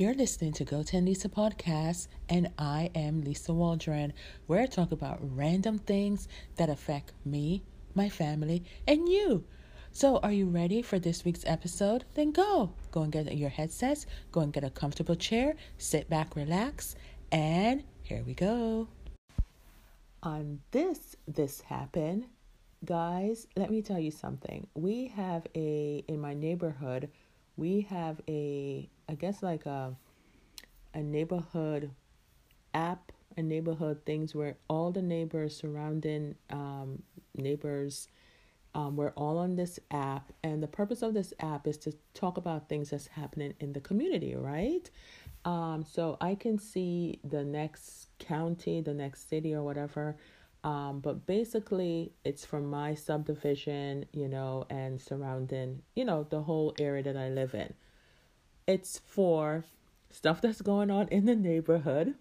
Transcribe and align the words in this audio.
You're 0.00 0.14
listening 0.14 0.54
to 0.54 0.64
Go 0.64 0.82
10 0.82 1.04
Lisa 1.04 1.28
podcast, 1.28 2.08
and 2.30 2.50
I 2.56 2.90
am 2.94 3.20
Lisa 3.20 3.52
Waldron, 3.52 4.14
where 4.46 4.62
I 4.62 4.64
talk 4.64 4.92
about 4.92 5.18
random 5.20 5.78
things 5.78 6.26
that 6.56 6.70
affect 6.70 7.12
me, 7.26 7.64
my 7.94 8.08
family, 8.08 8.64
and 8.88 9.06
you. 9.10 9.44
So, 9.92 10.16
are 10.20 10.32
you 10.32 10.46
ready 10.46 10.80
for 10.80 10.98
this 10.98 11.22
week's 11.22 11.44
episode? 11.44 12.06
Then 12.14 12.32
go. 12.32 12.72
Go 12.92 13.02
and 13.02 13.12
get 13.12 13.36
your 13.36 13.50
headsets, 13.50 14.06
go 14.32 14.40
and 14.40 14.54
get 14.54 14.64
a 14.64 14.70
comfortable 14.70 15.16
chair, 15.16 15.54
sit 15.76 16.08
back, 16.08 16.34
relax, 16.34 16.96
and 17.30 17.84
here 18.02 18.22
we 18.26 18.32
go. 18.32 18.88
On 20.22 20.60
this, 20.70 21.14
this 21.28 21.60
happened, 21.60 22.24
guys, 22.86 23.46
let 23.54 23.70
me 23.70 23.82
tell 23.82 23.98
you 23.98 24.12
something. 24.12 24.66
We 24.72 25.08
have 25.08 25.46
a, 25.54 26.02
in 26.08 26.22
my 26.22 26.32
neighborhood, 26.32 27.10
we 27.58 27.82
have 27.90 28.22
a 28.26 28.88
I 29.10 29.14
guess 29.14 29.42
like 29.42 29.66
a 29.66 29.96
a 30.94 31.02
neighborhood 31.02 31.90
app, 32.74 33.12
a 33.36 33.42
neighborhood 33.42 34.00
things 34.06 34.34
where 34.34 34.56
all 34.68 34.92
the 34.92 35.02
neighbors 35.02 35.56
surrounding 35.56 36.36
um, 36.50 37.02
neighbors 37.34 38.08
um, 38.74 38.94
we're 38.96 39.10
all 39.10 39.38
on 39.38 39.56
this 39.56 39.80
app, 39.90 40.32
and 40.44 40.62
the 40.62 40.68
purpose 40.68 41.02
of 41.02 41.12
this 41.12 41.34
app 41.40 41.66
is 41.66 41.76
to 41.78 41.92
talk 42.14 42.36
about 42.36 42.68
things 42.68 42.90
that's 42.90 43.08
happening 43.08 43.52
in 43.58 43.72
the 43.72 43.80
community, 43.80 44.36
right? 44.36 44.88
Um, 45.44 45.84
so 45.84 46.16
I 46.20 46.36
can 46.36 46.58
see 46.58 47.18
the 47.24 47.44
next 47.44 48.08
county, 48.20 48.80
the 48.80 48.94
next 48.94 49.28
city, 49.28 49.54
or 49.54 49.62
whatever. 49.64 50.16
Um, 50.62 51.00
but 51.00 51.26
basically, 51.26 52.12
it's 52.24 52.44
from 52.44 52.66
my 52.70 52.94
subdivision, 52.94 54.04
you 54.12 54.28
know, 54.28 54.66
and 54.70 55.00
surrounding, 55.00 55.82
you 55.96 56.04
know, 56.04 56.26
the 56.30 56.42
whole 56.42 56.74
area 56.78 57.02
that 57.02 57.16
I 57.16 57.30
live 57.30 57.54
in. 57.54 57.74
It's 58.70 59.00
for 59.04 59.64
stuff 60.12 60.40
that's 60.40 60.62
going 60.62 60.92
on 60.92 61.08
in 61.08 61.24
the 61.24 61.34
neighborhood. 61.34 62.14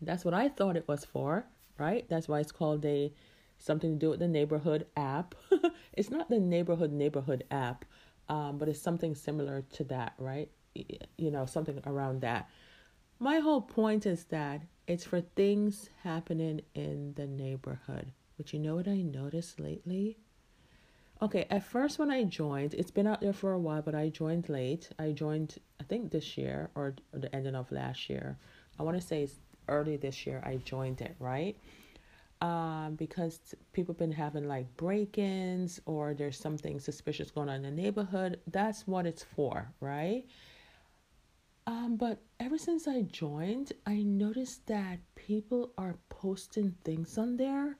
That's 0.00 0.24
what 0.24 0.32
I 0.32 0.48
thought 0.48 0.74
it 0.74 0.88
was 0.88 1.04
for, 1.04 1.44
right? 1.78 2.08
That's 2.08 2.28
why 2.28 2.40
it's 2.40 2.50
called 2.50 2.82
a 2.86 3.12
something 3.58 3.92
to 3.92 3.98
do 3.98 4.08
with 4.08 4.20
the 4.20 4.28
neighborhood 4.28 4.86
app. 4.96 5.34
it's 5.92 6.08
not 6.08 6.30
the 6.30 6.40
neighborhood 6.40 6.92
neighborhood 6.92 7.44
app, 7.50 7.84
um, 8.30 8.56
but 8.56 8.70
it's 8.70 8.80
something 8.80 9.14
similar 9.14 9.62
to 9.74 9.84
that, 9.84 10.14
right? 10.16 10.50
You 11.18 11.30
know, 11.30 11.44
something 11.44 11.78
around 11.84 12.22
that. 12.22 12.48
My 13.18 13.38
whole 13.40 13.60
point 13.60 14.06
is 14.06 14.24
that 14.24 14.62
it's 14.86 15.04
for 15.04 15.20
things 15.20 15.90
happening 16.04 16.62
in 16.74 17.12
the 17.16 17.26
neighborhood. 17.26 18.12
But 18.38 18.54
you 18.54 18.58
know 18.58 18.76
what 18.76 18.88
I 18.88 19.02
noticed 19.02 19.60
lately? 19.60 20.16
Okay, 21.22 21.46
at 21.50 21.62
first 21.62 22.00
when 22.00 22.10
I 22.10 22.24
joined, 22.24 22.74
it's 22.74 22.90
been 22.90 23.06
out 23.06 23.20
there 23.20 23.32
for 23.32 23.52
a 23.52 23.58
while, 23.58 23.80
but 23.80 23.94
I 23.94 24.08
joined 24.08 24.48
late. 24.48 24.90
I 24.98 25.12
joined, 25.12 25.56
I 25.80 25.84
think 25.84 26.10
this 26.10 26.36
year 26.36 26.68
or, 26.74 26.96
or 27.12 27.20
the 27.20 27.32
ending 27.32 27.54
of 27.54 27.70
last 27.70 28.10
year. 28.10 28.36
I 28.80 28.82
want 28.82 29.00
to 29.00 29.06
say 29.06 29.22
it's 29.22 29.36
early 29.68 29.96
this 29.96 30.26
year 30.26 30.42
I 30.44 30.56
joined 30.56 31.00
it, 31.00 31.14
right? 31.20 31.56
Um, 32.40 32.96
because 32.96 33.54
people 33.72 33.94
been 33.94 34.10
having 34.10 34.48
like 34.48 34.76
break-ins 34.76 35.80
or 35.86 36.12
there's 36.12 36.36
something 36.36 36.80
suspicious 36.80 37.30
going 37.30 37.48
on 37.48 37.64
in 37.64 37.76
the 37.76 37.82
neighborhood. 37.82 38.40
That's 38.48 38.88
what 38.88 39.06
it's 39.06 39.22
for, 39.22 39.72
right? 39.78 40.24
Um, 41.68 41.94
but 41.94 42.18
ever 42.40 42.58
since 42.58 42.88
I 42.88 43.02
joined, 43.02 43.72
I 43.86 44.02
noticed 44.02 44.66
that 44.66 44.98
people 45.14 45.72
are 45.78 45.94
posting 46.08 46.74
things 46.82 47.16
on 47.16 47.36
there 47.36 47.76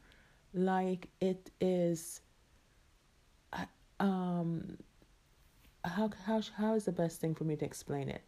like 0.54 1.08
it 1.20 1.50
is 1.60 2.20
um 4.02 4.76
how 5.84 6.10
how 6.26 6.42
how 6.56 6.74
is 6.74 6.84
the 6.84 6.92
best 6.92 7.20
thing 7.20 7.34
for 7.34 7.44
me 7.44 7.56
to 7.56 7.64
explain 7.64 8.08
it? 8.08 8.22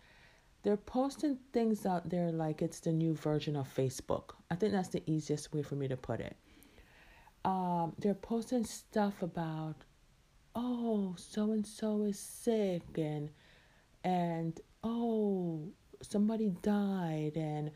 They're 0.62 0.76
posting 0.76 1.38
things 1.52 1.84
out 1.84 2.08
there 2.08 2.32
like 2.32 2.62
it's 2.62 2.80
the 2.80 2.92
new 2.92 3.14
version 3.14 3.54
of 3.54 3.68
Facebook. 3.68 4.30
I 4.50 4.54
think 4.54 4.72
that's 4.72 4.88
the 4.88 5.02
easiest 5.06 5.52
way 5.52 5.62
for 5.62 5.74
me 5.74 5.88
to 5.88 5.96
put 5.96 6.20
it. 6.20 6.36
Um, 7.44 7.92
they're 7.98 8.14
posting 8.14 8.64
stuff 8.64 9.20
about, 9.22 9.74
oh, 10.54 11.14
so 11.18 11.52
and 11.52 11.66
so 11.66 12.04
is 12.04 12.18
sick, 12.18 12.82
and 12.96 13.30
and 14.02 14.58
oh, 14.82 15.68
somebody 16.00 16.54
died, 16.62 17.32
and 17.36 17.70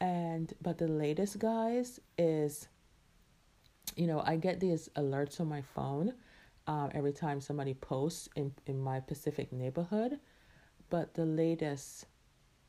and 0.00 0.54
but 0.62 0.78
the 0.78 0.88
latest 0.88 1.38
guys 1.38 2.00
is, 2.16 2.68
you 3.94 4.06
know, 4.06 4.22
I 4.24 4.36
get 4.36 4.58
these 4.58 4.88
alerts 4.96 5.40
on 5.40 5.48
my 5.48 5.60
phone 5.60 6.14
um, 6.72 6.90
every 6.94 7.12
time 7.12 7.40
somebody 7.40 7.74
posts 7.74 8.28
in, 8.34 8.52
in 8.66 8.80
my 8.80 8.98
Pacific 9.00 9.52
neighborhood. 9.52 10.18
But 10.88 11.14
the 11.14 11.26
latest 11.26 12.06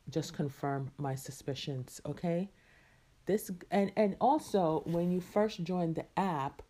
just 0.09 0.33
confirmed 0.33 0.91
my 0.97 1.15
suspicions, 1.15 2.01
okay? 2.05 2.49
This 3.25 3.49
and 3.71 3.91
and 3.95 4.17
also 4.19 4.83
when 4.85 5.11
you 5.11 5.21
first 5.21 5.63
join 5.63 5.93
the 5.93 6.05
app, 6.17 6.61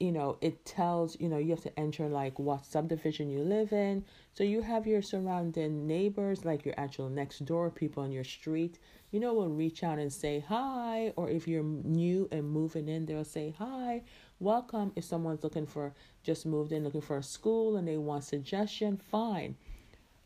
you 0.00 0.10
know, 0.10 0.36
it 0.40 0.64
tells, 0.64 1.18
you 1.20 1.28
know, 1.28 1.38
you 1.38 1.50
have 1.50 1.62
to 1.62 1.78
enter 1.78 2.08
like 2.08 2.38
what 2.38 2.66
subdivision 2.66 3.30
you 3.30 3.38
live 3.38 3.72
in. 3.72 4.04
So 4.32 4.42
you 4.42 4.60
have 4.62 4.86
your 4.86 5.02
surrounding 5.02 5.86
neighbors, 5.86 6.44
like 6.44 6.64
your 6.64 6.74
actual 6.76 7.08
next 7.08 7.44
door 7.44 7.70
people 7.70 8.02
on 8.02 8.10
your 8.10 8.24
street, 8.24 8.80
you 9.12 9.20
know, 9.20 9.32
will 9.34 9.48
reach 9.48 9.84
out 9.84 10.00
and 10.00 10.12
say 10.12 10.44
hi. 10.46 11.12
Or 11.14 11.30
if 11.30 11.46
you're 11.46 11.62
new 11.62 12.28
and 12.32 12.50
moving 12.50 12.88
in, 12.88 13.06
they'll 13.06 13.24
say 13.24 13.54
hi, 13.56 14.02
welcome. 14.44 14.92
If 14.94 15.04
someone's 15.04 15.42
looking 15.42 15.66
for, 15.66 15.94
just 16.22 16.44
moved 16.44 16.70
in 16.70 16.84
looking 16.84 17.00
for 17.00 17.16
a 17.16 17.22
school 17.22 17.78
and 17.78 17.88
they 17.88 17.96
want 17.96 18.24
suggestion, 18.24 18.98
fine. 18.98 19.56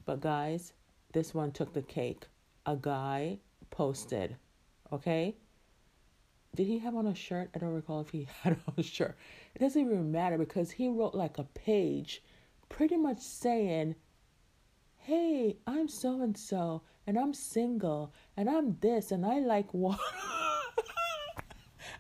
But 0.05 0.21
guys, 0.21 0.73
this 1.12 1.33
one 1.33 1.53
took 1.53 1.73
the 1.73 1.83
cake. 1.83 2.27
A 2.67 2.75
guy 2.75 3.39
posted, 3.71 4.37
okay? 4.93 5.37
Did 6.56 6.67
he 6.67 6.79
have 6.81 6.97
on 6.97 7.06
a 7.06 7.15
shirt? 7.15 7.51
I 7.55 7.59
don't 7.59 7.73
recall 7.73 8.01
if 8.01 8.11
he 8.11 8.27
had 8.43 8.56
on 8.67 8.75
a 8.77 8.83
shirt. 8.83 9.17
It 9.55 9.61
doesn't 9.61 9.81
even 9.81 10.11
matter 10.11 10.37
because 10.37 10.73
he 10.73 10.89
wrote 10.89 11.15
like 11.15 11.39
a 11.39 11.45
page 11.45 12.21
pretty 12.69 12.97
much 12.97 13.21
saying, 13.21 13.95
Hey, 14.97 15.59
I'm 15.65 15.87
so 15.87 16.21
and 16.23 16.37
so, 16.37 16.83
and 17.06 17.17
I'm 17.17 17.33
single, 17.33 18.12
and 18.37 18.50
I'm 18.50 18.77
this, 18.81 19.12
and 19.12 19.25
I 19.25 19.39
like 19.39 19.73
what. 19.73 20.00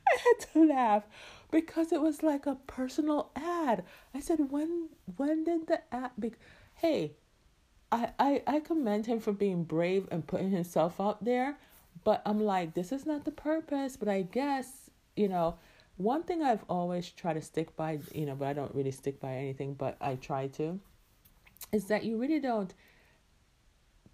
I 0.08 0.16
had 0.16 0.52
to 0.52 0.66
laugh 0.66 1.04
because 1.50 1.92
it 1.92 2.00
was 2.00 2.22
like 2.22 2.46
a 2.46 2.56
personal 2.66 3.30
ad. 3.36 3.84
I 4.14 4.20
said, 4.20 4.50
when 4.50 4.88
when 5.16 5.44
did 5.44 5.66
the 5.66 5.82
ad 5.94 6.10
be? 6.18 6.32
Hey, 6.74 7.12
I, 7.90 8.10
I 8.18 8.42
I 8.46 8.60
commend 8.60 9.06
him 9.06 9.20
for 9.20 9.32
being 9.32 9.64
brave 9.64 10.08
and 10.10 10.26
putting 10.26 10.50
himself 10.50 11.00
out 11.00 11.24
there, 11.24 11.58
but 12.04 12.22
I'm 12.26 12.40
like, 12.40 12.74
this 12.74 12.92
is 12.92 13.06
not 13.06 13.24
the 13.24 13.30
purpose. 13.32 13.96
But 13.96 14.08
I 14.08 14.22
guess 14.22 14.88
you 15.18 15.28
know, 15.28 15.56
one 15.96 16.22
thing 16.22 16.42
I've 16.42 16.64
always 16.68 17.10
tried 17.10 17.34
to 17.34 17.42
stick 17.42 17.76
by, 17.76 17.98
you 18.14 18.24
know, 18.24 18.36
but 18.36 18.46
I 18.46 18.52
don't 18.52 18.74
really 18.74 18.92
stick 18.92 19.20
by 19.20 19.34
anything, 19.34 19.74
but 19.74 19.96
I 20.00 20.14
try 20.14 20.46
to, 20.58 20.78
is 21.72 21.86
that 21.86 22.04
you 22.04 22.18
really 22.18 22.38
don't 22.38 22.72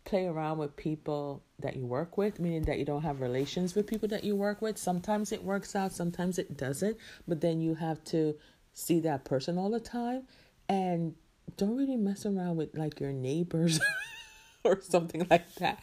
play 0.04 0.26
around 0.26 0.58
with 0.58 0.76
people 0.76 1.42
that 1.60 1.76
you 1.76 1.86
work 1.86 2.16
with, 2.18 2.38
meaning 2.38 2.62
that 2.62 2.78
you 2.78 2.84
don't 2.84 3.02
have 3.02 3.20
relations 3.20 3.74
with 3.74 3.86
people 3.86 4.08
that 4.08 4.24
you 4.24 4.36
work 4.36 4.60
with. 4.60 4.76
Sometimes 4.76 5.32
it 5.32 5.42
works 5.42 5.74
out, 5.74 5.92
sometimes 5.92 6.38
it 6.38 6.56
doesn't, 6.56 6.96
but 7.26 7.40
then 7.40 7.60
you 7.60 7.74
have 7.74 8.02
to 8.04 8.36
see 8.72 9.00
that 9.00 9.24
person 9.24 9.56
all 9.56 9.70
the 9.70 9.80
time 9.80 10.24
and 10.68 11.14
don't 11.56 11.76
really 11.76 11.96
mess 11.96 12.26
around 12.26 12.56
with 12.56 12.76
like 12.76 13.00
your 13.00 13.12
neighbors 13.12 13.80
or 14.64 14.80
something 14.80 15.26
like 15.30 15.54
that. 15.56 15.82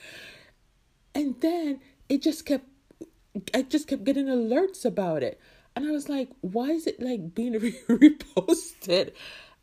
And 1.16 1.40
then 1.42 1.80
it 2.10 2.22
just 2.22 2.46
kept 2.46 2.66
I 3.54 3.62
just 3.62 3.88
kept 3.88 4.04
getting 4.04 4.26
alerts 4.26 4.84
about 4.84 5.24
it. 5.24 5.40
And 5.76 5.88
I 5.88 5.92
was 5.92 6.10
like, 6.10 6.30
why 6.42 6.72
is 6.72 6.86
it 6.86 7.02
like 7.02 7.34
being 7.34 7.54
reposted? 7.90 9.14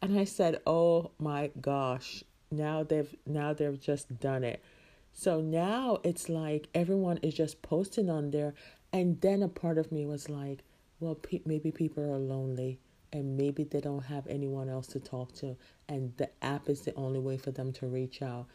And 0.01 0.19
I 0.19 0.25
said, 0.25 0.61
"Oh 0.67 1.11
my 1.19 1.51
gosh, 1.61 2.23
now 2.51 2.83
they've 2.83 3.15
now 3.27 3.53
they've 3.53 3.81
just 3.81 4.21
done 4.21 4.45
it. 4.45 4.63
So 5.13 5.41
now 5.41 5.99
it's 6.05 6.29
like 6.29 6.69
everyone 6.75 7.19
is 7.19 7.35
just 7.35 7.63
posting 7.63 8.09
on 8.09 8.31
there. 8.31 8.55
And 8.93 9.21
then 9.21 9.43
a 9.43 9.49
part 9.49 9.79
of 9.79 9.93
me 9.93 10.07
was 10.07 10.29
like 10.29 10.65
well 11.01 11.15
pe- 11.15 11.43
maybe 11.45 11.71
people 11.71 12.03
are 12.05 12.19
lonely 12.19 12.79
and 13.13 13.37
maybe 13.37 13.65
they 13.65 13.81
don't 13.81 14.05
have 14.05 14.27
anyone 14.27 14.69
else 14.69 14.87
to 14.89 15.01
talk 15.01 15.35
to. 15.37 15.57
And 15.89 16.13
the 16.17 16.31
app 16.45 16.69
is 16.69 16.83
the 16.83 16.95
only 16.95 17.19
way 17.19 17.39
for 17.39 17.51
them 17.51 17.73
to 17.75 17.87
reach 17.87 18.23
out. 18.23 18.47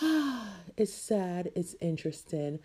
It's 0.76 0.92
sad. 0.94 1.50
It's 1.56 1.74
interesting. 1.80 2.60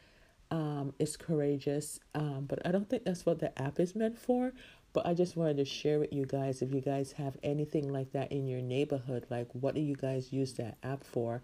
Um, 0.52 0.94
it's 1.00 1.18
courageous. 1.18 2.00
Um, 2.14 2.46
but 2.48 2.60
i 2.66 2.72
don't 2.72 2.90
think 2.90 3.04
that's 3.04 3.26
what 3.26 3.40
the 3.40 3.60
app 3.62 3.80
is 3.80 3.96
meant 3.96 4.18
for 4.18 4.54
but 4.96 5.06
I 5.06 5.14
just 5.14 5.36
wanted 5.36 5.58
to 5.58 5.66
share 5.66 6.00
with 6.00 6.14
you 6.14 6.26
guys 6.26 6.62
if 6.62 6.74
you 6.74 6.80
guys 6.80 7.12
have 7.12 7.36
anything 7.44 7.92
like 7.92 8.14
that 8.14 8.32
in 8.32 8.48
your 8.48 8.62
neighborhood, 8.62 9.26
like 9.30 9.50
what 9.52 9.76
do 9.76 9.82
you 9.82 9.94
guys 9.94 10.32
use 10.32 10.54
that 10.54 10.78
app 10.84 11.04
for? 11.04 11.44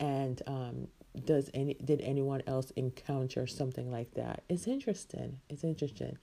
And 0.00 0.40
um, 0.46 0.88
does 1.26 1.50
any 1.52 1.74
did 1.74 2.00
anyone 2.00 2.42
else 2.46 2.70
encounter 2.70 3.46
something 3.46 3.92
like 3.92 4.14
that? 4.14 4.44
It's 4.48 4.66
interesting. 4.66 5.40
It's 5.50 5.62
interesting. 5.62 6.16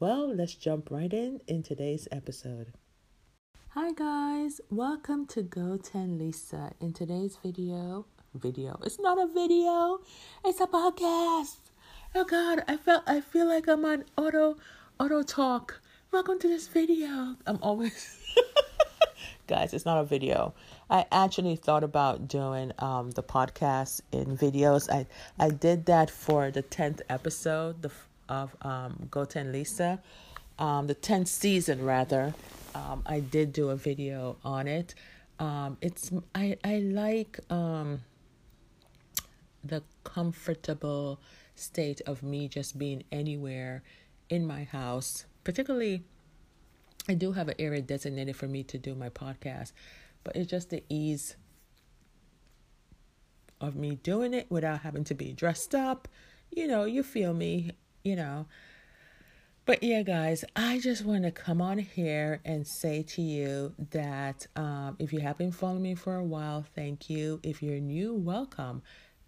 Well, 0.00 0.34
let's 0.34 0.56
jump 0.56 0.90
right 0.90 1.12
in 1.12 1.40
in 1.46 1.62
today's 1.62 2.08
episode. 2.10 2.72
Hi 3.68 3.92
guys, 3.92 4.60
welcome 4.68 5.26
to 5.26 5.42
Go 5.42 5.76
10 5.76 6.18
Lisa. 6.18 6.72
In 6.80 6.92
today's 6.92 7.38
video, 7.40 8.04
video. 8.34 8.80
It's 8.82 8.98
not 8.98 9.16
a 9.16 9.28
video. 9.32 10.00
It's 10.44 10.60
a 10.60 10.66
podcast. 10.66 11.70
Oh 12.16 12.24
God, 12.24 12.64
I 12.66 12.76
felt 12.78 13.04
I 13.06 13.20
feel 13.20 13.46
like 13.46 13.68
I'm 13.68 13.84
on 13.84 14.04
auto 14.16 14.56
auto 14.98 15.22
talk. 15.22 15.80
Welcome 16.12 16.38
to 16.38 16.48
this 16.48 16.68
video. 16.68 17.36
I'm 17.46 17.58
always 17.60 18.16
guys. 19.48 19.74
It's 19.74 19.84
not 19.84 19.98
a 19.98 20.04
video. 20.04 20.54
I 20.88 21.04
actually 21.10 21.56
thought 21.56 21.82
about 21.82 22.28
doing 22.28 22.72
um, 22.78 23.10
the 23.10 23.22
podcast 23.24 24.00
in 24.12 24.36
videos. 24.38 24.88
I 24.88 25.06
I 25.38 25.50
did 25.50 25.86
that 25.86 26.08
for 26.08 26.50
the 26.50 26.62
tenth 26.62 27.02
episode 27.10 27.82
the, 27.82 27.90
of 28.28 28.54
um, 28.62 29.08
Go 29.10 29.24
10 29.24 29.50
Lisa, 29.52 30.00
um, 30.58 30.86
the 30.86 30.94
tenth 30.94 31.28
season 31.28 31.84
rather. 31.84 32.34
Um, 32.74 33.02
I 33.04 33.20
did 33.20 33.52
do 33.52 33.70
a 33.70 33.76
video 33.76 34.36
on 34.44 34.68
it. 34.68 34.94
Um, 35.40 35.76
it's 35.82 36.12
I 36.34 36.56
I 36.64 36.78
like 36.78 37.40
um, 37.50 38.00
the 39.64 39.82
comfortable 40.04 41.20
state 41.56 42.00
of 42.06 42.22
me 42.22 42.48
just 42.48 42.78
being 42.78 43.02
anywhere 43.10 43.82
in 44.30 44.46
my 44.46 44.64
house. 44.64 45.26
Particularly, 45.46 46.02
I 47.08 47.14
do 47.14 47.30
have 47.30 47.46
an 47.46 47.54
area 47.60 47.80
designated 47.80 48.34
for 48.34 48.48
me 48.48 48.64
to 48.64 48.78
do 48.78 48.96
my 48.96 49.10
podcast, 49.10 49.70
but 50.24 50.34
it's 50.34 50.50
just 50.50 50.70
the 50.70 50.82
ease 50.88 51.36
of 53.60 53.76
me 53.76 53.94
doing 54.02 54.34
it 54.34 54.50
without 54.50 54.80
having 54.80 55.04
to 55.04 55.14
be 55.14 55.32
dressed 55.32 55.72
up. 55.72 56.08
You 56.50 56.66
know, 56.66 56.82
you 56.82 57.04
feel 57.04 57.32
me, 57.32 57.70
you 58.02 58.16
know. 58.16 58.46
But 59.66 59.84
yeah, 59.84 60.02
guys, 60.02 60.44
I 60.56 60.80
just 60.80 61.04
want 61.04 61.22
to 61.22 61.30
come 61.30 61.62
on 61.62 61.78
here 61.78 62.40
and 62.44 62.66
say 62.66 63.04
to 63.04 63.22
you 63.22 63.72
that 63.92 64.48
um, 64.56 64.96
if 64.98 65.12
you 65.12 65.20
have 65.20 65.38
been 65.38 65.52
following 65.52 65.82
me 65.82 65.94
for 65.94 66.16
a 66.16 66.24
while, 66.24 66.64
thank 66.74 67.08
you. 67.08 67.38
If 67.44 67.62
you're 67.62 67.78
new, 67.78 68.14
welcome. 68.14 68.82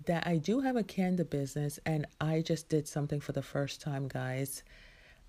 That 0.06 0.26
I 0.26 0.38
do 0.38 0.62
have 0.62 0.75
a 0.75 0.82
candle 0.82 1.26
business 1.26 1.79
and 1.87 2.06
I 2.20 2.41
just 2.41 2.69
did 2.69 2.88
something 2.88 3.20
for 3.20 3.31
the 3.31 3.41
first 3.43 3.81
time, 3.81 4.09
guys. 4.09 4.65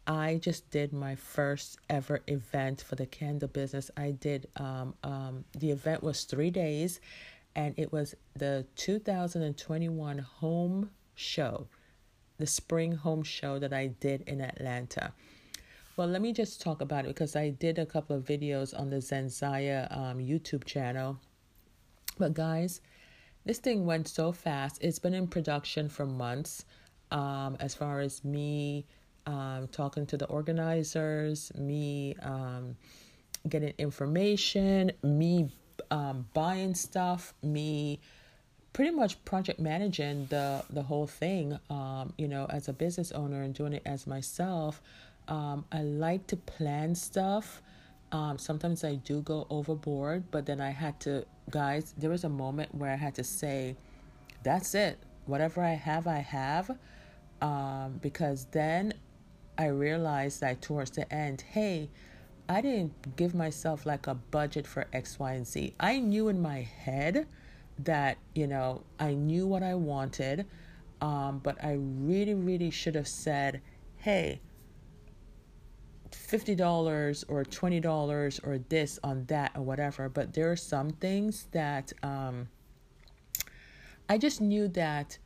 I 0.09 0.39
just 0.41 0.69
did 0.71 0.91
my 0.91 1.15
first 1.15 1.77
ever 1.89 2.21
event 2.27 2.81
for 2.81 2.95
the 2.95 3.05
candle 3.05 3.47
business. 3.47 3.89
I 3.95 4.11
did, 4.11 4.47
um, 4.57 4.95
um, 5.03 5.45
the 5.57 5.71
event 5.71 6.03
was 6.03 6.23
three 6.23 6.49
days 6.49 6.99
and 7.55 7.73
it 7.77 7.93
was 7.93 8.15
the 8.35 8.65
2021 8.75 10.17
home 10.17 10.89
show 11.15 11.67
the 12.39 12.47
spring 12.47 12.93
home 12.93 13.21
show 13.21 13.59
that 13.59 13.73
I 13.73 13.87
did 13.87 14.21
in 14.21 14.41
Atlanta. 14.41 15.13
Well, 15.97 16.07
let 16.07 16.21
me 16.21 16.31
just 16.31 16.61
talk 16.61 16.81
about 16.81 17.03
it 17.03 17.09
because 17.09 17.35
I 17.35 17.49
did 17.49 17.77
a 17.77 17.85
couple 17.85 18.15
of 18.15 18.23
videos 18.23 18.77
on 18.77 18.89
the 18.89 18.97
Zenzaya 18.97 19.95
um, 19.95 20.17
YouTube 20.17 20.63
channel. 20.63 21.19
But 22.17 22.33
guys, 22.33 22.79
this 23.45 23.59
thing 23.59 23.85
went 23.85 24.07
so 24.07 24.31
fast. 24.31 24.79
It's 24.81 24.99
been 24.99 25.13
in 25.13 25.27
production 25.27 25.89
for 25.89 26.05
months. 26.05 26.65
Um, 27.11 27.57
as 27.59 27.73
far 27.73 27.99
as 27.99 28.23
me 28.23 28.85
um, 29.25 29.67
talking 29.71 30.05
to 30.07 30.17
the 30.17 30.25
organizers, 30.25 31.51
me 31.55 32.15
um, 32.21 32.75
getting 33.47 33.73
information, 33.77 34.91
me 35.03 35.49
um, 35.91 36.27
buying 36.33 36.73
stuff, 36.73 37.33
me 37.41 37.99
pretty 38.73 38.91
much 38.91 39.23
project 39.25 39.59
managing 39.59 40.25
the 40.27 40.63
the 40.69 40.81
whole 40.83 41.07
thing 41.07 41.57
um, 41.69 42.13
you 42.17 42.27
know 42.27 42.45
as 42.49 42.67
a 42.67 42.73
business 42.73 43.11
owner 43.11 43.41
and 43.41 43.53
doing 43.53 43.73
it 43.73 43.81
as 43.85 44.07
myself. 44.07 44.81
Um, 45.27 45.65
i 45.71 45.81
like 45.83 46.25
to 46.27 46.37
plan 46.37 46.95
stuff. 46.95 47.61
Um, 48.11 48.39
sometimes 48.39 48.83
i 48.83 48.95
do 48.95 49.21
go 49.21 49.45
overboard 49.51 50.23
but 50.31 50.47
then 50.47 50.59
i 50.59 50.71
had 50.71 50.99
to 51.01 51.25
guys 51.51 51.93
there 51.95 52.09
was 52.09 52.23
a 52.23 52.29
moment 52.29 52.73
where 52.73 52.91
i 52.91 52.95
had 52.95 53.13
to 53.15 53.23
say 53.23 53.75
that's 54.41 54.73
it. 54.73 54.97
Whatever 55.25 55.63
i 55.63 55.73
have 55.73 56.07
i 56.07 56.19
have. 56.19 56.71
Um, 57.41 57.99
because 58.01 58.47
then 58.51 58.93
i 59.59 59.67
realized 59.67 60.41
that 60.41 60.61
towards 60.61 60.91
the 60.91 61.13
end 61.13 61.41
hey 61.51 61.89
i 62.47 62.61
didn't 62.61 63.15
give 63.15 63.35
myself 63.35 63.85
like 63.85 64.07
a 64.07 64.15
budget 64.15 64.65
for 64.65 64.87
x 64.91 65.19
y 65.19 65.33
and 65.33 65.45
z 65.45 65.75
i 65.79 65.99
knew 65.99 66.27
in 66.29 66.41
my 66.41 66.61
head 66.61 67.27
that 67.83 68.17
you 68.35 68.47
know 68.47 68.83
I 68.99 69.13
knew 69.13 69.47
what 69.47 69.63
I 69.63 69.75
wanted, 69.75 70.45
um, 71.01 71.39
but 71.39 71.63
I 71.63 71.77
really, 71.79 72.33
really 72.33 72.69
should 72.69 72.95
have 72.95 73.07
said, 73.07 73.61
"Hey, 73.97 74.41
fifty 76.11 76.55
dollars 76.55 77.23
or 77.27 77.43
twenty 77.43 77.79
dollars 77.79 78.39
or 78.43 78.59
this 78.69 78.99
on 79.03 79.25
that 79.25 79.51
or 79.55 79.61
whatever." 79.61 80.09
But 80.09 80.33
there 80.33 80.51
are 80.51 80.57
some 80.57 80.91
things 80.91 81.47
that 81.51 81.93
um, 82.03 82.49
I 84.09 84.17
just 84.17 84.41
knew 84.41 84.67
that 84.69 85.17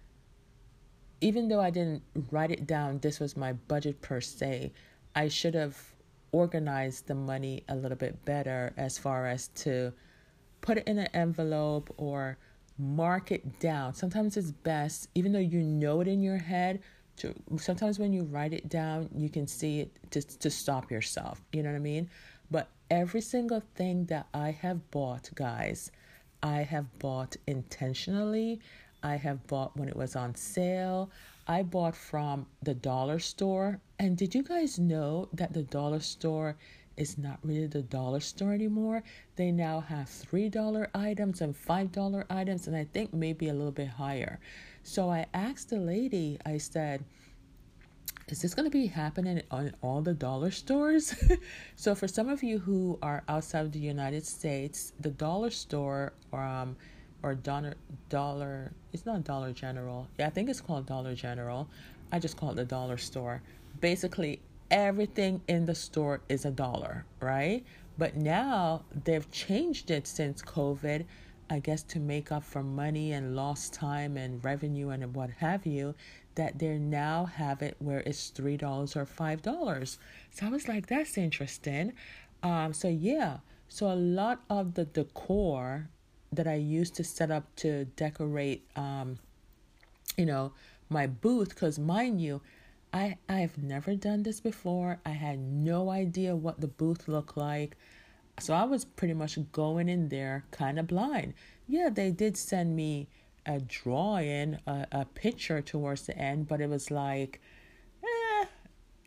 even 1.24 1.48
though 1.48 1.62
I 1.62 1.70
didn't 1.70 2.04
write 2.32 2.52
it 2.52 2.68
down, 2.68 3.00
this 3.00 3.20
was 3.20 3.38
my 3.38 3.54
budget 3.54 4.02
per 4.02 4.20
se. 4.20 4.74
I 5.16 5.30
should 5.30 5.56
have 5.56 5.78
organized 6.34 7.08
the 7.08 7.16
money 7.16 7.64
a 7.70 7.76
little 7.76 7.98
bit 7.98 8.26
better 8.26 8.74
as 8.76 8.98
far 8.98 9.28
as 9.28 9.48
to 9.50 9.94
put 10.60 10.78
it 10.80 10.88
in 10.88 10.98
an 11.00 11.08
envelope 11.14 11.94
or 11.98 12.38
mark 12.78 13.32
it 13.32 13.60
down. 13.60 13.94
Sometimes 13.94 14.36
it's 14.36 14.52
best, 14.52 15.08
even 15.16 15.32
though 15.32 15.40
you 15.40 15.62
know 15.62 16.02
it 16.02 16.10
in 16.10 16.22
your 16.22 16.38
head, 16.38 16.82
to 17.18 17.34
sometimes 17.58 18.00
when 18.00 18.12
you 18.12 18.24
write 18.24 18.54
it 18.54 18.68
down, 18.68 19.10
you 19.16 19.30
can 19.30 19.48
see 19.48 19.80
it 19.80 19.92
to, 20.12 20.22
to 20.40 20.50
stop 20.50 20.92
yourself. 20.92 21.42
You 21.54 21.64
know 21.64 21.70
what 21.70 21.78
I 21.78 21.80
mean? 21.80 22.10
But 22.52 22.70
every 22.92 23.22
single 23.22 23.64
thing 23.76 24.06
that 24.08 24.28
I 24.34 24.52
have 24.52 24.92
bought, 24.92 25.30
guys, 25.36 25.90
I 26.42 26.64
have 26.64 27.00
bought 27.00 27.38
intentionally. 27.48 28.60
I 29.04 29.18
have 29.18 29.46
bought 29.48 29.76
when 29.78 29.90
it 29.90 29.96
was 29.96 30.16
on 30.16 30.34
sale. 30.36 31.12
I 31.46 31.62
bought 31.64 31.96
from 31.96 32.48
the 32.64 32.74
dollar 32.74 33.20
store. 33.20 33.82
And 34.00 34.18
did 34.18 34.34
you 34.34 34.44
guys 34.44 34.80
know 34.80 35.28
that 35.34 35.54
the 35.54 35.64
dollar 35.64 36.00
store 36.00 36.56
is 36.98 37.18
not 37.18 37.40
really 37.44 37.68
the 37.68 37.82
dollar 37.82 38.20
store 38.20 38.54
anymore. 38.54 39.04
They 39.36 39.52
now 39.52 39.80
have 39.82 40.08
$3 40.08 40.88
items 40.94 41.42
and 41.42 41.56
$5 41.56 42.26
items, 42.30 42.68
and 42.68 42.76
I 42.76 42.86
think 42.86 43.14
maybe 43.14 43.50
a 43.50 43.54
little 43.54 43.72
bit 43.72 43.88
higher. 43.88 44.40
So 44.84 45.10
I 45.10 45.26
asked 45.34 45.70
the 45.70 45.78
lady, 45.80 46.38
I 46.46 46.58
said, 46.58 47.04
is 48.28 48.42
this 48.42 48.54
going 48.54 48.70
to 48.70 48.72
be 48.72 48.88
happening 48.88 49.42
on 49.52 49.74
all 49.82 50.02
the 50.02 50.14
dollar 50.14 50.52
stores? 50.52 51.14
so 51.76 51.94
for 51.94 52.08
some 52.08 52.30
of 52.30 52.42
you 52.42 52.60
who 52.60 52.98
are 53.02 53.24
outside 53.28 53.66
of 53.66 53.72
the 53.72 53.80
United 53.80 54.26
States, 54.26 54.94
the 55.00 55.12
dollar 55.12 55.50
store 55.50 56.14
um 56.32 56.76
or 57.24 57.34
dollar 57.36 57.76
dollar 58.10 58.72
it's 58.94 59.06
not 59.08 59.24
Dollar 59.24 59.52
General. 59.52 60.08
Yeah, 60.20 60.28
I 60.28 60.30
think 60.30 60.50
it's 60.50 60.62
called 60.62 60.86
Dollar 60.86 61.16
General. 61.16 61.68
I 62.12 62.20
just 62.20 62.38
call 62.38 62.52
it 62.52 62.56
the 62.56 62.66
dollar 62.66 62.98
store. 62.98 63.42
Basically, 63.82 64.40
everything 64.70 65.42
in 65.48 65.66
the 65.66 65.74
store 65.74 66.22
is 66.30 66.46
a 66.46 66.52
dollar, 66.52 67.06
right? 67.20 67.66
But 67.98 68.16
now 68.16 68.86
they've 69.04 69.30
changed 69.32 69.90
it 69.90 70.06
since 70.06 70.44
COVID, 70.44 71.06
I 71.50 71.60
guess 71.60 71.82
to 71.84 72.00
make 72.00 72.32
up 72.32 72.44
for 72.44 72.62
money 72.62 73.14
and 73.14 73.36
lost 73.36 73.74
time 73.74 74.16
and 74.16 74.44
revenue 74.44 74.90
and 74.90 75.14
what 75.16 75.32
have 75.32 75.66
you, 75.66 75.96
that 76.36 76.60
they 76.60 76.78
now 76.78 77.26
have 77.26 77.64
it 77.64 77.76
where 77.80 78.02
it's 78.02 78.32
$3 78.32 78.62
or 78.96 79.06
$5. 79.06 79.98
So 80.32 80.46
I 80.46 80.50
was 80.50 80.68
like, 80.68 80.88
that's 80.88 81.18
interesting. 81.18 81.94
Um, 82.44 82.74
so 82.74 82.88
yeah, 82.88 83.38
so 83.68 83.92
a 83.92 83.96
lot 83.96 84.42
of 84.50 84.76
the 84.76 84.86
decor 84.86 85.90
that 86.34 86.48
I 86.48 86.56
used 86.56 86.96
to 86.96 87.04
set 87.04 87.32
up 87.32 87.56
to 87.58 87.86
decorate, 87.86 88.66
um, 88.76 89.20
you 90.18 90.26
know, 90.26 90.54
my 90.90 91.08
booth, 91.08 91.50
because 91.50 91.80
mind 91.80 92.22
you, 92.22 92.42
I 92.94 93.18
I've 93.28 93.58
never 93.58 93.96
done 93.96 94.24
this 94.24 94.40
before. 94.40 95.00
I 95.06 95.12
had 95.12 95.40
no 95.40 95.90
idea 95.90 96.36
what 96.36 96.62
the 96.62 96.68
booth 96.68 97.08
looked 97.08 97.36
like. 97.36 97.76
So 98.40 98.54
I 98.54 98.64
was 98.64 98.86
pretty 98.86 99.14
much 99.14 99.38
going 99.52 99.90
in 99.90 100.10
there 100.10 100.46
kind 100.52 100.80
of 100.80 100.88
blind. 100.88 101.34
Yeah, 101.68 101.90
they 101.90 102.12
did 102.12 102.38
send 102.38 102.76
me 102.76 103.08
a 103.46 103.60
drawing, 103.60 104.58
a, 104.66 104.88
a 104.92 105.06
picture 105.06 105.62
towards 105.62 106.06
the 106.06 106.18
end, 106.18 106.48
but 106.48 106.62
it 106.62 106.70
was 106.70 106.90
like, 106.90 107.42
eh. 108.04 108.46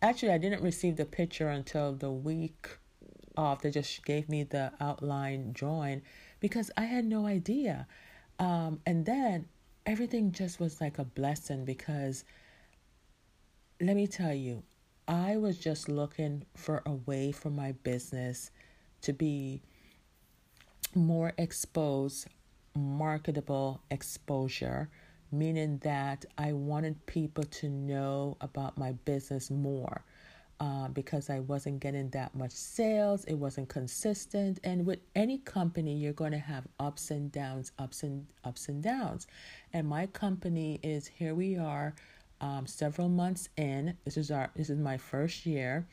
Actually, 0.03 0.33
I 0.33 0.39
didn't 0.39 0.63
receive 0.63 0.97
the 0.97 1.07
picture 1.07 1.49
until 1.49 1.93
the 1.93 2.11
week 2.11 2.69
off. 3.37 3.63
They 3.63 3.71
just 3.71 4.05
gave 4.05 4.29
me 4.29 4.45
the 4.45 4.73
outline 4.81 5.53
drawing 5.53 6.03
because 6.41 6.71
I 6.77 6.85
had 6.85 7.05
no 7.05 7.27
idea. 7.27 7.87
Um, 8.39 8.81
and 8.87 9.07
then 9.07 9.47
everything 9.85 10.33
just 10.33 10.61
was 10.61 10.81
like 10.81 10.99
a 10.99 11.05
blessing 11.05 11.65
because 11.65 12.25
let 13.81 13.97
me 13.97 14.07
tell 14.07 14.35
you, 14.35 14.63
I 15.09 15.37
was 15.37 15.59
just 15.59 15.89
looking 15.89 16.45
for 16.57 16.83
a 16.85 16.93
way 16.93 17.31
for 17.31 17.51
my 17.51 17.73
business 17.73 18.51
to 19.03 19.13
be 19.13 19.63
more 20.95 21.33
exposed, 21.39 22.27
marketable 22.75 23.81
exposure, 23.91 24.89
meaning 25.31 25.79
that 25.79 26.25
I 26.39 26.53
wanted 26.53 27.05
people 27.07 27.45
to 27.45 27.69
know 27.69 28.37
about 28.41 28.79
my 28.79 28.93
business 28.93 29.51
more. 29.51 30.03
Uh, 30.59 30.89
because 30.89 31.29
I 31.29 31.41
wasn't 31.41 31.81
getting 31.81 32.09
that 32.11 32.35
much 32.35 32.53
sales. 32.53 33.25
It 33.25 33.35
wasn't 33.35 33.69
consistent. 33.69 34.59
And 34.65 34.87
with 34.87 35.01
any 35.15 35.39
company, 35.39 35.95
you're 35.95 36.13
going 36.13 36.33
to 36.33 36.39
have 36.39 36.65
ups 36.81 37.11
and 37.11 37.31
downs, 37.31 37.73
ups 37.79 38.03
and 38.03 38.27
ups 38.45 38.69
and 38.69 38.83
downs. 38.83 39.27
And 39.73 39.87
my 39.87 40.07
company 40.07 40.81
is 40.83 41.07
here. 41.07 41.35
We 41.35 41.59
are 41.59 41.95
um, 42.41 42.67
several 42.67 43.09
months 43.09 43.49
in. 43.57 43.97
This 44.05 44.17
is 44.17 44.31
our 44.31 44.51
this 44.57 44.71
is 44.71 44.79
my 44.79 44.97
first 44.97 45.47
year, 45.47 45.87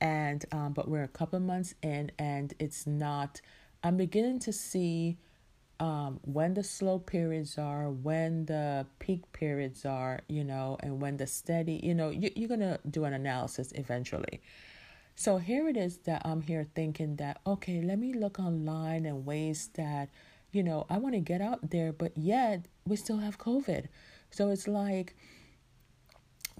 and 0.00 0.44
um, 0.52 0.72
but 0.72 0.88
we're 0.88 1.02
a 1.02 1.08
couple 1.08 1.40
months 1.40 1.74
in, 1.82 2.10
and 2.18 2.52
it's 2.58 2.86
not. 2.86 3.40
I'm 3.82 3.96
beginning 3.96 4.38
to 4.40 4.52
see 4.52 5.18
um, 5.80 6.20
when 6.22 6.54
the 6.54 6.62
slow 6.62 6.98
periods 6.98 7.58
are, 7.58 7.90
when 7.90 8.46
the 8.46 8.86
peak 8.98 9.32
periods 9.32 9.84
are, 9.84 10.20
you 10.28 10.44
know, 10.44 10.76
and 10.80 11.00
when 11.00 11.16
the 11.16 11.26
steady, 11.26 11.80
you 11.82 11.94
know, 11.94 12.10
you, 12.10 12.30
you're 12.36 12.48
going 12.48 12.60
to 12.60 12.78
do 12.88 13.04
an 13.04 13.12
analysis 13.12 13.72
eventually. 13.72 14.40
So 15.16 15.38
here 15.38 15.68
it 15.68 15.76
is 15.76 15.98
that 15.98 16.22
I'm 16.24 16.42
here 16.42 16.66
thinking 16.74 17.16
that, 17.16 17.40
okay, 17.46 17.80
let 17.82 17.98
me 17.98 18.12
look 18.12 18.38
online 18.38 19.06
and 19.06 19.24
ways 19.24 19.70
that, 19.74 20.10
you 20.52 20.62
know, 20.62 20.86
I 20.90 20.98
want 20.98 21.14
to 21.14 21.20
get 21.20 21.40
out 21.40 21.70
there, 21.70 21.92
but 21.92 22.16
yet 22.16 22.66
we 22.86 22.96
still 22.96 23.18
have 23.18 23.38
COVID. 23.38 23.86
So 24.30 24.50
it's 24.50 24.66
like, 24.66 25.16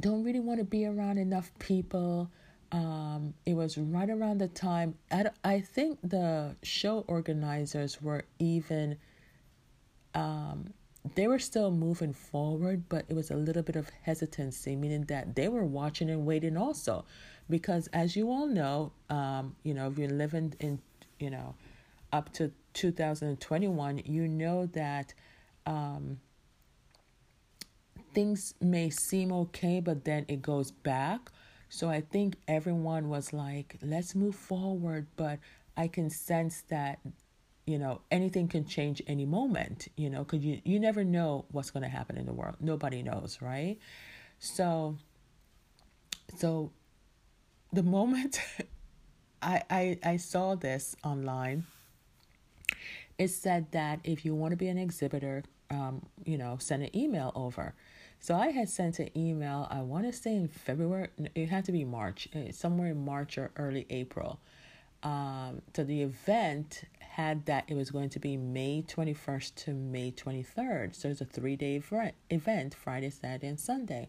don't 0.01 0.25
really 0.25 0.41
want 0.41 0.59
to 0.59 0.65
be 0.65 0.87
around 0.87 1.19
enough 1.19 1.51
people. 1.59 2.31
Um, 2.75 3.35
it 3.47 3.55
was 3.55 3.79
right 3.79 4.11
around 4.11 4.39
the 4.39 4.49
time 4.49 4.97
I, 5.09 5.27
I 5.45 5.61
think 5.61 6.01
the 6.03 6.57
show 6.65 7.05
organizers 7.07 8.03
were 8.03 8.25
even 8.41 8.97
um, 10.13 10.75
they 11.15 11.29
were 11.29 11.39
still 11.39 11.71
moving 11.71 12.13
forward, 12.13 12.89
but 12.89 13.05
it 13.09 13.15
was 13.15 13.31
a 13.31 13.37
little 13.37 13.63
bit 13.63 13.77
of 13.77 13.91
hesitancy, 14.03 14.75
meaning 14.75 15.05
that 15.05 15.37
they 15.37 15.47
were 15.47 15.65
watching 15.65 16.11
and 16.11 16.27
waiting 16.27 16.57
also, 16.57 17.05
because 17.49 17.89
as 17.93 18.17
you 18.17 18.29
all 18.29 18.49
know, 18.49 18.91
um, 19.09 19.55
you 19.63 19.73
know, 19.75 19.89
if 19.89 19.97
you're 19.97 20.09
living 20.09 20.55
in, 20.59 20.81
you 21.21 21.31
know, 21.31 21.55
up 22.13 22.33
to 22.33 22.51
2021, 22.73 24.03
you 24.05 24.27
know 24.27 24.67
that 24.67 25.15
um, 25.67 26.19
things 28.15 28.55
may 28.61 28.91
seem 28.91 29.31
okay, 29.31 29.81
but 29.81 30.05
then 30.05 30.25
it 30.27 30.43
goes 30.43 30.73
back. 30.73 31.31
So 31.75 31.91
I 31.91 32.03
think 32.03 32.37
everyone 32.47 33.09
was 33.09 33.33
like, 33.33 33.79
let's 33.83 34.15
move 34.15 34.37
forward, 34.37 35.09
but 35.17 35.41
I 35.77 35.89
can 35.89 36.09
sense 36.09 36.63
that 36.69 37.01
you 37.67 37.81
know 37.81 38.01
anything 38.13 38.47
can 38.47 38.65
change 38.65 39.03
any 39.07 39.25
moment 39.25 39.89
you 39.97 40.11
know 40.11 40.19
because 40.19 40.45
you, 40.45 40.61
you 40.65 40.79
never 40.79 41.03
know 41.03 41.47
what's 41.51 41.71
going 41.71 41.83
to 41.83 41.89
happen 41.89 42.17
in 42.17 42.27
the 42.27 42.33
world. 42.33 42.55
Nobody 42.61 43.03
knows 43.03 43.39
right? 43.43 43.77
So 44.39 44.99
so 46.37 46.71
the 47.73 47.83
moment 47.83 48.41
I, 49.43 49.63
I 49.69 49.99
i 50.05 50.17
saw 50.17 50.55
this 50.55 50.95
online 51.03 51.65
it 53.19 53.29
said 53.29 53.73
that 53.73 53.99
if 54.05 54.25
you 54.25 54.33
want 54.35 54.53
to 54.53 54.57
be 54.57 54.69
an 54.69 54.79
exhibitor 54.79 55.43
um 55.71 56.07
you 56.25 56.39
know 56.39 56.57
send 56.61 56.85
an 56.85 56.97
email 56.97 57.33
over 57.35 57.75
so 58.25 58.35
i 58.35 58.49
had 58.49 58.69
sent 58.69 58.99
an 58.99 59.11
email 59.17 59.67
i 59.71 59.81
want 59.81 60.05
to 60.05 60.13
say 60.13 60.35
in 60.35 60.49
february 60.49 61.09
it 61.35 61.49
had 61.49 61.65
to 61.65 61.73
be 61.73 61.85
march 61.85 62.29
eh, 62.35 62.51
somewhere 62.53 62.89
in 62.89 63.05
march 63.05 63.37
or 63.37 63.51
early 63.57 63.87
april 63.91 64.41
um, 65.05 65.61
to 65.75 65.85
the 65.85 66.01
event 66.01 66.85
had 66.99 67.45
that 67.47 67.65
it 67.69 67.75
was 67.75 67.91
going 67.91 68.09
to 68.09 68.19
be 68.19 68.37
May 68.37 68.83
21st 68.89 69.55
to 69.57 69.75
May 69.75 70.11
23rd. 70.11 70.97
So 70.97 71.09
it's 71.09 71.21
a 71.21 71.27
three 71.27 71.57
day 71.57 71.81
event 72.31 72.75
Friday, 72.75 73.11
Saturday, 73.11 73.47
and 73.47 73.61
Sunday. 73.61 74.09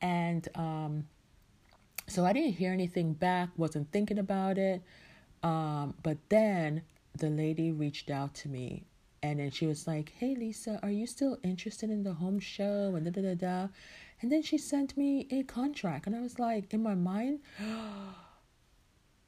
And 0.00 0.48
um, 0.54 1.06
so 2.08 2.24
I 2.24 2.32
didn't 2.32 2.54
hear 2.54 2.72
anything 2.72 3.12
back, 3.12 3.50
wasn't 3.56 3.92
thinking 3.92 4.18
about 4.18 4.58
it. 4.58 4.82
Um, 5.42 5.94
but 6.02 6.16
then 6.30 6.82
the 7.16 7.30
lady 7.30 7.70
reached 7.70 8.10
out 8.10 8.34
to 8.36 8.48
me 8.48 8.84
and 9.22 9.40
then 9.40 9.50
she 9.50 9.66
was 9.66 9.86
like, 9.86 10.12
Hey 10.18 10.34
Lisa, 10.34 10.78
are 10.82 10.90
you 10.90 11.06
still 11.06 11.38
interested 11.42 11.90
in 11.90 12.02
the 12.02 12.14
home 12.14 12.38
show? 12.40 12.94
And 12.94 13.04
da 13.04 13.10
da 13.10 13.22
da 13.22 13.34
da. 13.34 13.68
And 14.22 14.32
then 14.32 14.42
she 14.42 14.56
sent 14.58 14.96
me 14.96 15.26
a 15.30 15.42
contract. 15.42 16.06
And 16.06 16.16
I 16.16 16.20
was 16.20 16.38
like, 16.38 16.72
in 16.72 16.82
my 16.82 16.94
mind, 16.94 17.40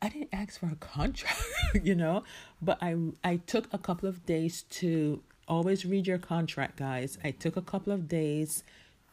I 0.01 0.09
didn't 0.09 0.31
ask 0.33 0.61
for 0.61 0.67
a 0.67 0.77
contract, 0.77 1.43
you 1.83 1.95
know, 1.95 2.23
but 2.63 2.79
I 2.81 2.97
I 3.25 3.37
took 3.37 3.67
a 3.73 3.79
couple 3.79 4.09
of 4.09 4.25
days 4.27 4.63
to 4.71 5.23
always 5.49 5.85
read 5.85 6.07
your 6.07 6.19
contract, 6.19 6.77
guys. 6.77 7.19
I 7.25 7.33
took 7.33 7.57
a 7.57 7.63
couple 7.63 7.93
of 7.93 8.09
days 8.09 8.63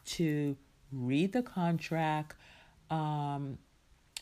to 0.06 0.56
read 0.92 1.32
the 1.32 1.42
contract 1.42 2.36
um 2.90 3.58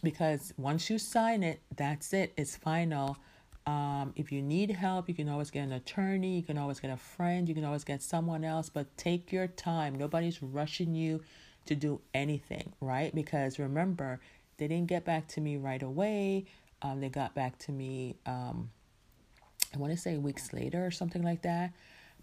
because 0.02 0.54
once 0.56 0.88
you 0.88 0.98
sign 0.98 1.42
it, 1.42 1.60
that's 1.76 2.12
it. 2.12 2.32
It's 2.36 2.56
final. 2.56 3.16
Um, 3.66 4.12
if 4.14 4.30
you 4.30 4.42
need 4.42 4.70
help, 4.70 5.08
you 5.08 5.14
can 5.14 5.28
always 5.28 5.50
get 5.50 5.62
an 5.62 5.72
attorney, 5.72 6.36
you 6.36 6.42
can 6.42 6.58
always 6.58 6.80
get 6.80 6.90
a 6.90 6.96
friend, 6.96 7.48
you 7.48 7.54
can 7.54 7.64
always 7.64 7.84
get 7.84 8.02
someone 8.02 8.44
else, 8.44 8.68
but 8.68 8.94
take 8.98 9.32
your 9.32 9.46
time. 9.46 9.94
Nobody's 9.94 10.42
rushing 10.42 10.94
you 10.94 11.22
to 11.66 11.74
do 11.74 12.00
anything, 12.12 12.74
right? 12.80 13.14
Because 13.14 13.58
remember, 13.58 14.20
they 14.58 14.68
didn't 14.68 14.88
get 14.88 15.04
back 15.04 15.28
to 15.28 15.40
me 15.40 15.56
right 15.56 15.82
away. 15.82 16.44
Um, 16.82 17.00
they 17.00 17.08
got 17.08 17.34
back 17.34 17.58
to 17.60 17.72
me, 17.72 18.16
um, 18.26 18.70
I 19.74 19.78
want 19.78 19.92
to 19.92 19.98
say 19.98 20.18
weeks 20.18 20.52
later 20.52 20.84
or 20.84 20.90
something 20.90 21.22
like 21.22 21.42
that. 21.42 21.72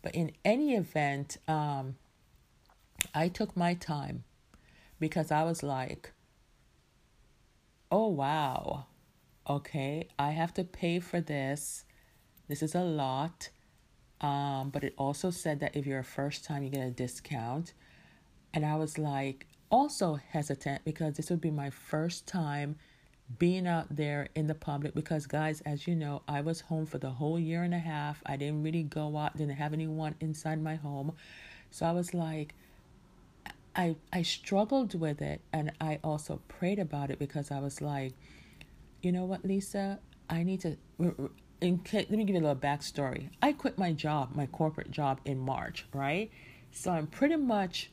But 0.03 0.13
in 0.13 0.31
any 0.45 0.75
event, 0.75 1.37
um, 1.47 1.95
I 3.15 3.27
took 3.27 3.57
my 3.57 3.73
time 3.73 4.23
because 4.99 5.31
I 5.31 5.43
was 5.43 5.63
like, 5.63 6.11
oh, 7.91 8.07
wow. 8.07 8.85
Okay, 9.49 10.07
I 10.19 10.31
have 10.31 10.53
to 10.55 10.63
pay 10.63 10.99
for 10.99 11.19
this. 11.19 11.85
This 12.47 12.61
is 12.61 12.75
a 12.75 12.83
lot. 12.83 13.49
Um, 14.21 14.69
but 14.69 14.83
it 14.83 14.93
also 14.97 15.31
said 15.31 15.59
that 15.61 15.75
if 15.75 15.87
you're 15.87 15.99
a 15.99 16.03
first 16.03 16.45
time, 16.45 16.63
you 16.63 16.69
get 16.69 16.85
a 16.85 16.91
discount. 16.91 17.73
And 18.53 18.65
I 18.65 18.75
was 18.75 18.97
like, 18.97 19.47
also 19.71 20.19
hesitant 20.29 20.83
because 20.83 21.15
this 21.15 21.29
would 21.29 21.41
be 21.41 21.49
my 21.49 21.69
first 21.69 22.27
time 22.27 22.75
being 23.39 23.65
out 23.65 23.87
there 23.89 24.27
in 24.35 24.47
the 24.47 24.53
public 24.53 24.93
because 24.93 25.25
guys 25.25 25.61
as 25.61 25.87
you 25.87 25.95
know 25.95 26.21
i 26.27 26.41
was 26.41 26.59
home 26.59 26.85
for 26.85 26.97
the 26.97 27.09
whole 27.09 27.39
year 27.39 27.63
and 27.63 27.73
a 27.73 27.79
half 27.79 28.21
i 28.25 28.35
didn't 28.35 28.61
really 28.61 28.83
go 28.83 29.15
out 29.15 29.35
didn't 29.37 29.55
have 29.55 29.71
anyone 29.71 30.13
inside 30.19 30.61
my 30.61 30.75
home 30.75 31.13
so 31.69 31.85
i 31.85 31.91
was 31.93 32.13
like 32.13 32.53
i 33.73 33.95
i 34.11 34.21
struggled 34.21 34.99
with 34.99 35.21
it 35.21 35.39
and 35.53 35.71
i 35.79 35.97
also 36.03 36.41
prayed 36.49 36.77
about 36.77 37.09
it 37.09 37.17
because 37.17 37.51
i 37.51 37.59
was 37.59 37.79
like 37.79 38.13
you 39.01 39.11
know 39.11 39.25
what 39.25 39.43
lisa 39.45 39.99
i 40.29 40.43
need 40.43 40.61
to 40.61 40.77
in, 41.61 41.79
let 41.93 42.09
me 42.09 42.23
give 42.23 42.35
you 42.35 42.41
a 42.41 42.45
little 42.47 42.55
backstory 42.55 43.29
i 43.41 43.51
quit 43.51 43.77
my 43.77 43.91
job 43.91 44.35
my 44.35 44.45
corporate 44.47 44.91
job 44.91 45.19
in 45.25 45.37
march 45.37 45.85
right 45.93 46.31
so 46.71 46.91
i'm 46.91 47.07
pretty 47.07 47.35
much 47.35 47.91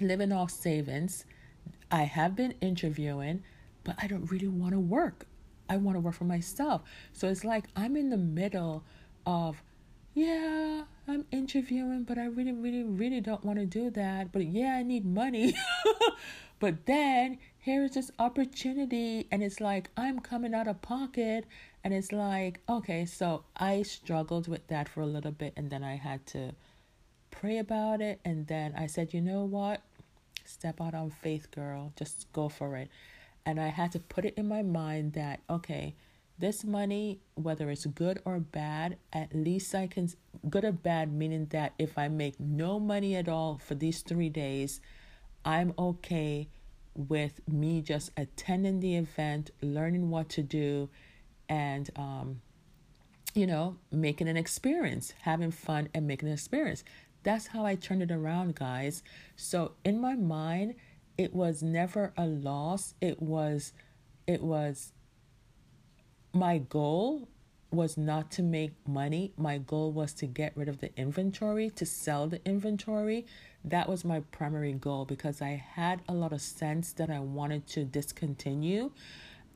living 0.00 0.32
off 0.32 0.50
savings. 0.50 1.24
I 1.90 2.02
have 2.02 2.36
been 2.36 2.54
interviewing, 2.60 3.42
but 3.84 3.96
I 3.98 4.06
don't 4.06 4.30
really 4.30 4.48
want 4.48 4.72
to 4.72 4.80
work. 4.80 5.26
I 5.68 5.76
want 5.76 5.96
to 5.96 6.00
work 6.00 6.14
for 6.14 6.24
myself. 6.24 6.82
So 7.12 7.28
it's 7.28 7.44
like 7.44 7.64
I'm 7.76 7.96
in 7.96 8.10
the 8.10 8.16
middle 8.16 8.84
of, 9.26 9.62
yeah, 10.14 10.82
I'm 11.08 11.24
interviewing, 11.30 12.04
but 12.04 12.18
I 12.18 12.26
really, 12.26 12.52
really, 12.52 12.82
really 12.82 13.20
don't 13.20 13.44
want 13.44 13.58
to 13.58 13.66
do 13.66 13.90
that. 13.90 14.32
But 14.32 14.46
yeah, 14.46 14.74
I 14.74 14.82
need 14.82 15.04
money. 15.04 15.54
but 16.58 16.86
then 16.86 17.38
here 17.60 17.84
is 17.84 17.92
this 17.92 18.10
opportunity, 18.18 19.26
and 19.30 19.42
it's 19.42 19.60
like 19.60 19.90
I'm 19.96 20.20
coming 20.20 20.54
out 20.54 20.66
of 20.66 20.80
pocket. 20.80 21.44
And 21.84 21.94
it's 21.94 22.12
like, 22.12 22.60
okay, 22.68 23.06
so 23.06 23.44
I 23.56 23.82
struggled 23.82 24.48
with 24.48 24.66
that 24.68 24.88
for 24.88 25.00
a 25.00 25.06
little 25.06 25.30
bit, 25.30 25.54
and 25.56 25.70
then 25.70 25.82
I 25.84 25.96
had 25.96 26.26
to 26.26 26.52
pray 27.30 27.58
about 27.58 28.00
it. 28.00 28.20
And 28.24 28.46
then 28.46 28.74
I 28.76 28.86
said, 28.86 29.14
you 29.14 29.20
know 29.20 29.44
what? 29.44 29.82
Step 30.44 30.80
out 30.80 30.94
on 30.94 31.10
faith, 31.10 31.50
girl. 31.50 31.92
Just 31.96 32.30
go 32.32 32.48
for 32.48 32.76
it. 32.76 32.88
And 33.46 33.60
I 33.60 33.68
had 33.68 33.92
to 33.92 33.98
put 33.98 34.24
it 34.24 34.34
in 34.36 34.48
my 34.48 34.62
mind 34.62 35.14
that, 35.14 35.40
okay, 35.48 35.94
this 36.38 36.64
money, 36.64 37.20
whether 37.34 37.70
it's 37.70 37.86
good 37.86 38.20
or 38.24 38.40
bad, 38.40 38.96
at 39.12 39.34
least 39.34 39.74
I 39.74 39.86
can, 39.86 40.10
good 40.48 40.64
or 40.64 40.72
bad, 40.72 41.12
meaning 41.12 41.46
that 41.50 41.74
if 41.78 41.98
I 41.98 42.08
make 42.08 42.40
no 42.40 42.80
money 42.80 43.16
at 43.16 43.28
all 43.28 43.58
for 43.58 43.74
these 43.74 44.00
three 44.00 44.30
days, 44.30 44.80
I'm 45.44 45.72
okay 45.78 46.48
with 46.94 47.40
me 47.48 47.82
just 47.82 48.10
attending 48.16 48.80
the 48.80 48.96
event, 48.96 49.50
learning 49.62 50.10
what 50.10 50.28
to 50.30 50.42
do, 50.42 50.88
and, 51.48 51.90
um, 51.96 52.40
you 53.34 53.46
know, 53.46 53.76
making 53.90 54.28
an 54.28 54.36
experience, 54.36 55.14
having 55.22 55.50
fun 55.50 55.88
and 55.94 56.06
making 56.06 56.28
an 56.28 56.34
experience. 56.34 56.84
That's 57.22 57.48
how 57.48 57.66
I 57.66 57.74
turned 57.74 58.02
it 58.02 58.10
around, 58.10 58.54
guys. 58.54 59.02
So 59.36 59.72
in 59.84 60.00
my 60.00 60.14
mind, 60.14 60.74
it 61.18 61.34
was 61.34 61.62
never 61.62 62.12
a 62.16 62.26
loss. 62.26 62.94
It 63.00 63.20
was 63.20 63.72
it 64.26 64.42
was 64.42 64.92
my 66.32 66.58
goal 66.58 67.28
was 67.70 67.96
not 67.96 68.30
to 68.32 68.42
make 68.42 68.72
money. 68.88 69.32
My 69.36 69.58
goal 69.58 69.92
was 69.92 70.12
to 70.14 70.26
get 70.26 70.56
rid 70.56 70.68
of 70.68 70.80
the 70.80 70.96
inventory, 70.96 71.70
to 71.70 71.86
sell 71.86 72.26
the 72.26 72.40
inventory. 72.46 73.26
That 73.64 73.88
was 73.88 74.04
my 74.04 74.20
primary 74.32 74.72
goal 74.72 75.04
because 75.04 75.42
I 75.42 75.62
had 75.74 76.00
a 76.08 76.14
lot 76.14 76.32
of 76.32 76.40
scents 76.40 76.92
that 76.94 77.10
I 77.10 77.20
wanted 77.20 77.66
to 77.68 77.84
discontinue 77.84 78.90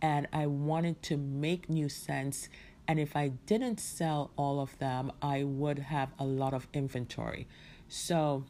and 0.03 0.29
I 0.33 0.47
wanted 0.47 1.03
to 1.05 1.17
make 1.17 1.71
new 1.71 1.89
scents. 1.89 2.49
And 2.87 3.01
if 3.01 3.17
I 3.17 3.29
didn't 3.29 3.81
sell 3.81 4.31
all 4.37 4.61
of 4.61 4.79
them, 4.79 5.11
I 5.23 5.45
would 5.45 5.79
have 5.79 6.11
a 6.19 6.25
lot 6.25 6.53
of 6.53 6.69
inventory. 6.75 7.49
So 7.89 8.45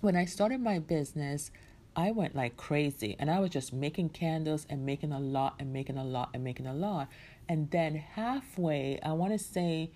when 0.00 0.16
I 0.16 0.26
started 0.26 0.60
my 0.60 0.78
business, 0.78 1.50
I 1.96 2.10
went 2.10 2.36
like 2.36 2.56
crazy 2.56 3.16
and 3.18 3.30
I 3.30 3.40
was 3.40 3.50
just 3.50 3.72
making 3.72 4.10
candles 4.10 4.66
and 4.68 4.84
making 4.84 5.12
a 5.12 5.18
lot 5.18 5.54
and 5.58 5.72
making 5.72 5.96
a 5.96 6.04
lot 6.04 6.30
and 6.34 6.44
making 6.44 6.66
a 6.66 6.74
lot. 6.74 7.08
And 7.48 7.70
then 7.70 7.94
halfway, 7.94 9.00
I 9.02 9.12
want 9.12 9.32
to 9.32 9.38
say 9.38 9.90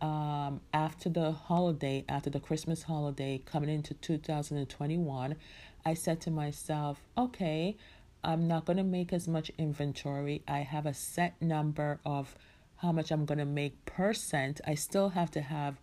um, 0.00 0.60
after 0.72 1.08
the 1.08 1.32
holiday, 1.32 2.04
after 2.08 2.30
the 2.30 2.40
Christmas 2.40 2.84
holiday 2.84 3.42
coming 3.44 3.68
into 3.68 3.94
2021, 3.94 5.36
I 5.84 5.94
said 5.94 6.20
to 6.22 6.30
myself, 6.30 7.00
okay, 7.16 7.76
I'm 8.22 8.46
not 8.46 8.64
going 8.64 8.76
to 8.76 8.82
make 8.82 9.12
as 9.12 9.26
much 9.28 9.50
inventory. 9.58 10.42
I 10.46 10.58
have 10.60 10.86
a 10.86 10.94
set 10.94 11.40
number 11.40 12.00
of 12.04 12.34
how 12.76 12.92
much 12.92 13.10
I'm 13.10 13.24
going 13.24 13.38
to 13.38 13.44
make 13.44 13.84
per 13.84 14.12
scent. 14.12 14.60
I 14.66 14.74
still 14.74 15.10
have 15.10 15.30
to 15.32 15.40
have 15.40 15.76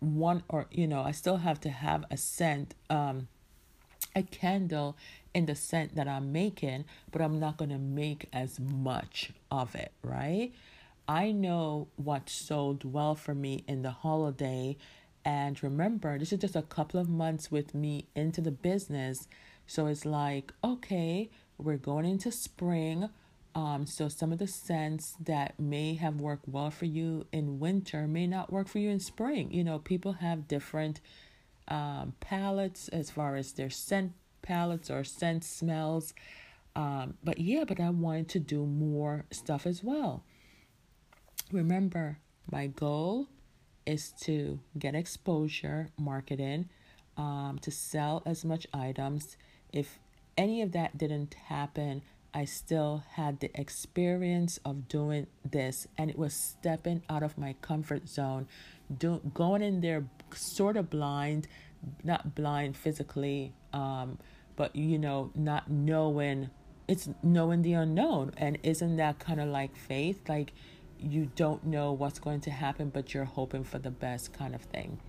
one 0.00 0.42
or, 0.48 0.66
you 0.70 0.86
know, 0.86 1.02
I 1.02 1.12
still 1.12 1.38
have 1.38 1.60
to 1.62 1.70
have 1.70 2.04
a 2.10 2.16
scent, 2.16 2.74
um, 2.90 3.28
a 4.14 4.22
candle 4.22 4.96
in 5.34 5.46
the 5.46 5.54
scent 5.54 5.96
that 5.96 6.06
I'm 6.06 6.32
making, 6.32 6.84
but 7.10 7.22
I'm 7.22 7.40
not 7.40 7.56
going 7.56 7.70
to 7.70 7.78
make 7.78 8.28
as 8.32 8.60
much 8.60 9.32
of 9.50 9.74
it, 9.74 9.92
right? 10.02 10.52
I 11.08 11.32
know 11.32 11.88
what 11.96 12.30
sold 12.30 12.84
well 12.84 13.14
for 13.14 13.34
me 13.34 13.64
in 13.66 13.82
the 13.82 13.90
holiday. 13.90 14.76
And 15.24 15.62
remember, 15.62 16.18
this 16.18 16.32
is 16.32 16.40
just 16.40 16.56
a 16.56 16.62
couple 16.62 17.00
of 17.00 17.08
months 17.08 17.50
with 17.50 17.74
me 17.74 18.06
into 18.14 18.40
the 18.40 18.50
business. 18.50 19.28
So 19.66 19.86
it's 19.86 20.04
like, 20.04 20.52
okay, 20.62 21.30
we're 21.58 21.76
going 21.76 22.04
into 22.04 22.30
spring. 22.30 23.08
Um, 23.54 23.86
so 23.86 24.08
some 24.08 24.32
of 24.32 24.38
the 24.38 24.46
scents 24.46 25.14
that 25.20 25.58
may 25.58 25.94
have 25.94 26.20
worked 26.20 26.48
well 26.48 26.70
for 26.70 26.86
you 26.86 27.26
in 27.32 27.60
winter 27.60 28.06
may 28.06 28.26
not 28.26 28.52
work 28.52 28.68
for 28.68 28.78
you 28.78 28.90
in 28.90 29.00
spring. 29.00 29.52
You 29.52 29.64
know, 29.64 29.78
people 29.78 30.14
have 30.14 30.48
different 30.48 31.00
um, 31.68 32.14
palettes 32.20 32.88
as 32.88 33.10
far 33.10 33.36
as 33.36 33.52
their 33.52 33.70
scent 33.70 34.12
palettes 34.42 34.90
or 34.90 35.04
scent 35.04 35.44
smells. 35.44 36.12
Um, 36.76 37.14
but 37.22 37.38
yeah, 37.38 37.64
but 37.66 37.80
I 37.80 37.90
wanted 37.90 38.28
to 38.30 38.40
do 38.40 38.66
more 38.66 39.24
stuff 39.30 39.66
as 39.66 39.84
well. 39.84 40.24
Remember, 41.54 42.18
my 42.50 42.66
goal 42.66 43.28
is 43.86 44.10
to 44.22 44.58
get 44.76 44.96
exposure, 44.96 45.88
marketing, 45.96 46.68
um, 47.16 47.60
to 47.62 47.70
sell 47.70 48.24
as 48.26 48.44
much 48.44 48.66
items. 48.74 49.36
If 49.72 50.00
any 50.36 50.62
of 50.62 50.72
that 50.72 50.98
didn't 50.98 51.34
happen, 51.34 52.02
I 52.34 52.44
still 52.44 53.04
had 53.12 53.38
the 53.38 53.52
experience 53.54 54.58
of 54.64 54.88
doing 54.88 55.28
this, 55.48 55.86
and 55.96 56.10
it 56.10 56.18
was 56.18 56.34
stepping 56.34 57.02
out 57.08 57.22
of 57.22 57.38
my 57.38 57.54
comfort 57.60 58.08
zone, 58.08 58.48
do, 58.98 59.20
going 59.32 59.62
in 59.62 59.80
there 59.80 60.06
sort 60.34 60.76
of 60.76 60.90
blind, 60.90 61.46
not 62.02 62.34
blind 62.34 62.76
physically, 62.76 63.52
um, 63.72 64.18
but 64.56 64.74
you 64.74 64.98
know, 64.98 65.30
not 65.36 65.70
knowing 65.70 66.50
it's 66.88 67.08
knowing 67.22 67.62
the 67.62 67.72
unknown. 67.74 68.32
And 68.36 68.58
isn't 68.62 68.96
that 68.96 69.18
kind 69.18 69.40
of 69.40 69.48
like 69.48 69.76
faith? 69.76 70.28
Like 70.28 70.52
you 71.04 71.30
don't 71.36 71.64
know 71.64 71.92
what's 71.92 72.18
going 72.18 72.40
to 72.42 72.50
happen, 72.50 72.90
but 72.90 73.14
you're 73.14 73.24
hoping 73.24 73.64
for 73.64 73.78
the 73.78 73.90
best 73.90 74.32
kind 74.32 74.54
of 74.54 74.62
thing. 74.62 75.00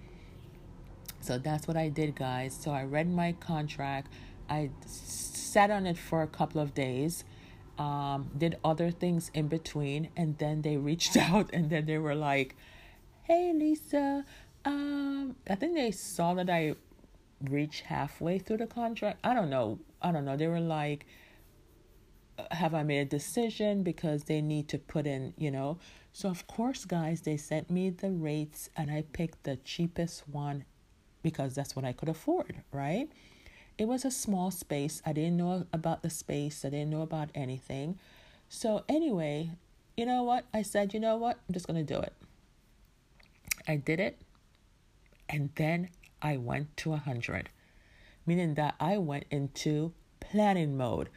So 1.22 1.38
that's 1.38 1.68
what 1.68 1.78
I 1.78 1.90
did, 1.90 2.16
guys. 2.16 2.58
So 2.60 2.72
I 2.72 2.84
read 2.84 3.10
my 3.10 3.34
contract. 3.34 4.12
I 4.50 4.70
sat 4.86 5.72
on 5.72 5.88
it 5.88 5.98
for 5.98 6.22
a 6.22 6.28
couple 6.28 6.62
of 6.62 6.74
days, 6.74 7.24
um, 7.80 8.30
did 8.38 8.58
other 8.64 8.92
things 8.92 9.32
in 9.34 9.48
between, 9.48 10.10
and 10.16 10.38
then 10.38 10.62
they 10.62 10.78
reached 10.78 11.18
out 11.30 11.50
and 11.52 11.70
then 11.70 11.86
they 11.86 11.98
were 11.98 12.16
like, 12.16 12.56
Hey, 13.24 13.54
Lisa. 13.54 14.24
Um, 14.66 15.36
I 15.50 15.56
think 15.56 15.76
they 15.76 15.92
saw 15.92 16.34
that 16.36 16.50
I 16.50 16.76
reached 17.42 17.82
halfway 17.82 18.40
through 18.40 18.58
the 18.58 18.68
contract. 18.68 19.20
I 19.24 19.34
don't 19.34 19.50
know. 19.50 19.80
I 20.02 20.12
don't 20.12 20.26
know. 20.26 20.38
They 20.38 20.48
were 20.48 20.60
like, 20.60 21.06
have 22.52 22.74
I 22.74 22.84
made 22.84 23.00
a 23.00 23.06
decision? 23.06 23.84
Because 23.84 24.24
they 24.24 24.42
need 24.42 24.68
to 24.70 24.78
put 24.78 25.08
in, 25.08 25.34
you 25.38 25.52
know. 25.52 25.78
So, 26.14 26.30
of 26.30 26.48
course, 26.48 26.86
guys, 26.86 27.22
they 27.22 27.38
sent 27.38 27.70
me 27.70 27.90
the 27.90 28.10
rates 28.10 28.70
and 28.76 28.90
I 28.90 29.04
picked 29.14 29.44
the 29.44 29.58
cheapest 29.58 30.28
one 30.30 30.66
because 31.24 31.56
that's 31.56 31.76
what 31.76 31.86
I 31.86 31.92
could 31.92 32.10
afford, 32.10 32.62
right? 32.72 33.10
It 33.78 33.88
was 33.88 34.06
a 34.06 34.12
small 34.12 34.52
space. 34.52 35.02
I 35.06 35.12
didn't 35.12 35.38
know 35.38 35.66
about 35.74 36.04
the 36.04 36.10
space, 36.10 36.64
I 36.64 36.70
didn't 36.70 36.92
know 36.92 37.02
about 37.02 37.30
anything. 37.36 38.00
So, 38.48 38.86
anyway, 38.88 39.52
you 39.98 40.06
know 40.06 40.24
what? 40.24 40.46
I 40.54 40.62
said, 40.62 40.94
you 40.94 41.00
know 41.00 41.18
what? 41.18 41.40
I'm 41.48 41.54
just 41.54 41.68
going 41.68 41.86
to 41.86 41.94
do 41.94 42.00
it. 42.00 42.14
I 43.68 43.76
did 43.78 44.00
it. 44.00 44.18
And 45.28 45.50
then 45.56 45.90
I 46.22 46.38
went 46.38 46.78
to 46.78 46.92
100, 46.92 47.50
meaning 48.26 48.54
that 48.54 48.76
I 48.80 48.98
went 48.98 49.26
into 49.32 49.94
planning 50.20 50.78
mode. 50.78 51.10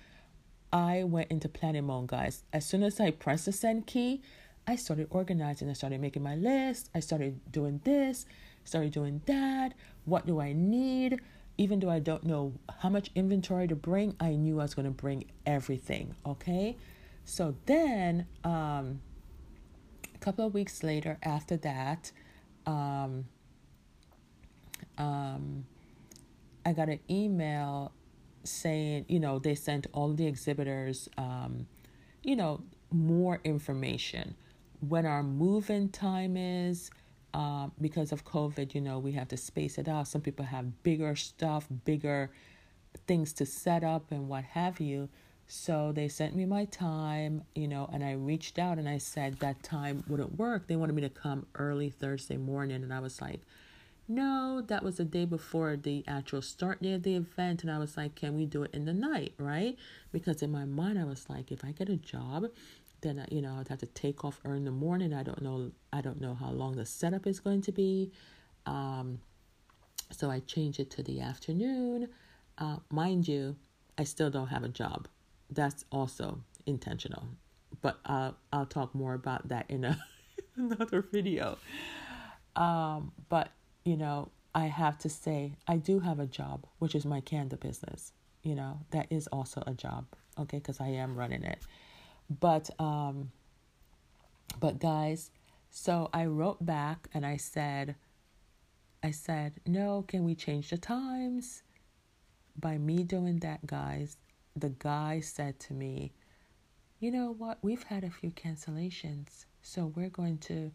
I 0.73 1.05
went 1.05 1.31
into 1.31 1.49
planning 1.49 1.85
mode, 1.87 2.09
guys. 2.09 2.45
As 2.53 2.67
soon 2.67 2.83
as 2.83 3.01
I 3.01 3.11
pressed 3.11 3.47
the 3.47 3.53
send 3.53 3.87
key, 3.87 4.23
I 4.67 4.77
started 4.77 5.07
organizing. 5.11 5.71
I 5.71 5.73
started 5.73 6.01
making 6.01 6.23
my 6.23 6.37
list. 6.37 6.91
I 6.95 7.01
started 7.01 7.41
doing 7.51 7.81
this, 7.85 8.27
started 8.65 8.93
doing 8.93 9.23
that. 9.27 9.75
What 10.05 10.27
do 10.27 10.41
I 10.41 10.53
need? 10.53 11.21
Even 11.57 11.81
though 11.81 11.91
I 11.91 11.99
don't 11.99 12.25
know 12.25 12.53
how 12.81 12.89
much 12.89 13.11
inventory 13.15 13.67
to 13.69 13.75
bring, 13.75 14.15
I 14.21 14.35
knew 14.35 14.61
I 14.61 14.65
was 14.65 14.75
going 14.75 14.87
to 14.87 14.93
bring 14.93 15.25
everything. 15.47 16.15
Okay. 16.27 16.77
So 17.25 17.57
then, 17.67 18.27
um, 18.45 19.01
a 20.15 20.19
couple 20.19 20.47
of 20.47 20.55
weeks 20.55 20.83
later, 20.83 21.19
after 21.23 21.57
that, 21.59 22.13
um, 22.67 23.25
um, 24.99 25.65
I 26.65 26.73
got 26.73 26.89
an 26.89 27.01
email 27.11 27.93
saying, 28.45 29.07
you 29.09 29.21
know, 29.21 29.39
they 29.39 29.55
sent 29.55 29.87
all 29.93 30.13
the 30.13 30.27
exhibitors, 30.27 31.09
um, 31.19 31.67
you 32.23 32.37
know, 32.37 32.61
more 32.91 33.41
information. 33.45 34.35
When 34.81 35.07
our 35.07 35.23
move-in 35.23 35.91
time 35.91 36.37
is, 36.37 36.91
uh, 37.35 37.69
because 37.81 38.13
of 38.13 38.25
COVID, 38.25 38.75
you 38.75 38.81
know, 38.81 38.99
we 38.99 39.13
have 39.13 39.29
to 39.29 39.37
space 39.37 39.79
it 39.79 39.89
out. 39.89 40.09
Some 40.09 40.21
people 40.21 40.47
have 40.47 40.83
bigger 40.83 41.15
stuff, 41.17 41.67
bigger 41.85 42.31
things 43.07 43.33
to 43.35 43.47
set 43.47 43.85
up, 43.85 44.11
and 44.11 44.29
what 44.29 44.45
have 44.45 44.81
you. 44.81 45.09
So 45.47 45.93
they 45.93 46.09
sent 46.09 46.35
me 46.35 46.45
my 46.45 46.67
time, 46.67 47.43
you 47.55 47.69
know, 47.69 47.89
and 47.93 48.05
I 48.05 48.13
reached 48.13 48.59
out 48.59 48.79
and 48.79 48.89
I 48.89 48.99
said 48.99 49.39
that 49.41 49.63
time 49.63 50.05
wouldn't 50.07 50.39
work. 50.39 50.67
They 50.67 50.77
wanted 50.77 50.95
me 50.95 51.03
to 51.03 51.09
come 51.09 51.47
early 51.55 51.91
Thursday 51.91 52.37
morning, 52.37 52.83
and 52.83 52.93
I 52.93 53.01
was 53.01 53.21
like, 53.21 53.41
no, 54.09 54.63
that 54.67 54.83
was 54.83 54.97
the 54.97 55.05
day 55.05 55.27
before 55.27 55.77
the 55.77 56.03
actual 56.09 56.41
start 56.41 56.83
day 56.83 56.95
of 56.95 57.03
the 57.03 57.15
event. 57.15 57.63
And 57.63 57.71
I 57.71 57.79
was 57.79 57.97
like, 57.97 58.15
can 58.15 58.35
we 58.37 58.47
do 58.47 58.63
it 58.63 58.73
in 58.73 58.87
the 58.87 58.95
night, 58.95 59.35
right? 59.39 59.77
Because 60.13 60.43
in 60.43 60.51
my 60.51 60.65
mind, 60.65 60.99
I 60.99 61.05
was 61.05 61.29
like, 61.29 61.53
if 61.53 61.65
I 61.65 61.73
get 61.73 61.91
a 61.91 61.97
job, 61.97 62.47
then 63.01 63.25
you 63.31 63.41
know 63.43 63.57
I'd 63.61 63.69
have 63.69 63.79
to 63.79 63.87
take 63.87 64.25
off 64.25 64.41
early 64.45 64.57
in 64.57 64.65
the 64.65 64.71
morning. 64.71 65.13
I 65.13 65.23
don't 65.23 65.43
know. 65.43 65.71
I 65.93 66.01
don't 66.01 66.21
know 66.21 66.35
how 66.35 66.51
long 66.51 66.77
the 66.77 66.87
setup 66.87 67.27
is 67.27 67.39
going 67.39 67.63
to 67.63 67.73
be. 67.73 68.11
Um, 68.67 69.21
so 70.11 70.31
I 70.31 70.41
changed 70.41 70.81
it 70.81 70.91
to 70.93 71.03
the 71.03 71.21
afternoon. 71.21 72.09
Uh, 72.57 72.79
mind 72.91 73.29
you, 73.29 73.57
I 73.99 74.05
still 74.05 74.31
don't 74.31 74.49
have 74.49 74.65
a 74.65 74.69
job. 74.69 75.07
That's 75.51 75.85
also 75.93 76.41
intentional, 76.67 77.25
but 77.83 77.99
uh, 78.05 78.33
I'll 78.53 78.67
talk 78.67 78.95
more 78.95 79.15
about 79.15 79.49
that 79.49 79.67
in 79.69 79.85
a, 79.85 79.99
another 80.57 81.03
video. 81.03 81.59
Um, 82.57 83.13
but 83.29 83.53
you 83.89 83.97
know, 83.97 84.29
I 84.55 84.67
have 84.67 84.99
to 84.99 85.09
say 85.09 85.55
I 85.67 85.79
do 85.79 86.01
have 86.01 86.21
a 86.21 86.27
job, 86.27 86.67
which 86.79 86.95
is 86.95 87.07
my 87.07 87.23
candle 87.23 87.57
business. 87.59 88.13
You 88.43 88.55
know, 88.55 88.81
that 88.91 89.07
is 89.09 89.27
also 89.29 89.63
a 89.67 89.73
job, 89.73 90.05
okay, 90.39 90.59
because 90.59 90.79
I 90.79 90.89
am 90.89 91.17
running 91.17 91.43
it. 91.43 91.61
But 92.29 92.69
um 92.79 93.33
but 94.61 94.79
guys, 94.79 95.31
so 95.71 96.11
I 96.13 96.27
wrote 96.27 96.65
back 96.67 97.09
and 97.15 97.25
I 97.25 97.39
said 97.39 97.97
I 99.03 99.11
said, 99.11 99.55
"No, 99.65 100.05
can 100.07 100.23
we 100.23 100.35
change 100.35 100.69
the 100.69 100.77
times?" 100.77 101.63
By 102.61 102.77
me 102.77 103.05
doing 103.05 103.39
that, 103.39 103.67
guys, 103.67 104.19
the 104.55 104.71
guy 104.71 105.21
said 105.21 105.59
to 105.61 105.73
me, 105.73 106.13
"You 107.01 107.11
know 107.11 107.33
what? 107.33 107.57
We've 107.63 107.85
had 107.85 108.05
a 108.05 108.11
few 108.11 108.33
cancellations, 108.33 109.47
so 109.63 109.87
we're 109.87 110.11
going 110.11 110.37
to 110.51 110.73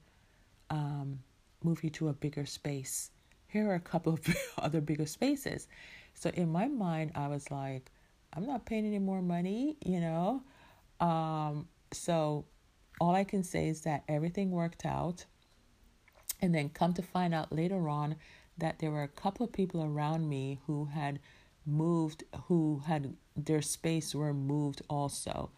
um 0.71 1.19
move 1.63 1.83
you 1.83 1.89
to 1.91 2.09
a 2.09 2.13
bigger 2.13 2.45
space. 2.45 3.11
Here 3.47 3.69
are 3.69 3.75
a 3.75 3.79
couple 3.79 4.13
of 4.13 4.21
other 4.57 4.81
bigger 4.81 5.05
spaces. 5.05 5.67
So 6.13 6.29
in 6.31 6.51
my 6.51 6.67
mind, 6.67 7.11
I 7.15 7.27
was 7.27 7.49
like, 7.51 7.91
I'm 8.33 8.45
not 8.45 8.65
paying 8.65 8.85
any 8.85 8.99
more 8.99 9.21
money, 9.21 9.77
you 9.85 9.99
know. 9.99 10.43
Um, 10.99 11.67
so 11.91 12.45
all 12.99 13.15
I 13.15 13.23
can 13.23 13.43
say 13.43 13.67
is 13.67 13.81
that 13.81 14.03
everything 14.07 14.51
worked 14.51 14.85
out. 14.85 15.25
And 16.41 16.53
then 16.53 16.69
come 16.69 16.93
to 16.93 17.01
find 17.01 17.33
out 17.33 17.51
later 17.53 17.87
on 17.87 18.15
that 18.57 18.79
there 18.79 18.91
were 18.91 19.03
a 19.03 19.07
couple 19.07 19.45
of 19.45 19.53
people 19.53 19.83
around 19.83 20.27
me 20.27 20.59
who 20.67 20.85
had 20.85 21.19
moved, 21.65 22.23
who 22.47 22.83
had 22.85 23.15
their 23.35 23.61
space 23.61 24.13
were 24.13 24.33
moved 24.33 24.81
also. 24.89 25.51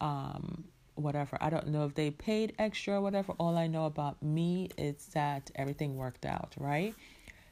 Um, 0.00 0.64
whatever. 1.00 1.36
I 1.40 1.50
don't 1.50 1.68
know 1.68 1.84
if 1.84 1.94
they 1.94 2.10
paid 2.10 2.54
extra 2.58 2.94
or 2.94 3.00
whatever. 3.00 3.32
All 3.38 3.56
I 3.56 3.66
know 3.66 3.86
about 3.86 4.22
me 4.22 4.70
is 4.78 5.06
that 5.14 5.50
everything 5.54 5.96
worked 5.96 6.24
out, 6.24 6.54
right? 6.58 6.94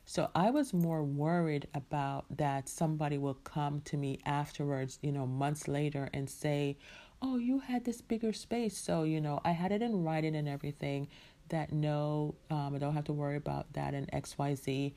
So 0.05 0.31
I 0.35 0.51
was 0.51 0.73
more 0.73 1.03
worried 1.03 1.69
about 1.75 2.25
that 2.37 2.69
somebody 2.69 3.19
will 3.19 3.35
come 3.35 3.83
to 3.83 3.97
me 3.97 4.21
afterwards, 4.25 4.99
you 5.03 5.13
know, 5.13 5.27
months 5.27 5.69
later 5.69 6.09
and 6.15 6.31
say, 6.31 6.79
Oh, 7.21 7.37
you 7.37 7.59
had 7.59 7.85
this 7.85 8.01
bigger 8.01 8.33
space. 8.33 8.79
So, 8.79 9.03
you 9.03 9.21
know, 9.21 9.41
I 9.45 9.51
had 9.51 9.73
it 9.73 9.83
in 9.83 10.05
writing 10.05 10.37
and 10.37 10.49
everything 10.49 11.09
that 11.49 11.73
no, 11.73 12.37
um, 12.51 12.75
I 12.75 12.79
don't 12.79 12.95
have 12.95 13.05
to 13.05 13.13
worry 13.13 13.37
about 13.37 13.73
that 13.73 13.93
in 13.93 14.07
XYZ. 14.07 14.95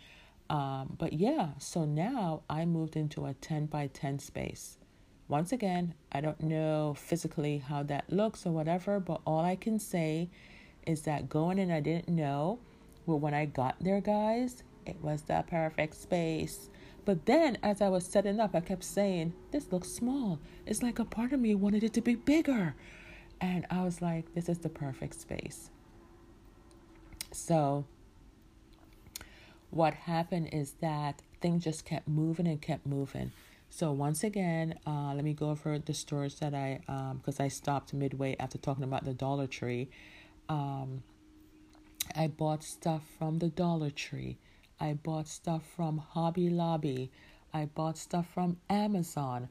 Um, 0.49 0.95
but 0.99 1.13
yeah, 1.13 1.49
so 1.59 1.85
now 1.85 2.43
I 2.49 2.65
moved 2.65 2.95
into 2.95 3.25
a 3.25 3.33
10 3.33 3.65
by 3.67 3.87
10 3.87 4.19
space. 4.19 4.77
Once 5.31 5.53
again, 5.53 5.93
I 6.11 6.19
don't 6.19 6.41
know 6.41 6.93
physically 6.93 7.59
how 7.59 7.83
that 7.83 8.03
looks 8.11 8.45
or 8.45 8.51
whatever, 8.51 8.99
but 8.99 9.21
all 9.25 9.45
I 9.45 9.55
can 9.55 9.79
say 9.79 10.29
is 10.85 11.03
that 11.03 11.29
going 11.29 11.57
in, 11.57 11.71
I 11.71 11.79
didn't 11.79 12.09
know. 12.09 12.59
But 13.07 13.15
when 13.15 13.33
I 13.33 13.45
got 13.45 13.77
there, 13.79 14.01
guys, 14.01 14.61
it 14.85 15.01
was 15.01 15.21
the 15.21 15.41
perfect 15.49 15.95
space. 15.95 16.69
But 17.05 17.25
then, 17.27 17.57
as 17.63 17.81
I 17.81 17.87
was 17.87 18.05
setting 18.05 18.41
up, 18.41 18.53
I 18.53 18.59
kept 18.59 18.83
saying, 18.83 19.31
This 19.51 19.71
looks 19.71 19.87
small. 19.87 20.37
It's 20.65 20.83
like 20.83 20.99
a 20.99 21.05
part 21.05 21.31
of 21.31 21.39
me 21.39 21.55
wanted 21.55 21.85
it 21.85 21.93
to 21.93 22.01
be 22.01 22.15
bigger. 22.15 22.75
And 23.39 23.65
I 23.69 23.85
was 23.85 24.01
like, 24.01 24.35
This 24.35 24.49
is 24.49 24.57
the 24.57 24.67
perfect 24.67 25.15
space. 25.15 25.69
So, 27.31 27.85
what 29.69 29.93
happened 29.93 30.49
is 30.51 30.73
that 30.81 31.21
things 31.39 31.63
just 31.63 31.85
kept 31.85 32.09
moving 32.09 32.47
and 32.47 32.61
kept 32.61 32.85
moving. 32.85 33.31
So 33.73 33.93
once 33.93 34.25
again, 34.25 34.77
uh, 34.85 35.13
let 35.15 35.23
me 35.23 35.33
go 35.33 35.49
over 35.49 35.79
the 35.79 35.93
stores 35.93 36.35
that 36.39 36.53
I, 36.53 36.81
because 37.15 37.39
um, 37.39 37.45
I 37.45 37.47
stopped 37.47 37.93
midway 37.93 38.35
after 38.37 38.57
talking 38.57 38.83
about 38.83 39.05
the 39.05 39.13
Dollar 39.13 39.47
Tree. 39.47 39.89
Um, 40.49 41.03
I 42.13 42.27
bought 42.27 42.65
stuff 42.65 43.01
from 43.17 43.39
the 43.39 43.47
Dollar 43.47 43.89
Tree. 43.89 44.37
I 44.77 44.93
bought 44.93 45.29
stuff 45.29 45.63
from 45.73 45.99
Hobby 45.99 46.49
Lobby. 46.49 47.11
I 47.53 47.63
bought 47.63 47.97
stuff 47.97 48.27
from 48.33 48.57
Amazon. 48.69 49.47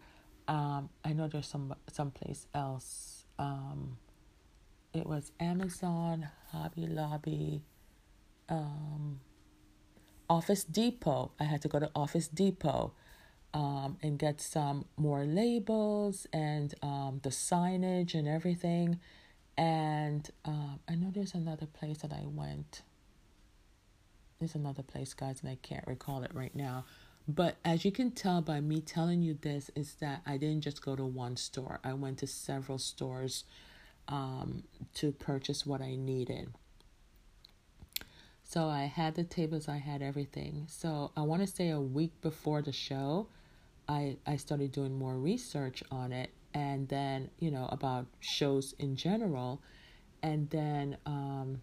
Um, 0.47 0.91
I 1.03 1.15
know 1.15 1.27
there's 1.27 1.47
some 1.47 1.75
someplace 1.91 2.47
else. 2.55 3.25
Um, 3.39 3.97
it 4.93 5.07
was 5.07 5.33
Amazon, 5.41 6.29
Hobby 6.53 6.87
Lobby, 6.87 7.63
um, 8.51 9.21
Office 10.29 10.63
Depot. 10.63 11.33
I 11.41 11.45
had 11.45 11.63
to 11.63 11.69
go 11.69 11.79
to 11.79 11.91
Office 11.95 12.29
Depot 12.29 12.93
um, 13.53 13.97
and 14.03 14.19
get 14.19 14.41
some 14.41 14.85
more 14.97 15.25
labels 15.25 16.27
and 16.33 16.75
um, 16.83 17.21
the 17.23 17.31
signage 17.31 18.15
and 18.15 18.29
everything. 18.29 19.01
And 19.57 20.29
um, 20.45 20.81
I 20.89 20.95
know 20.95 21.11
there's 21.13 21.35
another 21.35 21.67
place 21.67 21.99
that 21.99 22.13
I 22.13 22.23
went. 22.25 22.83
There's 24.39 24.55
another 24.55 24.83
place, 24.83 25.13
guys, 25.13 25.41
and 25.43 25.51
I 25.51 25.59
can't 25.63 25.87
recall 25.87 26.23
it 26.23 26.31
right 26.33 26.55
now. 26.55 26.85
But 27.29 27.57
as 27.65 27.85
you 27.85 27.93
can 27.93 28.11
tell 28.11 28.41
by 28.41 28.61
me 28.61 28.81
telling 28.81 29.23
you 29.23 29.35
this, 29.41 29.71
is 29.75 29.95
that 30.01 30.23
I 30.27 30.37
didn't 30.37 30.63
just 30.63 30.83
go 30.83 30.97
to 30.97 31.05
one 31.05 31.37
store. 31.37 31.79
I 31.85 31.93
went 31.93 32.19
to 32.19 32.27
several 32.27 32.79
stores 32.79 33.45
um, 34.09 34.65
to 34.95 35.13
purchase 35.13 35.67
what 35.67 35.81
I 35.81 35.95
needed. 35.95 36.53
So 38.43 38.67
I 38.67 38.87
had 38.87 39.15
the 39.15 39.23
tables, 39.23 39.69
I 39.69 39.77
had 39.77 40.03
everything. 40.03 40.67
So 40.69 41.13
I 41.17 41.21
want 41.21 41.43
to 41.43 41.47
say 41.47 41.69
a 41.69 41.81
week 41.81 42.21
before 42.21 42.63
the 42.63 42.73
show, 42.73 43.29
I, 43.90 44.16
I 44.24 44.37
started 44.37 44.70
doing 44.70 44.96
more 44.96 45.16
research 45.16 45.83
on 45.90 46.12
it 46.12 46.31
and 46.55 46.88
then, 46.88 47.29
you 47.40 47.50
know, 47.50 47.68
about 47.72 48.07
shows 48.20 48.72
in 48.79 48.94
general. 48.94 49.61
And 50.22 50.48
then 50.50 50.96
um, 51.07 51.61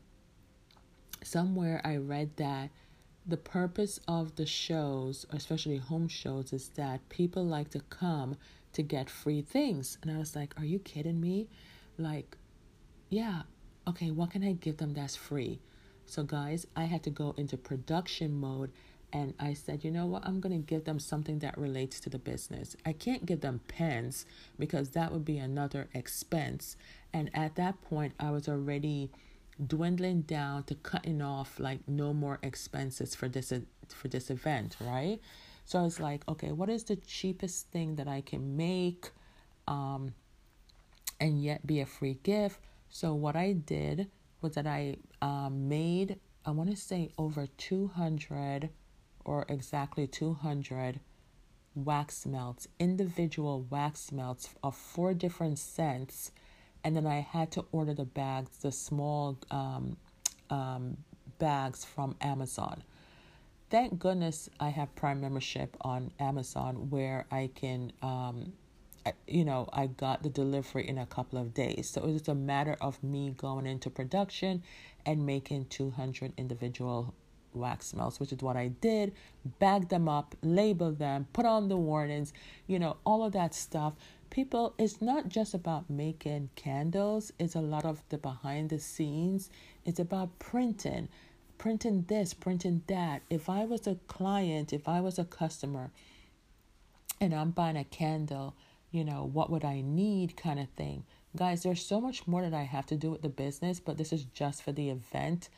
somewhere 1.23 1.79
I 1.85 1.95
read 1.95 2.35
that 2.35 2.69
the 3.25 3.37
purpose 3.37 4.01
of 4.09 4.35
the 4.35 4.45
shows, 4.45 5.25
especially 5.31 5.77
home 5.77 6.09
shows, 6.09 6.51
is 6.51 6.67
that 6.75 7.07
people 7.07 7.45
like 7.45 7.69
to 7.71 7.79
come 7.79 8.35
to 8.73 8.81
get 8.81 9.09
free 9.09 9.41
things. 9.41 9.97
And 10.01 10.11
I 10.11 10.17
was 10.17 10.35
like, 10.35 10.53
are 10.59 10.65
you 10.65 10.79
kidding 10.79 11.21
me? 11.21 11.47
Like, 11.97 12.35
yeah, 13.09 13.43
okay, 13.87 14.11
what 14.11 14.31
can 14.31 14.43
I 14.43 14.51
give 14.51 14.77
them 14.77 14.93
that's 14.93 15.15
free? 15.15 15.59
So, 16.05 16.23
guys, 16.23 16.67
I 16.75 16.85
had 16.85 17.03
to 17.03 17.09
go 17.09 17.33
into 17.37 17.57
production 17.57 18.37
mode 18.37 18.71
and 19.13 19.33
I 19.39 19.53
said, 19.53 19.83
you 19.83 19.91
know 19.91 20.05
what? 20.05 20.25
I'm 20.25 20.41
going 20.41 20.51
to 20.53 20.65
give 20.65 20.83
them 20.83 20.99
something 20.99 21.39
that 21.39 21.57
relates 21.57 21.99
to 22.01 22.09
the 22.09 22.19
business. 22.19 22.75
I 22.85 22.91
can't 22.91 23.25
give 23.25 23.39
them 23.39 23.61
pens 23.67 24.25
because 24.59 24.89
that 24.89 25.11
would 25.13 25.23
be 25.23 25.37
another 25.37 25.87
expense. 25.93 26.75
And 27.13 27.29
at 27.33 27.55
that 27.55 27.81
point, 27.81 28.13
I 28.19 28.31
was 28.31 28.49
already 28.49 29.09
dwindling 29.65 30.21
down 30.21 30.63
to 30.63 30.75
cutting 30.75 31.21
off 31.21 31.59
like 31.59 31.79
no 31.87 32.13
more 32.13 32.37
expenses 32.43 33.15
for 33.15 33.27
this 33.27 33.51
for 33.87 34.07
this 34.07 34.29
event, 34.29 34.75
right? 34.81 35.19
So 35.65 35.79
I 35.79 35.83
was 35.83 35.99
like, 35.99 36.27
okay, 36.29 36.51
what 36.51 36.69
is 36.69 36.83
the 36.83 36.97
cheapest 36.97 37.71
thing 37.71 37.95
that 37.95 38.07
I 38.07 38.21
can 38.21 38.57
make 38.57 39.11
um 39.67 40.13
and 41.19 41.41
yet 41.41 41.65
be 41.65 41.79
a 41.79 41.85
free 41.85 42.19
gift? 42.23 42.59
So 42.89 43.13
what 43.13 43.35
I 43.35 43.53
did 43.53 44.09
was 44.41 44.53
that 44.55 44.67
I 44.67 44.97
um, 45.21 45.67
made 45.67 46.19
I 46.45 46.51
want 46.51 46.69
to 46.69 46.75
say 46.75 47.09
over 47.17 47.47
200 47.57 48.69
or 49.27 49.45
exactly 49.49 50.07
200 50.07 51.01
wax 51.75 52.25
melts, 52.25 52.67
individual 52.79 53.67
wax 53.69 54.11
melts 54.11 54.49
of 54.63 54.75
four 54.75 55.13
different 55.13 55.59
scents. 55.59 56.31
And 56.83 56.95
then 56.95 57.05
I 57.05 57.19
had 57.19 57.51
to 57.51 57.65
order 57.71 57.93
the 57.93 58.05
bags, 58.05 58.57
the 58.57 58.71
small 58.71 59.37
um, 59.51 59.97
um, 60.49 60.97
bags 61.37 61.83
from 61.83 62.15
Amazon. 62.21 62.81
Thank 63.69 63.99
goodness 63.99 64.49
I 64.59 64.69
have 64.69 64.95
Prime 64.95 65.19
membership 65.19 65.75
on 65.81 66.11
Amazon 66.19 66.89
where 66.89 67.25
I 67.29 67.49
can, 67.53 67.91
um, 68.01 68.53
I, 69.05 69.11
you 69.27 69.43
know, 69.43 69.67
I 69.73 69.87
got 69.87 70.23
the 70.23 70.29
delivery 70.29 70.87
in 70.87 70.97
a 70.97 71.05
couple 71.05 71.37
of 71.37 71.53
days. 71.53 71.89
So 71.89 72.01
it 72.01 72.13
was 72.13 72.29
a 72.29 72.35
matter 72.35 72.77
of 72.79 73.03
me 73.03 73.35
going 73.37 73.67
into 73.67 73.89
production 73.89 74.63
and 75.05 75.25
making 75.25 75.65
200 75.65 76.31
individual 76.37 77.13
wax 77.53 77.93
melts, 77.93 78.19
which 78.19 78.31
is 78.31 78.41
what 78.41 78.57
I 78.57 78.67
did. 78.67 79.13
Bag 79.59 79.89
them 79.89 80.07
up, 80.07 80.35
label 80.41 80.91
them, 80.91 81.27
put 81.33 81.45
on 81.45 81.69
the 81.69 81.77
warnings, 81.77 82.33
you 82.67 82.79
know, 82.79 82.97
all 83.05 83.23
of 83.23 83.33
that 83.33 83.53
stuff. 83.53 83.93
People, 84.29 84.73
it's 84.77 85.01
not 85.01 85.29
just 85.29 85.53
about 85.53 85.89
making 85.89 86.49
candles, 86.55 87.31
it's 87.39 87.55
a 87.55 87.61
lot 87.61 87.85
of 87.85 88.03
the 88.09 88.17
behind 88.17 88.69
the 88.69 88.79
scenes. 88.79 89.49
It's 89.85 89.99
about 89.99 90.37
printing, 90.39 91.07
printing 91.57 92.05
this, 92.07 92.33
printing 92.33 92.83
that. 92.87 93.21
If 93.29 93.49
I 93.49 93.65
was 93.65 93.87
a 93.87 93.97
client, 94.07 94.73
if 94.73 94.87
I 94.87 94.99
was 94.99 95.17
a 95.17 95.23
customer, 95.23 95.91
and 97.19 97.33
I'm 97.33 97.51
buying 97.51 97.77
a 97.77 97.83
candle, 97.83 98.55
you 98.91 99.03
know, 99.03 99.29
what 99.31 99.49
would 99.49 99.65
I 99.65 99.81
need 99.81 100.37
kind 100.37 100.59
of 100.59 100.69
thing. 100.69 101.03
Guys, 101.35 101.63
there's 101.63 101.85
so 101.85 101.99
much 101.99 102.27
more 102.27 102.41
that 102.41 102.53
I 102.53 102.63
have 102.63 102.85
to 102.87 102.95
do 102.95 103.11
with 103.11 103.21
the 103.21 103.29
business, 103.29 103.79
but 103.79 103.97
this 103.97 104.13
is 104.13 104.25
just 104.25 104.63
for 104.63 104.71
the 104.71 104.89
event. 104.89 105.49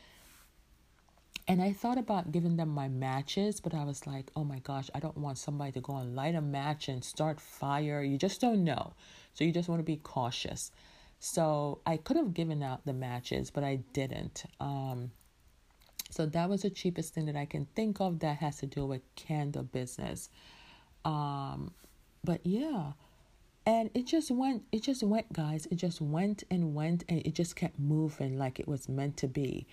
And 1.48 1.60
I 1.60 1.72
thought 1.72 1.98
about 1.98 2.30
giving 2.30 2.56
them 2.56 2.68
my 2.68 2.88
matches, 2.88 3.60
but 3.60 3.74
I 3.74 3.84
was 3.84 4.06
like, 4.06 4.30
oh 4.36 4.44
my 4.44 4.60
gosh, 4.60 4.88
I 4.94 5.00
don't 5.00 5.16
want 5.18 5.38
somebody 5.38 5.72
to 5.72 5.80
go 5.80 5.96
and 5.96 6.14
light 6.14 6.34
a 6.34 6.40
match 6.40 6.88
and 6.88 7.04
start 7.04 7.40
fire. 7.40 8.02
You 8.02 8.18
just 8.18 8.40
don't 8.40 8.62
know. 8.62 8.94
So 9.34 9.44
you 9.44 9.52
just 9.52 9.68
want 9.68 9.80
to 9.80 9.84
be 9.84 9.96
cautious. 9.96 10.70
So 11.18 11.80
I 11.84 11.96
could 11.96 12.16
have 12.16 12.34
given 12.34 12.62
out 12.62 12.86
the 12.86 12.92
matches, 12.92 13.50
but 13.50 13.64
I 13.64 13.80
didn't. 13.92 14.44
Um, 14.60 15.10
so 16.10 16.26
that 16.26 16.48
was 16.48 16.62
the 16.62 16.70
cheapest 16.70 17.14
thing 17.14 17.26
that 17.26 17.36
I 17.36 17.46
can 17.46 17.66
think 17.74 18.00
of 18.00 18.20
that 18.20 18.38
has 18.38 18.58
to 18.58 18.66
do 18.66 18.86
with 18.86 19.02
candle 19.16 19.62
business. 19.62 20.28
Um, 21.04 21.72
but 22.24 22.40
yeah, 22.44 22.92
and 23.66 23.90
it 23.94 24.06
just 24.06 24.30
went, 24.30 24.64
it 24.72 24.82
just 24.82 25.02
went, 25.02 25.32
guys. 25.32 25.66
It 25.70 25.76
just 25.76 26.00
went 26.00 26.44
and 26.50 26.74
went, 26.74 27.04
and 27.08 27.24
it 27.24 27.34
just 27.34 27.54
kept 27.54 27.78
moving 27.78 28.38
like 28.38 28.58
it 28.58 28.66
was 28.66 28.88
meant 28.88 29.16
to 29.18 29.28
be. 29.28 29.66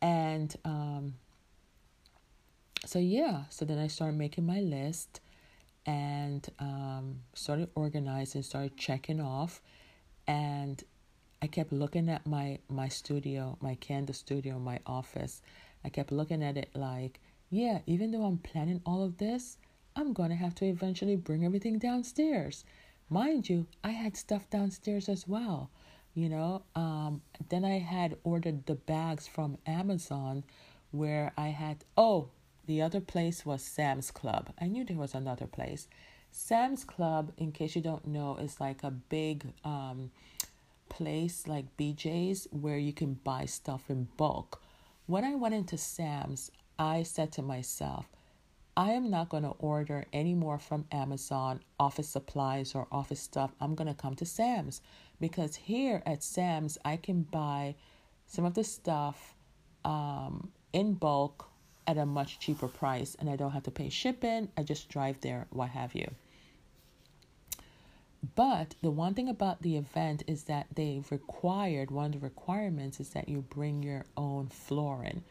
And 0.00 0.54
um, 0.64 1.14
so, 2.84 2.98
yeah, 2.98 3.44
so 3.50 3.64
then 3.64 3.78
I 3.78 3.88
started 3.88 4.16
making 4.16 4.46
my 4.46 4.60
list 4.60 5.20
and 5.86 6.46
um, 6.58 7.20
started 7.34 7.70
organizing, 7.74 8.42
started 8.42 8.76
checking 8.76 9.20
off. 9.20 9.60
And 10.26 10.82
I 11.42 11.46
kept 11.46 11.72
looking 11.72 12.08
at 12.08 12.26
my, 12.26 12.58
my 12.68 12.88
studio, 12.88 13.56
my 13.60 13.74
candle 13.76 14.14
studio, 14.14 14.58
my 14.58 14.80
office. 14.86 15.42
I 15.84 15.88
kept 15.88 16.12
looking 16.12 16.42
at 16.42 16.56
it 16.56 16.70
like, 16.74 17.20
yeah, 17.50 17.80
even 17.86 18.10
though 18.10 18.24
I'm 18.24 18.38
planning 18.38 18.82
all 18.84 19.02
of 19.02 19.18
this, 19.18 19.56
I'm 19.96 20.12
going 20.12 20.30
to 20.30 20.36
have 20.36 20.54
to 20.56 20.66
eventually 20.66 21.16
bring 21.16 21.44
everything 21.44 21.78
downstairs. 21.78 22.64
Mind 23.08 23.48
you, 23.48 23.66
I 23.82 23.90
had 23.90 24.16
stuff 24.16 24.50
downstairs 24.50 25.08
as 25.08 25.26
well 25.26 25.70
you 26.18 26.28
know. 26.28 26.62
Um, 26.74 27.22
then 27.48 27.64
I 27.64 27.78
had 27.78 28.16
ordered 28.24 28.66
the 28.66 28.74
bags 28.74 29.28
from 29.28 29.56
Amazon 29.66 30.42
where 30.90 31.32
I 31.36 31.48
had, 31.48 31.84
oh, 31.96 32.28
the 32.66 32.82
other 32.82 33.00
place 33.00 33.46
was 33.46 33.62
Sam's 33.62 34.10
Club. 34.10 34.52
I 34.60 34.66
knew 34.66 34.84
there 34.84 34.96
was 34.96 35.14
another 35.14 35.46
place. 35.46 35.86
Sam's 36.32 36.84
Club, 36.84 37.32
in 37.38 37.52
case 37.52 37.76
you 37.76 37.82
don't 37.82 38.06
know, 38.06 38.36
is 38.36 38.60
like 38.60 38.82
a 38.82 38.90
big 38.90 39.46
um, 39.64 40.10
place 40.88 41.46
like 41.46 41.76
BJ's 41.78 42.48
where 42.50 42.78
you 42.78 42.92
can 42.92 43.14
buy 43.14 43.44
stuff 43.44 43.88
in 43.88 44.08
bulk. 44.16 44.60
When 45.06 45.24
I 45.24 45.36
went 45.36 45.54
into 45.54 45.78
Sam's, 45.78 46.50
I 46.78 47.04
said 47.04 47.30
to 47.32 47.42
myself, 47.42 48.06
I 48.76 48.90
am 48.92 49.10
not 49.10 49.28
going 49.28 49.42
to 49.42 49.54
order 49.58 50.04
any 50.12 50.34
more 50.34 50.58
from 50.58 50.84
Amazon 50.92 51.60
office 51.80 52.08
supplies 52.08 52.74
or 52.74 52.86
office 52.92 53.20
stuff. 53.20 53.52
I'm 53.60 53.74
going 53.74 53.88
to 53.88 53.94
come 53.94 54.14
to 54.16 54.26
Sam's 54.26 54.80
because 55.20 55.56
here 55.56 56.02
at 56.06 56.22
Sam's, 56.22 56.78
I 56.84 56.96
can 56.96 57.22
buy 57.22 57.74
some 58.26 58.44
of 58.44 58.54
the 58.54 58.64
stuff 58.64 59.34
um, 59.84 60.52
in 60.72 60.94
bulk 60.94 61.48
at 61.86 61.96
a 61.96 62.06
much 62.06 62.38
cheaper 62.38 62.68
price 62.68 63.16
and 63.18 63.30
I 63.30 63.36
don't 63.36 63.52
have 63.52 63.62
to 63.64 63.70
pay 63.70 63.88
shipping. 63.88 64.50
I 64.56 64.62
just 64.62 64.88
drive 64.88 65.20
there, 65.22 65.46
what 65.50 65.70
have 65.70 65.94
you. 65.94 66.10
But 68.34 68.74
the 68.82 68.90
one 68.90 69.14
thing 69.14 69.28
about 69.28 69.62
the 69.62 69.76
event 69.76 70.24
is 70.26 70.44
that 70.44 70.66
they 70.74 71.02
required 71.10 71.90
one 71.90 72.06
of 72.06 72.12
the 72.12 72.18
requirements 72.18 73.00
is 73.00 73.10
that 73.10 73.28
you 73.28 73.42
bring 73.42 73.82
your 73.82 74.04
own 74.16 74.48
flooring. 74.48 75.22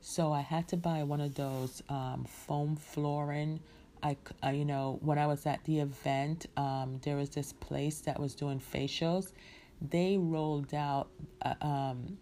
So 0.00 0.32
I 0.32 0.40
had 0.40 0.68
to 0.68 0.76
buy 0.76 1.02
one 1.02 1.20
of 1.20 1.34
those 1.34 1.82
um, 1.88 2.24
foam 2.24 2.76
flooring. 2.76 3.60
I, 4.06 4.16
uh, 4.46 4.50
you 4.50 4.64
know, 4.64 4.98
when 5.02 5.18
I 5.18 5.26
was 5.26 5.46
at 5.46 5.64
the 5.64 5.80
event, 5.80 6.46
um, 6.56 7.00
there 7.02 7.16
was 7.16 7.30
this 7.30 7.52
place 7.52 7.98
that 8.00 8.20
was 8.20 8.36
doing 8.36 8.60
facials. 8.60 9.32
They 9.80 10.16
rolled 10.16 10.72
out 10.74 11.08
uh, 11.42 11.54
um, 11.60 12.16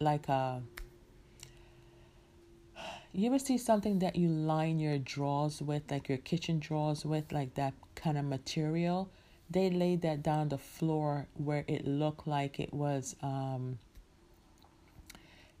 like 0.00 0.28
a 0.28 0.62
you 3.12 3.26
ever 3.26 3.38
see 3.38 3.58
something 3.58 4.00
that 4.00 4.16
you 4.16 4.28
line 4.28 4.78
your 4.80 4.98
drawers 4.98 5.62
with, 5.62 5.88
like 5.90 6.08
your 6.08 6.18
kitchen 6.18 6.58
drawers 6.58 7.04
with, 7.04 7.30
like 7.30 7.54
that 7.54 7.74
kind 7.94 8.18
of 8.18 8.24
material? 8.24 9.08
They 9.50 9.70
laid 9.70 10.02
that 10.02 10.22
down 10.22 10.48
the 10.48 10.58
floor 10.58 11.26
where 11.34 11.64
it 11.68 11.86
looked 11.86 12.26
like 12.26 12.58
it 12.58 12.72
was 12.72 13.14
um 13.22 13.78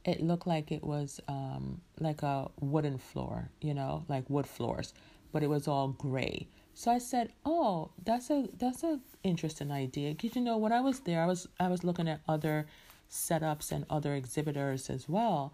it 0.04 0.20
looked 0.20 0.46
like 0.46 0.70
it 0.70 0.84
was 0.84 1.20
um 1.28 1.80
like 1.98 2.22
a 2.22 2.48
wooden 2.60 2.98
floor, 2.98 3.50
you 3.60 3.74
know, 3.74 4.04
like 4.08 4.28
wood 4.28 4.46
floors, 4.46 4.94
but 5.34 5.42
it 5.42 5.50
was 5.50 5.68
all 5.68 5.88
gray. 5.88 6.48
So 6.72 6.90
I 6.90 6.98
said, 6.98 7.32
"Oh, 7.44 7.90
that's 8.02 8.30
a 8.30 8.48
that's 8.58 8.82
a 8.82 9.00
interesting 9.22 9.70
idea." 9.70 10.14
Cuz 10.14 10.36
you 10.36 10.42
know, 10.42 10.56
when 10.56 10.72
I 10.72 10.80
was 10.80 11.00
there, 11.00 11.22
I 11.22 11.26
was 11.26 11.46
I 11.60 11.68
was 11.68 11.84
looking 11.84 12.08
at 12.08 12.22
other 12.26 12.66
setups 13.10 13.70
and 13.70 13.84
other 13.90 14.14
exhibitors 14.14 14.88
as 14.88 15.08
well 15.08 15.52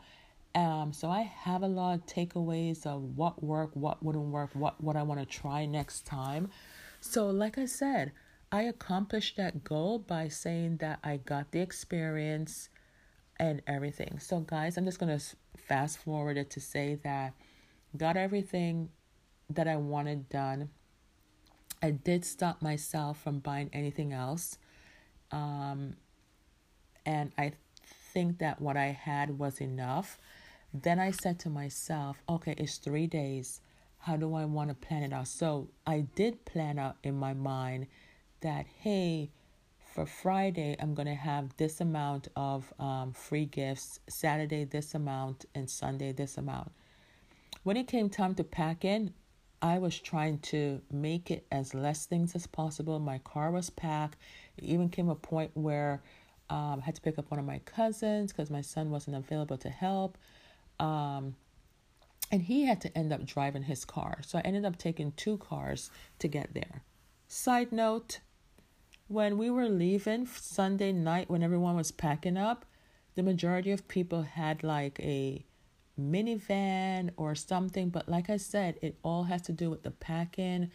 um, 0.55 0.93
so 0.93 1.09
I 1.09 1.23
have 1.23 1.63
a 1.63 1.69
lot 1.69 1.95
of 1.95 2.07
takeaways 2.07 2.85
of 2.85 3.17
what 3.17 3.43
worked, 3.43 3.77
what 3.77 4.03
wouldn't 4.03 4.27
work, 4.27 4.51
what 4.55 4.81
what 4.83 4.97
I 4.97 5.03
want 5.03 5.21
to 5.21 5.27
try 5.27 5.65
next 5.65 6.07
time. 6.07 6.51
So 7.01 7.31
like 7.31 7.57
I 7.57 7.67
said, 7.67 8.13
I 8.51 8.63
accomplished 8.63 9.37
that 9.37 9.63
goal 9.63 10.01
by 10.01 10.29
saying 10.29 10.79
that 10.79 10.99
I 11.05 11.19
got 11.19 11.53
the 11.53 11.61
experience 11.61 12.69
and 13.39 13.63
everything. 13.67 14.19
So 14.19 14.41
guys, 14.41 14.77
I'm 14.77 14.85
just 14.85 14.99
to 14.99 15.21
fast 15.57 15.99
forward 15.99 16.37
it 16.37 16.51
to 16.51 16.61
say 16.61 16.99
that 17.05 17.33
got 17.97 18.17
everything 18.17 18.91
that 19.51 19.69
I 19.69 19.77
wanted 19.77 20.29
done. 20.29 20.71
I 21.83 21.91
did 21.91 22.25
stop 22.25 22.63
myself 22.63 23.21
from 23.23 23.41
buying 23.41 23.71
anything 23.73 24.13
else. 24.13 24.59
Um, 25.33 25.95
and 27.07 27.33
I 27.39 27.53
think 28.13 28.39
that 28.39 28.61
what 28.61 28.77
I 28.77 28.87
had 28.87 29.39
was 29.39 29.61
enough. 29.61 30.19
Then 30.73 30.99
I 30.99 31.11
said 31.11 31.39
to 31.41 31.51
myself, 31.51 32.23
okay, 32.29 32.55
it's 32.57 32.77
three 32.77 33.07
days. 33.07 33.61
How 33.99 34.17
do 34.17 34.35
I 34.35 34.45
want 34.45 34.71
to 34.71 34.75
plan 34.75 35.03
it 35.03 35.13
out? 35.13 35.29
So 35.29 35.69
I 35.87 36.07
did 36.15 36.45
plan 36.45 36.79
out 36.79 36.97
in 37.03 37.17
my 37.17 37.35
mind 37.35 37.87
that, 38.41 38.67
hey, 38.83 39.31
for 39.95 40.07
Friday, 40.07 40.77
I'm 40.79 40.95
going 40.95 41.09
to 41.09 41.15
have 41.15 41.57
this 41.57 41.81
amount 41.81 42.29
of 42.37 42.73
um, 42.79 43.13
free 43.13 43.47
gifts, 43.47 44.01
Saturday, 44.09 44.65
this 44.65 44.95
amount, 44.95 45.47
and 45.55 45.69
Sunday, 45.69 46.13
this 46.13 46.39
amount. 46.39 46.71
When 47.65 47.77
it 47.77 47.89
came 47.89 48.09
time 48.09 48.35
to 48.37 48.45
pack 48.45 48.85
in, 48.85 49.13
I 49.63 49.79
was 49.79 49.99
trying 49.99 50.39
to 50.39 50.81
make 50.91 51.31
it 51.31 51.47
as 51.53 51.75
less 51.75 52.07
things 52.07 52.35
as 52.35 52.47
possible. 52.47 52.99
My 52.99 53.19
car 53.19 53.51
was 53.51 53.69
packed. 53.71 54.17
It 54.57 54.65
even 54.65 54.89
came 54.89 55.09
a 55.09 55.15
point 55.15 55.51
where 55.55 56.03
um, 56.49 56.81
I 56.81 56.87
had 56.87 56.95
to 56.95 57.01
pick 57.01 57.19
up 57.19 57.31
one 57.31 57.39
of 57.39 57.47
my 57.47 57.59
cousins 57.61 58.33
because 58.33 58.51
my 58.51 58.63
son 58.63 58.91
wasn't 58.91 59.17
available 59.17 59.59
to 59.59 59.69
help. 59.69 60.17
Um, 60.79 61.37
and 62.33 62.43
he 62.43 62.65
had 62.65 62.81
to 62.83 62.99
end 62.99 63.13
up 63.13 63.27
driving 63.27 63.65
his 63.65 63.85
car. 63.85 64.21
So 64.25 64.39
I 64.39 64.43
ended 64.43 64.65
up 64.65 64.79
taking 64.79 65.13
two 65.13 65.37
cars 65.39 65.91
to 66.21 66.29
get 66.29 66.55
there. 66.55 66.83
Side 67.29 67.71
note 67.71 68.21
when 69.09 69.37
we 69.37 69.51
were 69.51 69.69
leaving 69.69 70.27
Sunday 70.27 70.93
night, 70.93 71.29
when 71.29 71.43
everyone 71.43 71.77
was 71.77 71.91
packing 71.91 72.37
up, 72.37 72.65
the 73.17 73.23
majority 73.23 73.73
of 73.73 73.89
people 73.89 74.23
had 74.23 74.63
like 74.63 75.01
a 75.01 75.45
minivan 76.01 77.11
or 77.17 77.35
something. 77.35 77.91
But 77.91 78.09
like 78.09 78.31
I 78.31 78.37
said, 78.37 78.79
it 78.83 78.97
all 79.03 79.25
has 79.25 79.43
to 79.43 79.53
do 79.53 79.71
with 79.71 79.83
the 79.83 79.91
packing. 79.91 80.71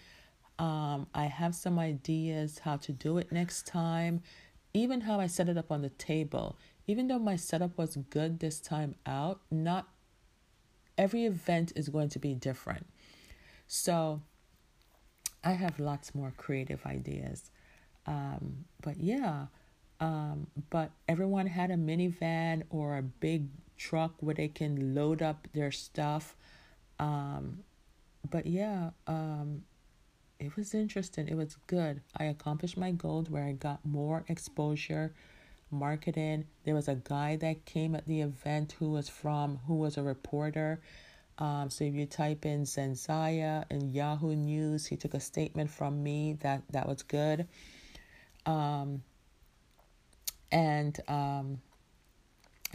Um, 0.58 1.08
I 1.14 1.26
have 1.26 1.54
some 1.56 1.78
ideas 1.80 2.60
how 2.60 2.78
to 2.78 2.92
do 2.92 3.18
it 3.18 3.32
next 3.32 3.68
time, 3.68 4.22
even 4.74 5.02
how 5.02 5.20
I 5.20 5.28
set 5.28 5.50
it 5.50 5.58
up 5.58 5.72
on 5.72 5.82
the 5.82 5.90
table. 5.90 6.58
Even 6.88 7.08
though 7.08 7.20
my 7.20 7.36
setup 7.36 7.78
was 7.78 7.98
good 8.10 8.40
this 8.40 8.60
time 8.60 8.96
out, 9.06 9.42
not 9.50 9.88
every 10.98 11.26
event 11.26 11.74
is 11.76 11.90
going 11.90 12.10
to 12.10 12.20
be 12.20 12.34
different. 12.34 12.86
So 13.68 14.22
I 15.44 15.52
have 15.52 15.80
lots 15.80 16.16
more 16.16 16.34
creative 16.38 16.86
ideas. 16.86 17.52
Um, 18.08 18.66
but 18.82 19.00
yeah, 19.00 19.48
um, 20.00 20.48
but 20.70 20.92
everyone 21.08 21.48
had 21.48 21.72
a 21.72 21.76
minivan 21.76 22.64
or 22.70 22.98
a 22.98 23.02
big 23.02 23.48
truck 23.78 24.14
where 24.20 24.36
they 24.36 24.48
can 24.48 24.96
load 24.96 25.22
up 25.22 25.48
their 25.54 25.72
stuff. 25.72 26.36
Um, 27.00 27.60
but 28.30 28.46
yeah, 28.46 28.92
um, 29.08 29.64
it 30.40 30.56
was 30.56 30.74
interesting. 30.74 31.28
It 31.28 31.36
was 31.36 31.58
good. 31.68 32.02
I 32.18 32.26
accomplished 32.26 32.78
my 32.78 32.92
goal 32.92 33.26
where 33.30 33.44
I 33.44 33.54
got 33.54 33.86
more 33.86 34.24
exposure 34.28 35.14
marketing. 35.72 36.46
There 36.64 36.76
was 36.76 36.88
a 36.88 36.96
guy 36.96 37.36
that 37.38 37.66
came 37.66 37.96
at 37.96 38.06
the 38.06 38.22
event 38.22 38.76
who 38.80 38.92
was 38.92 39.10
from 39.10 39.60
who 39.68 39.76
was 39.76 39.98
a 39.98 40.04
reporter. 40.04 40.82
Um, 41.38 41.70
so 41.70 41.84
if 41.84 41.94
you 41.94 42.06
type 42.06 42.46
in 42.46 42.64
Zenzaya 42.64 43.66
and 43.70 43.94
Yahoo 43.94 44.36
News, 44.36 44.86
he 44.86 44.96
took 44.96 45.14
a 45.14 45.20
statement 45.20 45.70
from 45.70 46.02
me 46.02 46.38
that 46.42 46.64
that 46.72 46.88
was 46.88 47.04
good. 47.04 47.48
Um, 48.46 49.04
and 50.52 50.98
um, 51.08 51.62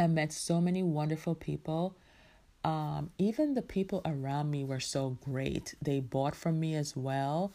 I 0.00 0.06
met 0.06 0.32
so 0.32 0.60
many 0.60 0.82
wonderful 0.82 1.34
people. 1.34 1.96
Um, 2.64 3.10
even 3.18 3.54
the 3.54 3.62
people 3.62 4.02
around 4.04 4.50
me 4.50 4.64
were 4.64 4.80
so 4.80 5.18
great. 5.24 5.74
They 5.82 6.00
bought 6.00 6.34
from 6.34 6.60
me 6.60 6.74
as 6.74 6.96
well. 6.96 7.52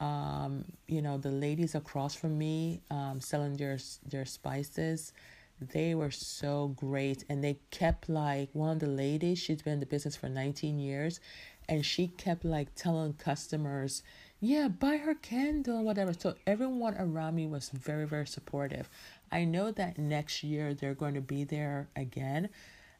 Um, 0.00 0.64
you 0.88 1.02
know, 1.02 1.18
the 1.18 1.30
ladies 1.30 1.74
across 1.74 2.14
from 2.14 2.38
me 2.38 2.82
um, 2.90 3.20
selling 3.20 3.56
their 3.56 3.78
their 4.08 4.24
spices, 4.24 5.12
they 5.60 5.94
were 5.94 6.10
so 6.10 6.68
great, 6.68 7.24
and 7.28 7.44
they 7.44 7.58
kept 7.70 8.08
like 8.08 8.48
one 8.54 8.70
of 8.70 8.78
the 8.80 8.86
ladies. 8.86 9.38
She's 9.38 9.62
been 9.62 9.74
in 9.74 9.80
the 9.80 9.86
business 9.86 10.16
for 10.16 10.28
nineteen 10.28 10.78
years, 10.78 11.20
and 11.68 11.84
she 11.84 12.08
kept 12.08 12.44
like 12.44 12.74
telling 12.74 13.12
customers, 13.14 14.02
"Yeah, 14.40 14.68
buy 14.68 14.96
her 14.96 15.14
candle, 15.14 15.84
whatever." 15.84 16.14
So 16.14 16.34
everyone 16.46 16.94
around 16.96 17.34
me 17.36 17.46
was 17.46 17.68
very 17.70 18.06
very 18.06 18.26
supportive. 18.26 18.88
I 19.32 19.44
know 19.44 19.70
that 19.72 19.98
next 19.98 20.42
year 20.42 20.74
they're 20.74 20.94
going 20.94 21.14
to 21.14 21.20
be 21.20 21.44
there 21.44 21.88
again 21.94 22.48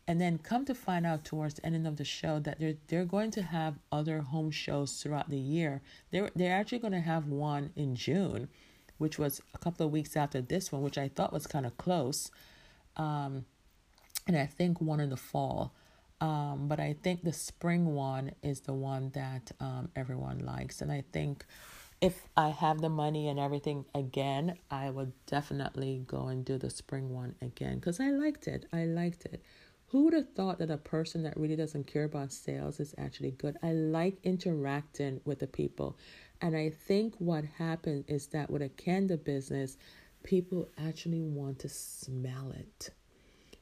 and 0.07 0.21
then 0.21 0.38
come 0.38 0.64
to 0.64 0.75
find 0.75 1.07
out 1.07 1.25
towards 1.25 1.55
the 1.55 1.66
end 1.66 1.87
of 1.87 1.97
the 1.97 2.05
show 2.05 2.40
that 2.40 2.59
they're 2.59 2.75
they're 2.88 3.05
going 3.05 3.31
to 3.31 3.43
have 3.43 3.79
other 3.93 4.21
home 4.23 4.51
shows 4.51 5.01
throughout 5.01 5.29
the 5.29 5.38
year. 5.38 5.83
They're 6.11 6.31
they're 6.35 6.55
actually 6.55 6.81
going 6.81 6.95
to 6.95 7.01
have 7.01 7.29
one 7.29 7.71
in 7.77 7.95
June, 7.95 8.49
which 8.99 9.19
was 9.19 9.40
a 9.55 9.59
couple 9.59 9.87
of 9.87 9.93
weeks 9.93 10.16
after 10.16 10.40
this 10.40 10.73
one, 10.73 10.83
which 10.83 10.99
I 10.99 11.09
thought 11.09 11.33
was 11.33 11.47
kind 11.47 11.64
of 11.64 11.77
close. 11.77 12.31
Um, 12.97 13.45
and 14.27 14.37
I 14.37 14.47
think 14.47 14.81
one 14.81 14.99
in 14.99 15.11
the 15.11 15.16
fall. 15.16 15.75
Um, 16.21 16.69
but 16.69 16.81
I 16.81 16.97
think 17.03 17.23
the 17.23 17.33
spring 17.33 17.95
one 17.95 18.33
is 18.43 18.61
the 18.61 18.75
one 18.75 19.11
that 19.14 19.53
um, 19.59 19.90
everyone 19.97 20.40
likes. 20.40 20.83
And 20.83 20.93
I 20.93 21.05
think 21.12 21.47
if 22.01 22.27
I 22.37 22.49
have 22.49 22.81
the 22.81 22.89
money 22.89 23.29
and 23.29 23.39
everything 23.39 23.85
again, 23.95 24.57
I 24.71 24.91
would 24.91 25.13
definitely 25.27 26.03
go 26.07 26.29
and 26.29 26.45
do 26.45 26.57
the 26.57 26.71
spring 26.71 27.11
one 27.11 27.35
again 27.43 27.79
because 27.79 28.01
I 28.01 28.11
liked 28.11 28.49
it. 28.49 28.67
I 28.73 28.85
liked 28.85 29.27
it. 29.27 29.43
Who 29.89 30.05
would 30.05 30.15
have 30.15 30.33
thought 30.35 30.59
that 30.61 30.71
a 30.71 30.79
person 30.79 31.25
that 31.25 31.37
really 31.37 31.57
doesn't 31.57 31.87
care 31.89 32.05
about 32.05 32.33
sales 32.33 32.81
is 32.81 32.95
actually 32.97 33.33
good? 33.33 33.59
I 33.63 33.73
like 33.73 34.19
interacting 34.23 35.21
with 35.25 35.41
the 35.41 35.47
people. 35.47 35.99
And 36.41 36.57
I 36.57 36.71
think 36.71 37.15
what 37.19 37.45
happened 37.59 38.05
is 38.09 38.29
that 38.29 38.51
with 38.51 38.63
a 38.63 38.69
candle 38.69 39.17
business, 39.17 39.77
people 40.23 40.69
actually 40.79 41.21
want 41.21 41.59
to 41.61 41.69
smell 41.69 42.53
it. 42.53 42.91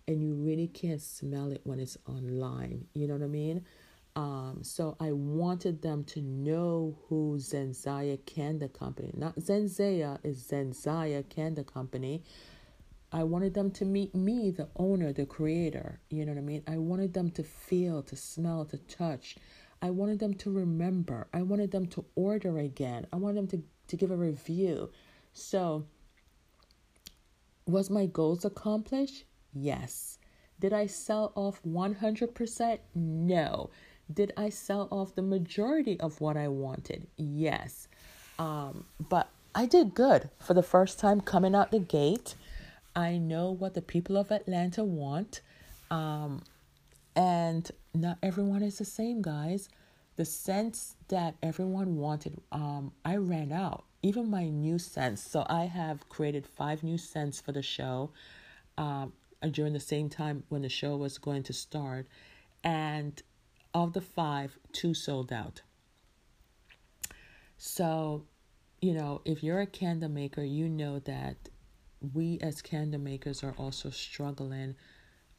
And 0.06 0.22
you 0.22 0.34
really 0.34 0.68
can't 0.68 1.02
smell 1.02 1.50
it 1.50 1.62
when 1.64 1.80
it's 1.80 1.98
online. 2.06 2.86
You 2.94 3.08
know 3.08 3.14
what 3.14 3.22
I 3.22 3.28
mean? 3.28 3.64
Um, 4.18 4.64
so 4.64 4.96
I 4.98 5.12
wanted 5.12 5.80
them 5.80 6.02
to 6.06 6.20
know 6.20 6.98
who 7.08 7.36
Zenzaya 7.38 8.18
Candle 8.26 8.68
Company, 8.68 9.12
not 9.16 9.36
Zenzaya 9.36 10.18
is 10.24 10.42
Zenzaya 10.42 11.22
Candle 11.28 11.62
Company. 11.62 12.24
I 13.12 13.22
wanted 13.22 13.54
them 13.54 13.70
to 13.70 13.84
meet 13.84 14.16
me, 14.16 14.50
the 14.50 14.70
owner, 14.74 15.12
the 15.12 15.24
creator. 15.24 16.00
You 16.10 16.26
know 16.26 16.32
what 16.32 16.38
I 16.40 16.42
mean? 16.42 16.64
I 16.66 16.78
wanted 16.78 17.14
them 17.14 17.30
to 17.30 17.44
feel, 17.44 18.02
to 18.02 18.16
smell, 18.16 18.64
to 18.64 18.78
touch. 18.78 19.36
I 19.80 19.90
wanted 19.90 20.18
them 20.18 20.34
to 20.34 20.50
remember. 20.50 21.28
I 21.32 21.42
wanted 21.42 21.70
them 21.70 21.86
to 21.86 22.04
order 22.16 22.58
again. 22.58 23.06
I 23.12 23.16
wanted 23.16 23.36
them 23.36 23.46
to, 23.60 23.62
to 23.86 23.96
give 23.96 24.10
a 24.10 24.16
review. 24.16 24.90
So, 25.32 25.86
was 27.66 27.88
my 27.88 28.06
goals 28.06 28.44
accomplished? 28.44 29.26
Yes. 29.54 30.18
Did 30.58 30.72
I 30.72 30.86
sell 30.86 31.30
off 31.36 31.62
100%? 31.62 32.78
No. 32.96 33.70
Did 34.12 34.32
I 34.36 34.48
sell 34.48 34.88
off 34.90 35.14
the 35.14 35.22
majority 35.22 35.98
of 36.00 36.20
what 36.20 36.36
I 36.36 36.48
wanted? 36.48 37.06
Yes. 37.16 37.88
Um, 38.38 38.84
but 38.98 39.28
I 39.54 39.66
did 39.66 39.94
good 39.94 40.30
for 40.38 40.54
the 40.54 40.62
first 40.62 40.98
time 40.98 41.20
coming 41.20 41.54
out 41.54 41.70
the 41.70 41.78
gate. 41.78 42.34
I 42.94 43.18
know 43.18 43.50
what 43.50 43.74
the 43.74 43.82
people 43.82 44.16
of 44.16 44.30
Atlanta 44.30 44.84
want. 44.84 45.40
Um, 45.90 46.42
and 47.14 47.70
not 47.94 48.18
everyone 48.22 48.62
is 48.62 48.78
the 48.78 48.84
same, 48.84 49.22
guys. 49.22 49.68
The 50.16 50.24
scents 50.24 50.96
that 51.08 51.34
everyone 51.42 51.96
wanted, 51.96 52.40
um, 52.52 52.92
I 53.04 53.16
ran 53.16 53.52
out. 53.52 53.84
Even 54.02 54.30
my 54.30 54.48
new 54.48 54.78
scents. 54.78 55.28
So 55.28 55.44
I 55.48 55.64
have 55.64 56.08
created 56.08 56.46
five 56.46 56.82
new 56.82 56.98
scents 56.98 57.40
for 57.40 57.52
the 57.52 57.62
show 57.62 58.10
um, 58.76 59.12
during 59.50 59.72
the 59.72 59.80
same 59.80 60.08
time 60.08 60.44
when 60.48 60.62
the 60.62 60.68
show 60.68 60.96
was 60.96 61.18
going 61.18 61.42
to 61.44 61.52
start. 61.52 62.06
And 62.62 63.20
of 63.74 63.92
the 63.92 64.00
five, 64.00 64.58
two 64.72 64.94
sold 64.94 65.32
out. 65.32 65.62
So, 67.56 68.24
you 68.80 68.94
know, 68.94 69.20
if 69.24 69.42
you're 69.42 69.60
a 69.60 69.66
candle 69.66 70.08
maker, 70.08 70.42
you 70.42 70.68
know 70.68 71.00
that 71.00 71.36
we 72.14 72.38
as 72.40 72.62
candle 72.62 73.00
makers 73.00 73.42
are 73.42 73.54
also 73.58 73.90
struggling 73.90 74.76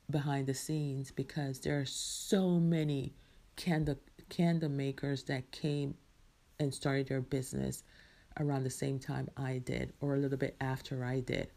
behind 0.10 0.48
the 0.48 0.54
scenes 0.54 1.12
because 1.12 1.60
there 1.60 1.80
are 1.80 1.86
so 1.86 2.60
many 2.60 3.14
candle 3.56 3.96
candle 4.30 4.70
makers 4.70 5.24
that 5.24 5.52
came 5.52 5.96
and 6.60 6.74
started 6.74 7.08
their 7.08 7.22
business 7.22 7.84
around 8.40 8.64
the 8.64 8.70
same 8.70 9.00
time 9.00 9.30
I 9.38 9.60
did 9.60 9.94
or 10.02 10.16
a 10.16 10.18
little 10.18 10.38
bit 10.38 10.56
after 10.62 11.04
I 11.04 11.22
did. 11.22 11.50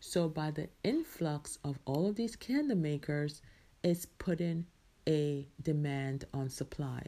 So 0.00 0.28
by 0.28 0.50
the 0.50 0.68
influx 0.82 1.58
of 1.64 1.78
all 1.84 2.08
of 2.08 2.16
these 2.16 2.36
candle 2.36 2.76
makers, 2.76 3.42
it's 3.82 4.06
putting 4.06 4.66
a 5.08 5.46
demand 5.62 6.24
on 6.34 6.48
supply. 6.48 7.02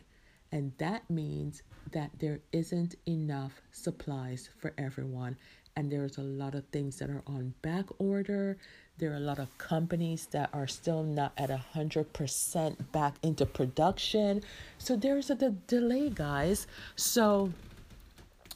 And 0.51 0.73
that 0.79 1.09
means 1.09 1.63
that 1.93 2.11
there 2.19 2.41
isn't 2.53 2.95
enough 3.07 3.63
supplies 3.71 4.51
for 4.59 4.73
everyone. 4.77 5.37
And 5.77 5.91
there's 5.91 6.19
a 6.19 6.23
lot 6.23 6.55
of 6.55 6.67
things 6.67 6.99
that 6.99 7.09
are 7.09 7.23
on 7.27 7.55
back 7.63 7.87
order. 7.99 8.59
There 8.99 9.13
are 9.13 9.17
a 9.17 9.21
lot 9.21 9.39
of 9.39 9.57
companies 9.57 10.27
that 10.33 10.51
are 10.53 10.67
still 10.67 11.03
not 11.03 11.33
at 11.39 11.49
100% 11.49 12.93
back 12.93 13.15
into 13.23 13.47
production. 13.47 14.43
So 14.77 14.97
there's 14.97 15.31
a 15.31 15.35
de- 15.35 15.51
delay, 15.67 16.11
guys. 16.11 16.67
So, 16.97 17.53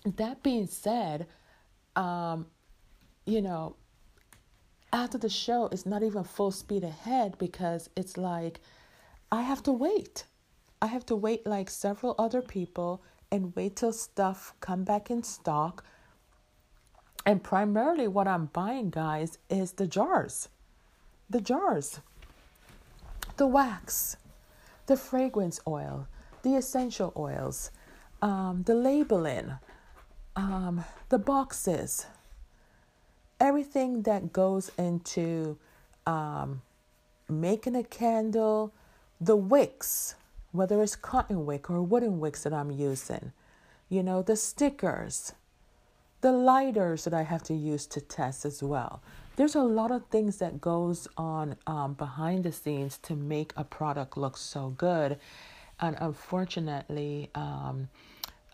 that 0.05 0.43
being 0.43 0.67
said, 0.67 1.27
um, 1.97 2.47
you 3.25 3.41
know, 3.41 3.77
after 4.93 5.19
the 5.19 5.29
show, 5.29 5.69
it's 5.73 5.87
not 5.87 6.03
even 6.03 6.23
full 6.23 6.51
speed 6.53 6.85
ahead 6.85 7.37
because 7.39 7.91
it's 7.97 8.17
like, 8.17 8.61
I 9.37 9.43
have 9.43 9.63
to 9.65 9.73
wait. 9.73 10.25
I 10.81 10.87
have 10.87 11.05
to 11.07 11.15
wait 11.15 11.47
like 11.47 11.69
several 11.69 12.15
other 12.19 12.41
people 12.41 13.03
and 13.31 13.55
wait 13.55 13.77
till 13.77 13.93
stuff 13.93 14.55
come 14.61 14.83
back 14.83 15.11
in 15.11 15.23
stock. 15.23 15.85
And 17.27 17.43
primarily 17.43 18.09
what 18.09 18.27
I'm 18.27 18.47
buying, 18.47 18.89
guys, 18.89 19.37
is 19.51 19.73
the 19.73 19.87
jars. 19.87 20.49
The 21.29 21.43
jars. 21.43 22.01
The 23.37 23.47
wax, 23.47 24.17
the 24.87 24.97
fragrance 24.97 25.61
oil, 25.67 26.09
the 26.43 26.55
essential 26.57 27.13
oils, 27.15 27.71
um, 28.23 28.63
the 28.65 28.75
labeling, 28.75 29.53
um, 30.35 30.83
the 31.11 31.19
boxes, 31.19 32.07
everything 33.39 34.03
that 34.05 34.33
goes 34.33 34.71
into 34.79 35.59
um, 36.07 36.63
making 37.29 37.77
a 37.77 37.85
candle, 37.85 38.73
the 39.21 39.37
wicks, 39.37 40.15
whether 40.53 40.83
it's 40.83 40.97
cotton 40.97 41.47
wick 41.47 41.71
or 41.71 41.83
wooden 41.83 42.21
wicks 42.21 42.43
that 42.43 42.53
I'm 42.53 42.71
using, 42.71 43.33
you 43.89 44.03
know, 44.03 44.23
the 44.23 44.37
stickers, 44.37 45.33
the 46.21 46.33
lighters 46.33 47.05
that 47.05 47.15
I 47.15 47.23
have 47.23 47.43
to 47.45 47.55
use 47.55 47.87
to 47.87 48.01
test 48.01 48.45
as 48.45 48.63
well. 48.63 49.03
There's 49.37 49.55
a 49.55 49.63
lot 49.63 49.91
of 49.91 50.07
things 50.07 50.39
that 50.39 50.61
goes 50.61 51.07
on 51.17 51.57
um, 51.67 51.95
behind 51.95 52.45
the 52.45 52.53
scenes 52.53 52.99
to 52.99 53.15
make 53.15 53.53
a 53.57 53.65
product 53.65 54.17
look 54.17 54.37
so 54.37 54.71
good, 54.71 55.19
and 55.79 55.97
unfortunately, 56.01 57.31
um, 57.35 57.89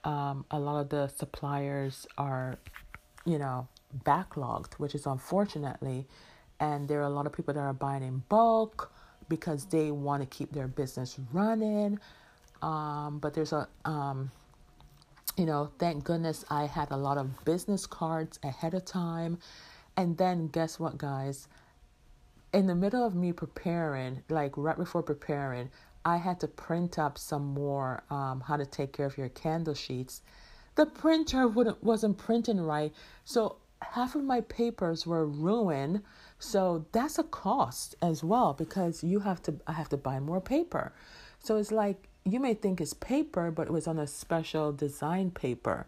um, 0.04 0.44
a 0.50 0.58
lot 0.58 0.80
of 0.80 0.88
the 0.88 1.06
suppliers 1.06 2.06
are, 2.18 2.58
you 3.24 3.38
know, 3.38 3.68
backlogged, 4.04 4.74
which 4.74 4.94
is 4.94 5.06
unfortunately, 5.06 6.06
and 6.58 6.88
there 6.88 6.98
are 6.98 7.04
a 7.04 7.10
lot 7.10 7.26
of 7.26 7.32
people 7.32 7.54
that 7.54 7.60
are 7.60 7.72
buying 7.72 8.02
in 8.02 8.24
bulk 8.28 8.92
because 9.32 9.64
they 9.64 9.90
want 9.90 10.20
to 10.22 10.26
keep 10.26 10.52
their 10.52 10.68
business 10.68 11.18
running. 11.32 11.98
Um, 12.60 13.18
but 13.18 13.32
there's 13.32 13.54
a, 13.54 13.66
um, 13.86 14.30
you 15.38 15.46
know, 15.46 15.70
thank 15.78 16.04
goodness 16.04 16.44
I 16.50 16.66
had 16.66 16.90
a 16.90 16.98
lot 16.98 17.16
of 17.16 17.42
business 17.46 17.86
cards 17.86 18.38
ahead 18.42 18.74
of 18.74 18.84
time. 18.84 19.38
And 19.96 20.18
then 20.18 20.48
guess 20.48 20.78
what, 20.78 20.98
guys? 20.98 21.48
In 22.52 22.66
the 22.66 22.74
middle 22.74 23.06
of 23.06 23.14
me 23.14 23.32
preparing, 23.32 24.22
like 24.28 24.52
right 24.58 24.76
before 24.76 25.02
preparing, 25.02 25.70
I 26.04 26.18
had 26.18 26.38
to 26.40 26.46
print 26.46 26.98
up 26.98 27.16
some 27.16 27.54
more 27.54 28.02
um, 28.10 28.42
how 28.46 28.58
to 28.58 28.66
take 28.66 28.92
care 28.92 29.06
of 29.06 29.16
your 29.16 29.30
candle 29.30 29.72
sheets. 29.72 30.20
The 30.74 30.84
printer 30.84 31.48
wouldn't 31.48 31.82
wasn't 31.82 32.18
printing 32.18 32.60
right, 32.60 32.92
so 33.24 33.56
half 33.92 34.14
of 34.14 34.24
my 34.24 34.40
papers 34.40 35.06
were 35.06 35.26
ruined 35.26 36.02
so 36.42 36.86
that's 36.90 37.20
a 37.20 37.22
cost 37.22 37.94
as 38.02 38.24
well 38.24 38.52
because 38.52 39.04
you 39.04 39.20
have 39.20 39.40
to 39.44 39.54
I 39.64 39.72
have 39.74 39.88
to 39.90 39.96
buy 39.96 40.18
more 40.18 40.40
paper. 40.40 40.92
So 41.38 41.56
it's 41.56 41.70
like 41.70 42.08
you 42.24 42.40
may 42.40 42.54
think 42.54 42.80
it's 42.80 42.94
paper, 42.94 43.52
but 43.52 43.68
it 43.68 43.72
was 43.72 43.86
on 43.86 43.98
a 44.00 44.08
special 44.08 44.72
design 44.72 45.30
paper. 45.30 45.86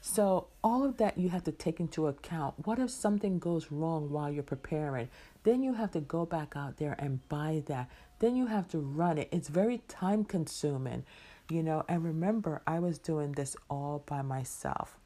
So 0.00 0.48
all 0.64 0.84
of 0.84 0.96
that 0.96 1.18
you 1.18 1.28
have 1.28 1.44
to 1.44 1.52
take 1.52 1.78
into 1.78 2.08
account. 2.08 2.54
What 2.66 2.80
if 2.80 2.90
something 2.90 3.38
goes 3.38 3.70
wrong 3.70 4.10
while 4.10 4.28
you're 4.28 4.42
preparing? 4.42 5.08
Then 5.44 5.62
you 5.62 5.74
have 5.74 5.92
to 5.92 6.00
go 6.00 6.26
back 6.26 6.54
out 6.56 6.78
there 6.78 6.96
and 6.98 7.26
buy 7.28 7.62
that. 7.66 7.88
Then 8.18 8.34
you 8.34 8.46
have 8.46 8.66
to 8.70 8.78
run 8.78 9.18
it. 9.18 9.28
It's 9.30 9.48
very 9.48 9.82
time 9.86 10.24
consuming, 10.24 11.04
you 11.48 11.62
know. 11.62 11.84
And 11.88 12.04
remember, 12.04 12.60
I 12.66 12.80
was 12.80 12.98
doing 12.98 13.32
this 13.32 13.56
all 13.70 14.02
by 14.04 14.22
myself. 14.22 14.98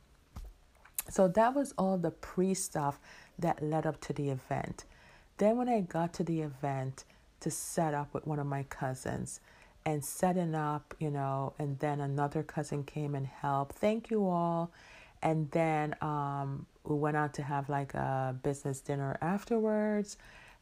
So 1.08 1.28
that 1.28 1.54
was 1.54 1.72
all 1.78 1.98
the 1.98 2.10
pre 2.10 2.54
stuff 2.54 2.98
that 3.38 3.62
led 3.62 3.86
up 3.86 4.00
to 4.02 4.12
the 4.12 4.30
event. 4.30 4.84
Then, 5.38 5.56
when 5.56 5.68
I 5.68 5.80
got 5.80 6.12
to 6.14 6.24
the 6.24 6.40
event 6.40 7.04
to 7.40 7.50
set 7.50 7.94
up 7.94 8.14
with 8.14 8.26
one 8.26 8.38
of 8.38 8.46
my 8.46 8.62
cousins 8.64 9.40
and 9.84 10.04
setting 10.04 10.54
up, 10.54 10.94
you 10.98 11.10
know, 11.10 11.52
and 11.58 11.78
then 11.78 12.00
another 12.00 12.42
cousin 12.42 12.82
came 12.82 13.14
and 13.14 13.26
helped. 13.26 13.76
Thank 13.76 14.10
you 14.10 14.26
all. 14.26 14.70
And 15.22 15.50
then 15.52 15.94
um, 16.00 16.66
we 16.84 16.96
went 16.96 17.16
out 17.16 17.34
to 17.34 17.42
have 17.42 17.68
like 17.68 17.94
a 17.94 18.34
business 18.42 18.80
dinner 18.80 19.16
afterwards 19.20 20.16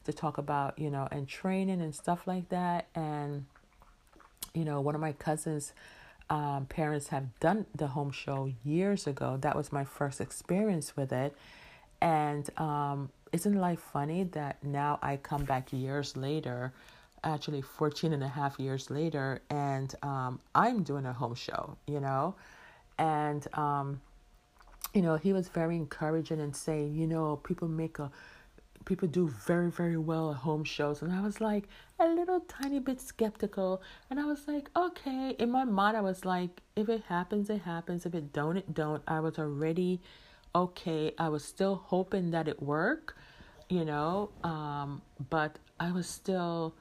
to 0.05 0.13
talk 0.13 0.37
about, 0.37 0.77
you 0.77 0.89
know, 0.89 1.07
and 1.11 1.27
training 1.27 1.81
and 1.81 1.93
stuff 1.95 2.27
like 2.27 2.49
that. 2.49 2.87
And, 2.93 3.45
you 4.53 4.63
know, 4.63 4.79
one 4.81 4.95
of 4.95 5.01
my 5.01 5.13
cousins' 5.13 5.73
um, 6.29 6.65
parents 6.65 7.07
have 7.07 7.39
done 7.39 7.65
the 7.75 7.87
home 7.87 8.11
show 8.11 8.51
years 8.63 9.07
ago. 9.07 9.37
That 9.39 9.55
was 9.55 9.71
my 9.71 9.83
first 9.83 10.19
experience 10.19 10.95
with 10.95 11.11
it. 11.11 11.35
And 12.01 12.49
um, 12.59 13.09
isn't 13.31 13.55
life 13.55 13.79
funny 13.79 14.23
that 14.23 14.63
now 14.63 14.99
I 15.01 15.17
come 15.17 15.43
back 15.43 15.71
years 15.71 16.17
later, 16.17 16.73
actually 17.23 17.61
14 17.61 18.13
and 18.13 18.23
a 18.23 18.27
half 18.27 18.59
years 18.59 18.89
later, 18.89 19.41
and 19.49 19.93
um, 20.03 20.39
I'm 20.53 20.83
doing 20.83 21.05
a 21.05 21.13
home 21.13 21.35
show, 21.35 21.77
you 21.87 21.99
know? 21.99 22.35
And, 22.97 23.45
um, 23.55 24.01
you 24.93 25.01
know, 25.01 25.17
he 25.17 25.33
was 25.33 25.49
very 25.49 25.75
encouraging 25.75 26.39
and 26.39 26.55
saying, 26.55 26.95
you 26.95 27.07
know, 27.07 27.37
people 27.37 27.67
make 27.67 27.99
a, 27.99 28.11
people 28.85 29.07
do 29.07 29.27
very, 29.27 29.69
very 29.71 29.97
well 29.97 30.31
at 30.31 30.37
home 30.37 30.63
shows. 30.63 31.01
And 31.01 31.11
I 31.11 31.21
was 31.21 31.41
like 31.41 31.67
a 31.99 32.07
little 32.07 32.39
tiny 32.41 32.79
bit 32.79 33.01
skeptical. 33.01 33.81
And 34.09 34.19
I 34.19 34.25
was 34.25 34.47
like, 34.47 34.69
okay. 34.75 35.35
In 35.39 35.51
my 35.51 35.63
mind, 35.63 35.97
I 35.97 36.01
was 36.01 36.25
like, 36.25 36.61
if 36.75 36.89
it 36.89 37.03
happens, 37.09 37.49
it 37.49 37.61
happens. 37.61 38.05
If 38.05 38.15
it 38.15 38.31
don't, 38.31 38.57
it 38.57 38.73
don't. 38.73 39.03
I 39.07 39.19
was 39.19 39.37
already 39.39 40.01
okay, 40.55 41.13
I 41.19 41.27
was 41.27 41.43
still 41.43 41.75
hoping 41.75 42.31
that 42.31 42.47
it 42.47 42.63
work, 42.63 43.17
you 43.67 43.83
know, 43.83 44.31
um, 44.43 45.01
but 45.29 45.59
I 45.79 45.91
was 45.91 46.07
still 46.07 46.73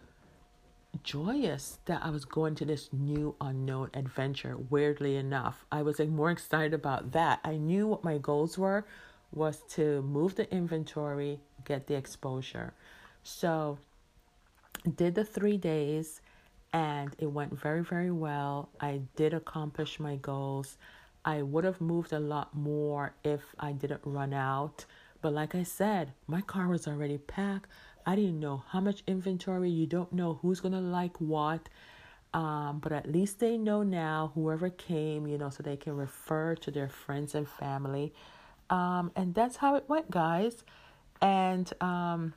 joyous 1.02 1.80
that 1.86 2.00
I 2.04 2.10
was 2.10 2.24
going 2.24 2.54
to 2.54 2.64
this 2.64 2.88
new 2.92 3.34
unknown 3.40 3.90
adventure. 3.94 4.56
Weirdly 4.70 5.16
enough, 5.16 5.66
I 5.72 5.82
was 5.82 5.98
like 5.98 6.08
more 6.08 6.30
excited 6.30 6.72
about 6.72 7.10
that. 7.12 7.40
I 7.42 7.56
knew 7.56 7.88
what 7.88 8.04
my 8.04 8.16
goals 8.18 8.56
were 8.56 8.86
was 9.34 9.62
to 9.70 10.02
move 10.02 10.36
the 10.36 10.50
inventory, 10.52 11.40
get 11.64 11.86
the 11.86 11.94
exposure. 11.94 12.72
So, 13.22 13.78
did 14.96 15.14
the 15.14 15.24
3 15.24 15.56
days 15.56 16.20
and 16.72 17.14
it 17.18 17.26
went 17.26 17.58
very 17.58 17.82
very 17.82 18.10
well. 18.10 18.68
I 18.80 19.02
did 19.16 19.32
accomplish 19.32 20.00
my 20.00 20.16
goals. 20.16 20.76
I 21.24 21.40
would 21.42 21.64
have 21.64 21.80
moved 21.80 22.12
a 22.12 22.18
lot 22.18 22.54
more 22.54 23.14
if 23.24 23.42
I 23.58 23.72
didn't 23.72 24.02
run 24.04 24.34
out. 24.34 24.84
But 25.22 25.32
like 25.32 25.54
I 25.54 25.62
said, 25.62 26.12
my 26.26 26.42
car 26.42 26.68
was 26.68 26.86
already 26.86 27.16
packed. 27.16 27.70
I 28.04 28.16
didn't 28.16 28.40
know 28.40 28.64
how 28.68 28.80
much 28.80 29.02
inventory. 29.06 29.70
You 29.70 29.86
don't 29.86 30.12
know 30.12 30.38
who's 30.42 30.60
going 30.60 30.74
to 30.74 30.80
like 30.80 31.18
what. 31.18 31.68
Um, 32.34 32.80
but 32.82 32.92
at 32.92 33.10
least 33.10 33.38
they 33.38 33.56
know 33.56 33.82
now, 33.82 34.32
whoever 34.34 34.68
came, 34.68 35.26
you 35.26 35.38
know, 35.38 35.48
so 35.50 35.62
they 35.62 35.76
can 35.76 35.96
refer 35.96 36.56
to 36.56 36.70
their 36.70 36.88
friends 36.88 37.34
and 37.34 37.48
family. 37.48 38.12
Um, 38.74 39.12
and 39.14 39.36
that's 39.36 39.58
how 39.58 39.76
it 39.76 39.84
went, 39.86 40.10
guys. 40.10 40.64
And 41.22 41.72
um, 41.80 42.34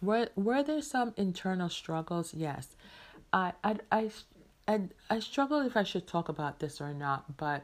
were, 0.00 0.28
were 0.34 0.64
there 0.64 0.82
some 0.82 1.14
internal 1.16 1.68
struggles? 1.68 2.34
Yes. 2.34 2.74
I, 3.32 3.52
I, 3.62 3.76
I, 3.92 4.10
I, 4.66 4.80
I 5.08 5.20
struggle 5.20 5.60
if 5.60 5.76
I 5.76 5.84
should 5.84 6.08
talk 6.08 6.28
about 6.28 6.58
this 6.58 6.80
or 6.80 6.92
not, 6.92 7.36
but 7.36 7.62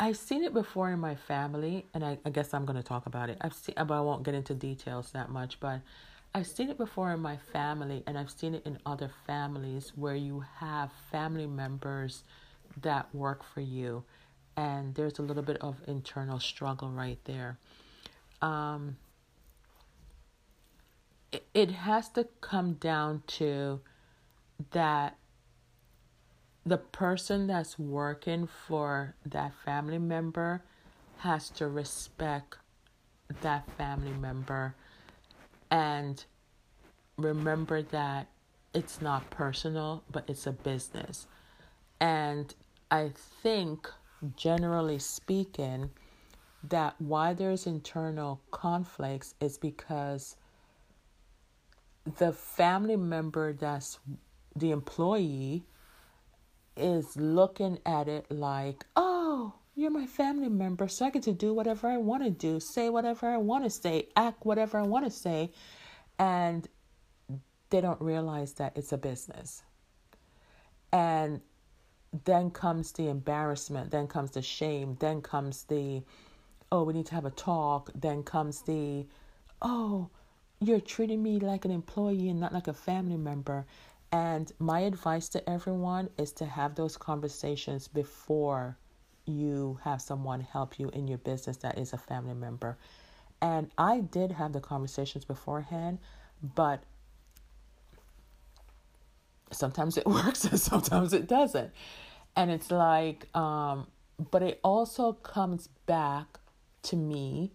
I've 0.00 0.16
seen 0.16 0.42
it 0.42 0.52
before 0.52 0.90
in 0.90 0.98
my 0.98 1.14
family, 1.14 1.86
and 1.94 2.04
I, 2.04 2.18
I 2.24 2.30
guess 2.30 2.52
I'm 2.52 2.64
going 2.64 2.76
to 2.76 2.82
talk 2.82 3.06
about 3.06 3.30
it. 3.30 3.38
I've 3.40 3.54
seen, 3.54 3.76
but 3.76 3.92
I 3.92 4.00
won't 4.00 4.24
get 4.24 4.34
into 4.34 4.54
details 4.54 5.12
that 5.12 5.30
much. 5.30 5.60
But 5.60 5.80
I've 6.34 6.46
seen 6.48 6.70
it 6.70 6.76
before 6.76 7.12
in 7.12 7.20
my 7.20 7.36
family, 7.52 8.02
and 8.08 8.18
I've 8.18 8.30
seen 8.30 8.54
it 8.54 8.66
in 8.66 8.78
other 8.84 9.10
families 9.28 9.92
where 9.94 10.16
you 10.16 10.44
have 10.58 10.90
family 11.12 11.46
members 11.46 12.24
that 12.82 13.14
work 13.14 13.42
for 13.42 13.60
you, 13.60 14.04
and 14.56 14.94
there's 14.94 15.18
a 15.18 15.22
little 15.22 15.42
bit 15.42 15.58
of 15.60 15.76
internal 15.86 16.40
struggle 16.40 16.90
right 16.90 17.18
there. 17.24 17.58
Um, 18.42 18.96
it, 21.32 21.46
it 21.54 21.70
has 21.70 22.08
to 22.10 22.28
come 22.40 22.74
down 22.74 23.22
to 23.26 23.80
that 24.72 25.16
the 26.64 26.78
person 26.78 27.46
that's 27.46 27.78
working 27.78 28.46
for 28.66 29.14
that 29.24 29.52
family 29.64 29.98
member 29.98 30.62
has 31.18 31.50
to 31.50 31.66
respect 31.66 32.56
that 33.40 33.68
family 33.76 34.12
member 34.12 34.74
and 35.70 36.24
remember 37.16 37.82
that 37.82 38.28
it's 38.74 39.00
not 39.00 39.28
personal, 39.30 40.04
but 40.10 40.24
it's 40.28 40.46
a 40.46 40.52
business. 40.52 41.26
And 42.00 42.54
I 42.90 43.12
think, 43.42 43.88
generally 44.36 44.98
speaking, 44.98 45.90
that 46.64 46.94
why 46.98 47.34
there's 47.34 47.66
internal 47.66 48.40
conflicts 48.50 49.34
is 49.40 49.58
because 49.58 50.36
the 52.18 52.32
family 52.32 52.96
member 52.96 53.52
that's 53.52 53.98
the 54.56 54.70
employee 54.70 55.64
is 56.76 57.16
looking 57.16 57.78
at 57.84 58.08
it 58.08 58.30
like, 58.30 58.84
oh, 58.96 59.52
you're 59.74 59.90
my 59.90 60.06
family 60.06 60.48
member, 60.48 60.88
so 60.88 61.06
I 61.06 61.10
get 61.10 61.22
to 61.24 61.32
do 61.32 61.52
whatever 61.52 61.88
I 61.88 61.98
want 61.98 62.24
to 62.24 62.30
do, 62.30 62.58
say 62.58 62.88
whatever 62.88 63.28
I 63.28 63.36
want 63.36 63.64
to 63.64 63.70
say, 63.70 64.08
act 64.16 64.44
whatever 64.44 64.78
I 64.78 64.82
want 64.82 65.04
to 65.04 65.10
say. 65.10 65.52
And 66.18 66.66
they 67.70 67.80
don't 67.80 68.00
realize 68.00 68.54
that 68.54 68.72
it's 68.76 68.92
a 68.92 68.98
business. 68.98 69.62
And 70.92 71.40
then 72.24 72.50
comes 72.50 72.92
the 72.92 73.08
embarrassment, 73.08 73.90
then 73.90 74.06
comes 74.06 74.30
the 74.30 74.42
shame, 74.42 74.96
then 75.00 75.20
comes 75.20 75.64
the, 75.64 76.02
oh, 76.72 76.82
we 76.82 76.94
need 76.94 77.06
to 77.06 77.14
have 77.14 77.24
a 77.24 77.30
talk, 77.30 77.90
then 77.94 78.22
comes 78.22 78.62
the, 78.62 79.06
oh, 79.62 80.08
you're 80.60 80.80
treating 80.80 81.22
me 81.22 81.38
like 81.38 81.64
an 81.64 81.70
employee 81.70 82.28
and 82.28 82.40
not 82.40 82.52
like 82.52 82.68
a 82.68 82.74
family 82.74 83.16
member. 83.16 83.66
And 84.10 84.50
my 84.58 84.80
advice 84.80 85.28
to 85.30 85.50
everyone 85.50 86.08
is 86.16 86.32
to 86.34 86.46
have 86.46 86.74
those 86.74 86.96
conversations 86.96 87.88
before 87.88 88.76
you 89.26 89.78
have 89.84 90.00
someone 90.00 90.40
help 90.40 90.78
you 90.78 90.88
in 90.90 91.06
your 91.06 91.18
business 91.18 91.58
that 91.58 91.78
is 91.78 91.92
a 91.92 91.98
family 91.98 92.34
member. 92.34 92.78
And 93.42 93.70
I 93.76 94.00
did 94.00 94.32
have 94.32 94.52
the 94.52 94.60
conversations 94.60 95.24
beforehand, 95.24 95.98
but 96.54 96.82
sometimes 99.50 99.96
it 99.96 100.06
works 100.18 100.44
and 100.44 100.58
sometimes 100.58 101.12
it 101.12 101.26
doesn't. 101.26 101.70
And 102.36 102.50
it's 102.50 102.70
like, 102.70 103.34
um, 103.36 103.88
but 104.30 104.42
it 104.42 104.60
also 104.62 105.12
comes 105.12 105.68
back 105.86 106.38
to 106.82 106.96
me, 106.96 107.52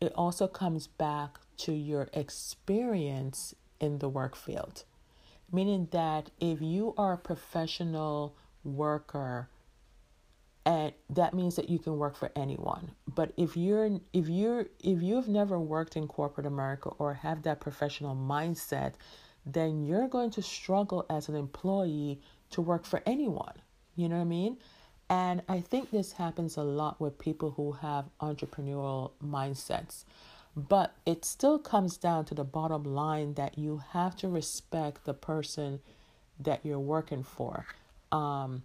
it 0.00 0.12
also 0.14 0.46
comes 0.46 0.86
back 0.86 1.38
to 1.58 1.72
your 1.72 2.08
experience 2.12 3.54
in 3.80 3.98
the 3.98 4.08
work 4.08 4.36
field 4.36 4.84
meaning 5.52 5.88
that 5.92 6.30
if 6.40 6.60
you 6.60 6.94
are 6.96 7.14
a 7.14 7.18
professional 7.18 8.36
worker 8.64 9.48
and 10.64 10.92
that 11.08 11.32
means 11.32 11.54
that 11.54 11.70
you 11.70 11.78
can 11.78 11.96
work 11.98 12.16
for 12.16 12.30
anyone 12.34 12.90
but 13.14 13.32
if 13.36 13.56
you're 13.56 14.00
if 14.12 14.28
you're 14.28 14.66
if 14.82 15.00
you've 15.02 15.28
never 15.28 15.58
worked 15.58 15.96
in 15.96 16.08
corporate 16.08 16.46
america 16.46 16.88
or 16.98 17.14
have 17.14 17.42
that 17.42 17.60
professional 17.60 18.16
mindset 18.16 18.94
then 19.46 19.84
you're 19.84 20.08
going 20.08 20.30
to 20.30 20.42
struggle 20.42 21.06
as 21.08 21.28
an 21.28 21.36
employee 21.36 22.20
to 22.50 22.60
work 22.60 22.84
for 22.84 23.02
anyone 23.06 23.54
you 23.94 24.08
know 24.08 24.16
what 24.16 24.22
i 24.22 24.24
mean 24.24 24.56
and 25.08 25.42
i 25.48 25.60
think 25.60 25.90
this 25.90 26.12
happens 26.12 26.56
a 26.56 26.62
lot 26.62 27.00
with 27.00 27.18
people 27.18 27.52
who 27.52 27.72
have 27.72 28.04
entrepreneurial 28.20 29.12
mindsets 29.24 30.04
but 30.56 30.94
it 31.04 31.24
still 31.24 31.58
comes 31.58 31.98
down 31.98 32.24
to 32.24 32.34
the 32.34 32.44
bottom 32.44 32.82
line 32.82 33.34
that 33.34 33.58
you 33.58 33.82
have 33.90 34.16
to 34.16 34.28
respect 34.28 35.04
the 35.04 35.12
person 35.12 35.80
that 36.40 36.64
you're 36.64 36.80
working 36.80 37.22
for. 37.22 37.66
Um, 38.10 38.62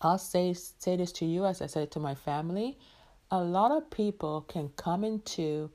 I'll 0.00 0.18
say 0.18 0.54
say 0.54 0.96
this 0.96 1.10
to 1.12 1.24
you 1.24 1.46
as 1.46 1.60
I 1.60 1.66
said 1.66 1.90
to 1.92 2.00
my 2.00 2.14
family. 2.14 2.78
A 3.30 3.42
lot 3.42 3.72
of 3.72 3.90
people 3.90 4.42
can 4.42 4.68
come 4.76 5.02
into 5.02 5.70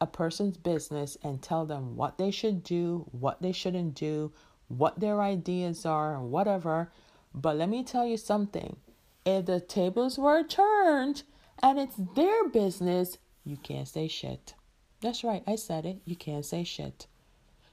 a 0.00 0.06
person's 0.06 0.56
business 0.56 1.16
and 1.22 1.42
tell 1.42 1.64
them 1.64 1.96
what 1.96 2.18
they 2.18 2.30
should 2.30 2.62
do, 2.62 3.06
what 3.12 3.40
they 3.40 3.52
shouldn't 3.52 3.94
do, 3.94 4.32
what 4.68 5.00
their 5.00 5.22
ideas 5.22 5.86
are, 5.86 6.20
whatever. 6.20 6.90
But 7.34 7.56
let 7.56 7.68
me 7.68 7.84
tell 7.84 8.06
you 8.06 8.16
something. 8.16 8.76
If 9.24 9.46
the 9.46 9.60
tables 9.60 10.18
were 10.18 10.42
turned 10.42 11.22
and 11.62 11.78
it's 11.78 11.96
their 12.14 12.48
business, 12.48 13.18
you 13.44 13.56
can't 13.56 13.88
say 13.88 14.08
shit. 14.08 14.54
That's 15.00 15.24
right, 15.24 15.42
I 15.46 15.56
said 15.56 15.86
it. 15.86 15.98
You 16.04 16.16
can't 16.16 16.44
say 16.44 16.64
shit. 16.64 17.06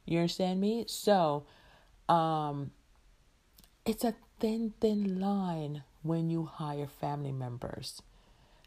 You 0.06 0.20
understand 0.20 0.60
me? 0.60 0.86
So, 0.88 1.46
um, 2.10 2.72
it's 3.86 4.04
a 4.04 4.16
thin, 4.40 4.74
thin 4.80 5.20
line 5.20 5.84
when 6.02 6.30
you 6.30 6.46
hire 6.46 6.88
family 6.88 7.32
members, 7.32 8.02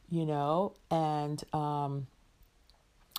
you 0.09 0.25
know, 0.25 0.75
and 0.91 1.43
um, 1.53 2.07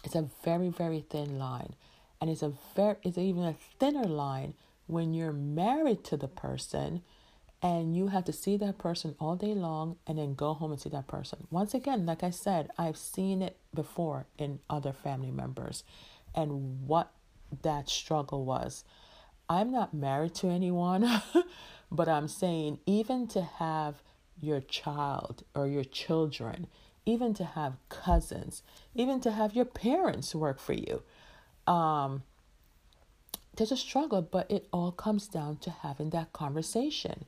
it's 0.03 0.15
a 0.15 0.29
very, 0.43 0.69
very 0.69 1.01
thin 1.01 1.37
line, 1.37 1.75
and 2.21 2.29
it's 2.29 2.41
a 2.41 2.53
very, 2.75 2.95
it's 3.03 3.17
even 3.17 3.43
a 3.43 3.55
thinner 3.79 4.05
line 4.05 4.53
when 4.87 5.13
you're 5.13 5.33
married 5.33 6.03
to 6.05 6.17
the 6.17 6.27
person 6.27 7.01
and 7.61 7.95
you 7.95 8.07
have 8.07 8.25
to 8.25 8.33
see 8.33 8.55
that 8.57 8.77
person 8.77 9.15
all 9.19 9.35
day 9.35 9.55
long 9.55 9.97
and 10.05 10.17
then 10.17 10.35
go 10.35 10.53
home 10.53 10.71
and 10.71 10.79
see 10.79 10.89
that 10.89 11.07
person. 11.07 11.47
Once 11.49 11.73
again, 11.73 12.05
like 12.05 12.23
I 12.23 12.29
said, 12.29 12.69
I've 12.77 12.97
seen 12.97 13.41
it 13.41 13.57
before 13.73 14.27
in 14.37 14.59
other 14.69 14.93
family 14.93 15.31
members 15.31 15.83
and 16.35 16.87
what 16.87 17.11
that 17.63 17.89
struggle 17.89 18.45
was. 18.45 18.83
I'm 19.49 19.71
not 19.71 19.93
married 19.93 20.35
to 20.35 20.49
anyone, 20.49 21.21
but 21.91 22.07
I'm 22.07 22.27
saying 22.27 22.79
even 22.85 23.27
to 23.29 23.41
have 23.41 24.03
your 24.39 24.59
child 24.61 25.43
or 25.55 25.67
your 25.67 25.85
children, 25.85 26.67
even 27.07 27.33
to 27.33 27.45
have 27.45 27.77
cousins, 27.87 28.61
even 28.93 29.21
to 29.21 29.31
have 29.31 29.55
your 29.55 29.65
parents 29.65 30.35
work 30.35 30.59
for 30.59 30.73
you. 30.73 31.01
Um, 31.65 32.23
there's 33.55 33.71
a 33.71 33.77
struggle, 33.77 34.21
but 34.21 34.51
it 34.51 34.67
all 34.73 34.91
comes 34.91 35.27
down 35.27 35.57
to 35.57 35.71
having 35.71 36.11
that 36.11 36.33
conversation. 36.33 37.25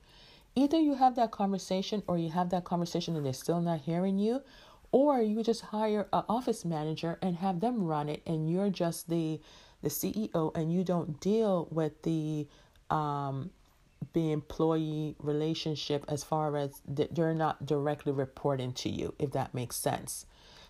Either 0.54 0.78
you 0.78 0.94
have 0.94 1.16
that 1.16 1.30
conversation 1.30 2.02
or 2.06 2.18
you 2.18 2.28
have 2.28 2.50
that 2.50 2.64
conversation 2.64 3.16
and 3.16 3.24
they're 3.24 3.32
still 3.32 3.60
not 3.60 3.80
hearing 3.80 4.18
you, 4.18 4.42
or 4.92 5.22
you 5.22 5.42
just 5.42 5.62
hire 5.62 6.08
an 6.12 6.24
office 6.28 6.64
manager 6.64 7.18
and 7.22 7.36
have 7.36 7.60
them 7.60 7.84
run 7.84 8.08
it 8.08 8.22
and 8.26 8.50
you're 8.50 8.70
just 8.70 9.08
the 9.08 9.40
the 9.82 9.88
CEO 9.88 10.54
and 10.54 10.70
you 10.70 10.84
don't 10.84 11.20
deal 11.20 11.66
with 11.70 12.02
the 12.02 12.46
um 12.90 13.50
the 14.12 14.32
employee 14.32 15.16
relationship 15.18 16.04
as 16.08 16.24
far 16.24 16.56
as 16.56 16.80
they're 16.86 17.34
not 17.34 17.66
directly 17.66 18.12
reporting 18.12 18.72
to 18.72 18.88
you, 18.88 19.14
if 19.18 19.32
that 19.32 19.54
makes 19.54 19.76
sense. 19.76 20.26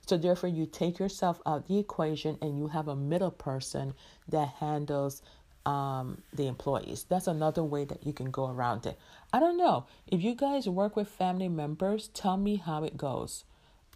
So, 0.06 0.16
therefore, 0.16 0.48
you 0.50 0.66
take 0.66 0.98
yourself 0.98 1.40
out 1.46 1.68
the 1.68 1.78
equation 1.78 2.38
and 2.42 2.58
you 2.58 2.68
have 2.68 2.88
a 2.88 2.96
middle 2.96 3.30
person 3.30 3.94
that 4.28 4.48
handles 4.58 5.22
um, 5.66 6.22
the 6.32 6.46
employees. 6.46 7.04
That's 7.08 7.26
another 7.26 7.62
way 7.62 7.84
that 7.84 8.06
you 8.06 8.12
can 8.12 8.30
go 8.30 8.48
around 8.48 8.86
it. 8.86 8.98
I 9.32 9.40
don't 9.40 9.58
know. 9.58 9.86
If 10.06 10.22
you 10.22 10.34
guys 10.34 10.68
work 10.68 10.96
with 10.96 11.08
family 11.08 11.48
members, 11.48 12.08
tell 12.08 12.36
me 12.36 12.56
how 12.56 12.82
it 12.84 12.96
goes. 12.96 13.44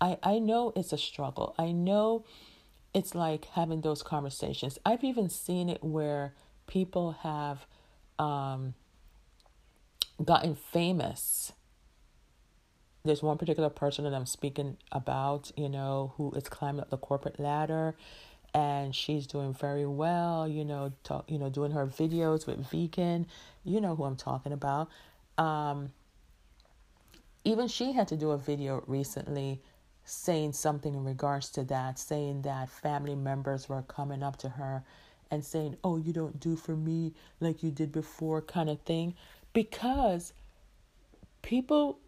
I, 0.01 0.19
I 0.23 0.39
know 0.39 0.73
it's 0.77 0.93
a 0.93 0.99
struggle. 0.99 1.55
I 1.59 1.73
know 1.73 2.25
it's 2.93 3.15
like 3.15 3.47
having 3.47 3.81
those 3.81 4.03
conversations. 4.03 4.79
I've 4.85 5.05
even 5.05 5.29
seen 5.29 5.69
it 5.69 5.83
where 5.83 6.35
people 6.67 7.13
have 7.23 7.67
um, 8.19 8.75
gotten 10.23 10.55
famous. 10.55 11.53
There's 13.05 13.23
one 13.23 13.39
particular 13.39 13.69
person 13.69 14.05
that 14.05 14.15
I'm 14.15 14.27
speaking 14.27 14.77
about, 14.93 15.53
you 15.57 15.69
know, 15.69 16.13
who 16.17 16.33
is 16.33 16.49
climbing 16.49 16.81
up 16.81 16.91
the 16.91 16.97
corporate 16.97 17.39
ladder 17.39 17.95
and 18.55 18.95
she's 18.95 19.27
doing 19.27 19.53
very 19.53 19.85
well, 19.85 20.47
you 20.47 20.65
know, 20.65 20.93
talk, 21.03 21.31
you 21.31 21.39
know, 21.39 21.51
doing 21.51 21.73
her 21.73 21.87
videos 21.87 22.47
with 22.47 22.65
vegan, 22.71 23.27
you 23.65 23.81
know 23.81 23.97
who 23.97 24.05
I'm 24.05 24.17
talking 24.17 24.53
about. 24.53 24.89
Um, 25.37 25.91
even 27.45 27.67
she 27.67 27.93
had 27.93 28.09
to 28.09 28.17
do 28.17 28.31
a 28.31 28.39
video 28.39 28.85
recently 28.87 29.61
saying 30.05 30.53
something 30.53 30.95
in 30.95 31.05
regards 31.05 31.51
to 31.51 31.65
that, 31.65 31.99
saying 31.99 32.43
that 32.43 32.71
family 32.71 33.17
members 33.17 33.69
were 33.69 33.83
coming 33.83 34.23
up 34.23 34.37
to 34.39 34.51
her 34.51 34.85
and 35.31 35.45
saying, 35.45 35.77
Oh, 35.83 35.97
you 35.97 36.13
don't 36.13 36.39
do 36.39 36.55
for 36.57 36.77
me 36.77 37.13
like 37.41 37.63
you 37.63 37.71
did 37.71 37.91
before, 37.91 38.41
kind 38.41 38.71
of 38.71 38.81
thing. 38.83 39.15
Because 39.55 40.33
people, 41.43 42.01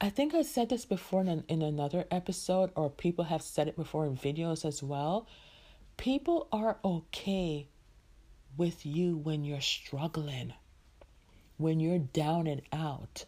I 0.00 0.08
think 0.10 0.32
I 0.32 0.42
said 0.42 0.68
this 0.68 0.86
before 0.86 1.22
in, 1.22 1.44
in 1.48 1.60
another 1.60 2.04
episode, 2.10 2.70
or 2.76 2.88
people 2.88 3.24
have 3.24 3.42
said 3.42 3.66
it 3.66 3.76
before 3.76 4.06
in 4.06 4.16
videos 4.16 4.64
as 4.64 4.82
well. 4.82 5.26
People 5.96 6.46
are 6.52 6.78
okay 6.84 7.66
with 8.56 8.86
you 8.86 9.16
when 9.16 9.44
you're 9.44 9.60
struggling, 9.60 10.52
when 11.58 11.80
you're 11.80 11.98
down 11.98 12.46
and 12.46 12.62
out, 12.72 13.24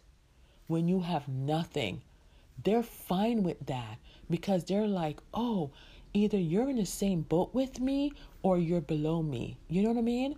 when 0.67 0.87
you 0.87 1.01
have 1.01 1.27
nothing. 1.27 2.01
They're 2.63 2.83
fine 2.83 3.43
with 3.43 3.65
that 3.65 3.97
because 4.29 4.63
they're 4.63 4.87
like, 4.87 5.19
oh, 5.33 5.71
either 6.13 6.37
you're 6.37 6.69
in 6.69 6.77
the 6.77 6.85
same 6.85 7.21
boat 7.21 7.53
with 7.53 7.81
me 7.81 8.13
or 8.43 8.57
you're 8.57 8.81
below 8.81 9.21
me. 9.21 9.57
You 9.67 9.83
know 9.83 9.89
what 9.89 9.97
I 9.97 10.03
mean? 10.03 10.35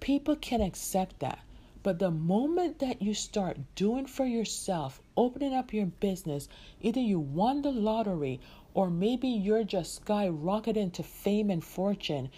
People 0.00 0.36
can 0.36 0.60
accept 0.60 1.20
that. 1.20 1.38
But 1.82 1.98
the 1.98 2.10
moment 2.10 2.78
that 2.78 3.02
you 3.02 3.12
start 3.12 3.58
doing 3.74 4.06
for 4.06 4.24
yourself, 4.24 5.00
opening 5.16 5.52
up 5.52 5.72
your 5.72 5.86
business, 5.86 6.48
either 6.80 7.00
you 7.00 7.18
won 7.18 7.62
the 7.62 7.72
lottery 7.72 8.40
or 8.74 8.88
maybe 8.88 9.28
you're 9.28 9.64
just 9.64 10.04
skyrocketing 10.04 10.92
to 10.92 11.02
fame 11.02 11.50
and 11.50 11.64
fortune, 11.64 12.30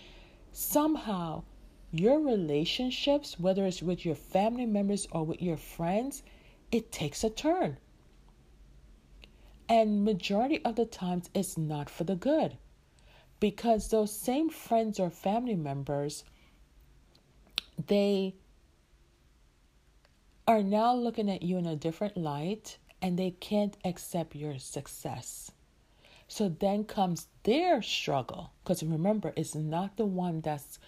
somehow 0.53 1.43
your 1.93 2.21
relationships, 2.21 3.39
whether 3.39 3.67
it's 3.67 3.83
with 3.83 4.05
your 4.05 4.15
family 4.15 4.67
members 4.67 5.07
or 5.13 5.25
with 5.25 5.43
your 5.43 5.57
friends, 5.57 6.23
it 6.73 6.91
takes 6.91 7.23
a 7.23 7.31
turn. 7.31 7.77
And 9.69 10.05
majority 10.05 10.65
of 10.65 10.77
the 10.77 10.87
times 10.87 11.31
it's 11.35 11.57
not 11.57 11.91
for 11.91 12.05
the 12.05 12.17
good. 12.17 12.57
Because 13.41 13.89
those 13.91 14.13
same 14.13 14.49
friends 14.49 14.99
or 14.99 15.11
family 15.11 15.55
members 15.55 16.25
they 17.87 18.35
are 20.47 20.63
now 20.63 20.95
looking 20.95 21.31
at 21.31 21.43
you 21.43 21.57
in 21.57 21.67
a 21.67 21.77
different 21.77 22.17
light 22.17 22.79
and 23.01 23.19
they 23.19 23.31
can't 23.31 23.77
accept 23.85 24.35
your 24.35 24.59
success. 24.59 25.51
So 26.29 26.49
then 26.49 26.85
comes 26.85 27.29
their 27.45 27.81
struggle. 27.83 28.51
Because 28.63 28.83
remember, 28.83 29.33
it's 29.37 29.55
not 29.55 29.97
the 29.97 30.07
one 30.07 30.41
that's 30.41 30.79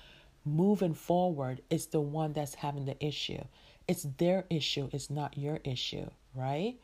moving 0.44 0.94
forward, 0.94 1.62
it's 1.70 1.86
the 1.86 2.00
one 2.00 2.32
that's 2.32 2.54
having 2.54 2.84
the 2.84 3.04
issue. 3.04 3.42
It's 3.88 4.06
their 4.18 4.44
issue, 4.50 4.88
it's 4.92 5.10
not 5.10 5.38
your 5.38 5.60
issue, 5.64 6.08
right? 6.34 6.76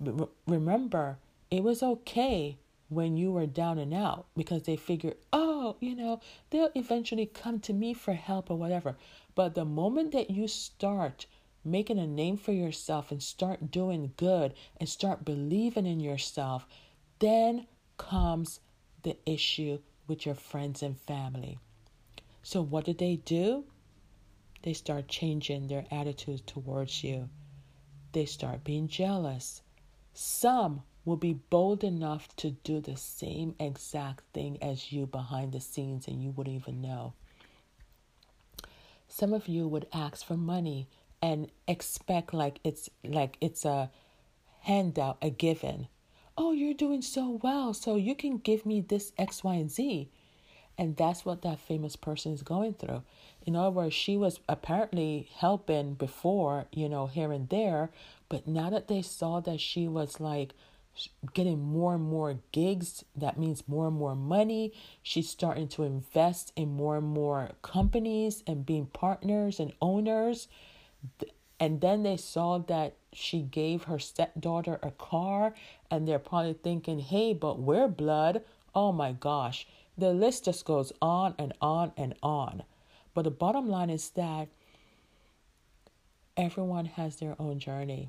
But 0.00 0.30
remember, 0.46 1.18
it 1.50 1.62
was 1.62 1.82
okay 1.82 2.56
when 2.88 3.16
you 3.16 3.32
were 3.32 3.46
down 3.46 3.78
and 3.78 3.94
out 3.94 4.26
because 4.36 4.62
they 4.64 4.76
figured, 4.76 5.16
oh, 5.32 5.76
you 5.80 5.94
know, 5.94 6.20
they'll 6.50 6.70
eventually 6.74 7.26
come 7.26 7.58
to 7.60 7.72
me 7.72 7.94
for 7.94 8.12
help 8.12 8.50
or 8.50 8.58
whatever. 8.58 8.96
But 9.34 9.54
the 9.54 9.64
moment 9.64 10.12
that 10.12 10.30
you 10.30 10.48
start 10.48 11.26
making 11.64 11.98
a 11.98 12.06
name 12.06 12.36
for 12.36 12.52
yourself 12.52 13.10
and 13.10 13.22
start 13.22 13.70
doing 13.70 14.12
good 14.16 14.54
and 14.78 14.88
start 14.88 15.24
believing 15.24 15.86
in 15.86 16.00
yourself, 16.00 16.66
then 17.18 17.66
comes 17.96 18.60
the 19.02 19.16
issue 19.26 19.78
with 20.06 20.26
your 20.26 20.34
friends 20.34 20.82
and 20.82 20.98
family. 20.98 21.58
So, 22.42 22.60
what 22.62 22.84
did 22.84 22.98
they 22.98 23.16
do? 23.16 23.64
They 24.62 24.72
start 24.72 25.08
changing 25.08 25.66
their 25.66 25.86
attitudes 25.90 26.42
towards 26.46 27.02
you. 27.02 27.28
They 28.12 28.26
start 28.26 28.64
being 28.64 28.88
jealous. 28.88 29.62
Some 30.14 30.82
will 31.04 31.16
be 31.16 31.32
bold 31.32 31.82
enough 31.82 32.34
to 32.36 32.50
do 32.50 32.80
the 32.80 32.96
same 32.96 33.54
exact 33.58 34.24
thing 34.32 34.62
as 34.62 34.92
you 34.92 35.06
behind 35.06 35.52
the 35.52 35.60
scenes 35.60 36.06
and 36.06 36.22
you 36.22 36.30
wouldn't 36.30 36.56
even 36.56 36.80
know. 36.80 37.14
Some 39.08 39.32
of 39.32 39.48
you 39.48 39.66
would 39.68 39.86
ask 39.92 40.24
for 40.24 40.36
money 40.36 40.88
and 41.22 41.50
expect 41.68 42.34
like 42.34 42.58
it's 42.64 42.90
like 43.04 43.38
it's 43.40 43.64
a 43.64 43.90
handout, 44.62 45.16
a 45.22 45.30
given. 45.30 45.88
Oh, 46.36 46.52
you're 46.52 46.74
doing 46.74 47.02
so 47.02 47.40
well, 47.42 47.72
so 47.72 47.96
you 47.96 48.14
can 48.14 48.38
give 48.38 48.66
me 48.66 48.80
this 48.80 49.12
X, 49.16 49.44
Y, 49.44 49.54
and 49.54 49.70
Z. 49.70 50.08
And 50.78 50.96
that's 50.96 51.24
what 51.24 51.42
that 51.42 51.60
famous 51.60 51.96
person 51.96 52.32
is 52.32 52.42
going 52.42 52.74
through. 52.74 53.02
In 53.46 53.54
other 53.54 53.70
words, 53.70 53.94
she 53.94 54.16
was 54.16 54.40
apparently 54.48 55.28
helping 55.36 55.94
before, 55.94 56.66
you 56.72 56.88
know, 56.88 57.06
here 57.06 57.30
and 57.30 57.48
there, 57.50 57.90
but 58.28 58.48
now 58.48 58.70
that 58.70 58.88
they 58.88 59.02
saw 59.02 59.40
that 59.40 59.60
she 59.60 59.86
was 59.86 60.18
like 60.18 60.54
getting 61.34 61.62
more 61.62 61.94
and 61.94 62.04
more 62.04 62.38
gigs. 62.52 63.04
That 63.16 63.38
means 63.38 63.68
more 63.68 63.88
and 63.88 63.96
more 63.96 64.14
money. 64.14 64.72
She's 65.02 65.28
starting 65.28 65.68
to 65.68 65.84
invest 65.84 66.52
in 66.56 66.74
more 66.74 66.96
and 66.96 67.06
more 67.06 67.52
companies 67.62 68.42
and 68.46 68.66
being 68.66 68.86
partners 68.86 69.58
and 69.58 69.72
owners. 69.80 70.48
And 71.60 71.80
then 71.80 72.02
they 72.02 72.16
saw 72.16 72.58
that 72.58 72.94
she 73.12 73.40
gave 73.42 73.84
her 73.84 73.98
stepdaughter 73.98 74.80
a 74.82 74.90
car, 74.90 75.54
and 75.90 76.08
they're 76.08 76.18
probably 76.18 76.54
thinking, 76.54 76.98
hey, 76.98 77.34
but 77.34 77.60
we're 77.60 77.88
blood. 77.88 78.42
Oh 78.74 78.90
my 78.90 79.12
gosh. 79.12 79.66
The 79.96 80.12
list 80.12 80.46
just 80.46 80.64
goes 80.64 80.92
on 81.00 81.34
and 81.38 81.52
on 81.60 81.92
and 81.96 82.14
on. 82.22 82.64
But 83.14 83.22
the 83.22 83.30
bottom 83.30 83.68
line 83.68 83.90
is 83.90 84.10
that 84.10 84.48
everyone 86.36 86.86
has 86.86 87.16
their 87.16 87.36
own 87.38 87.58
journey. 87.58 88.08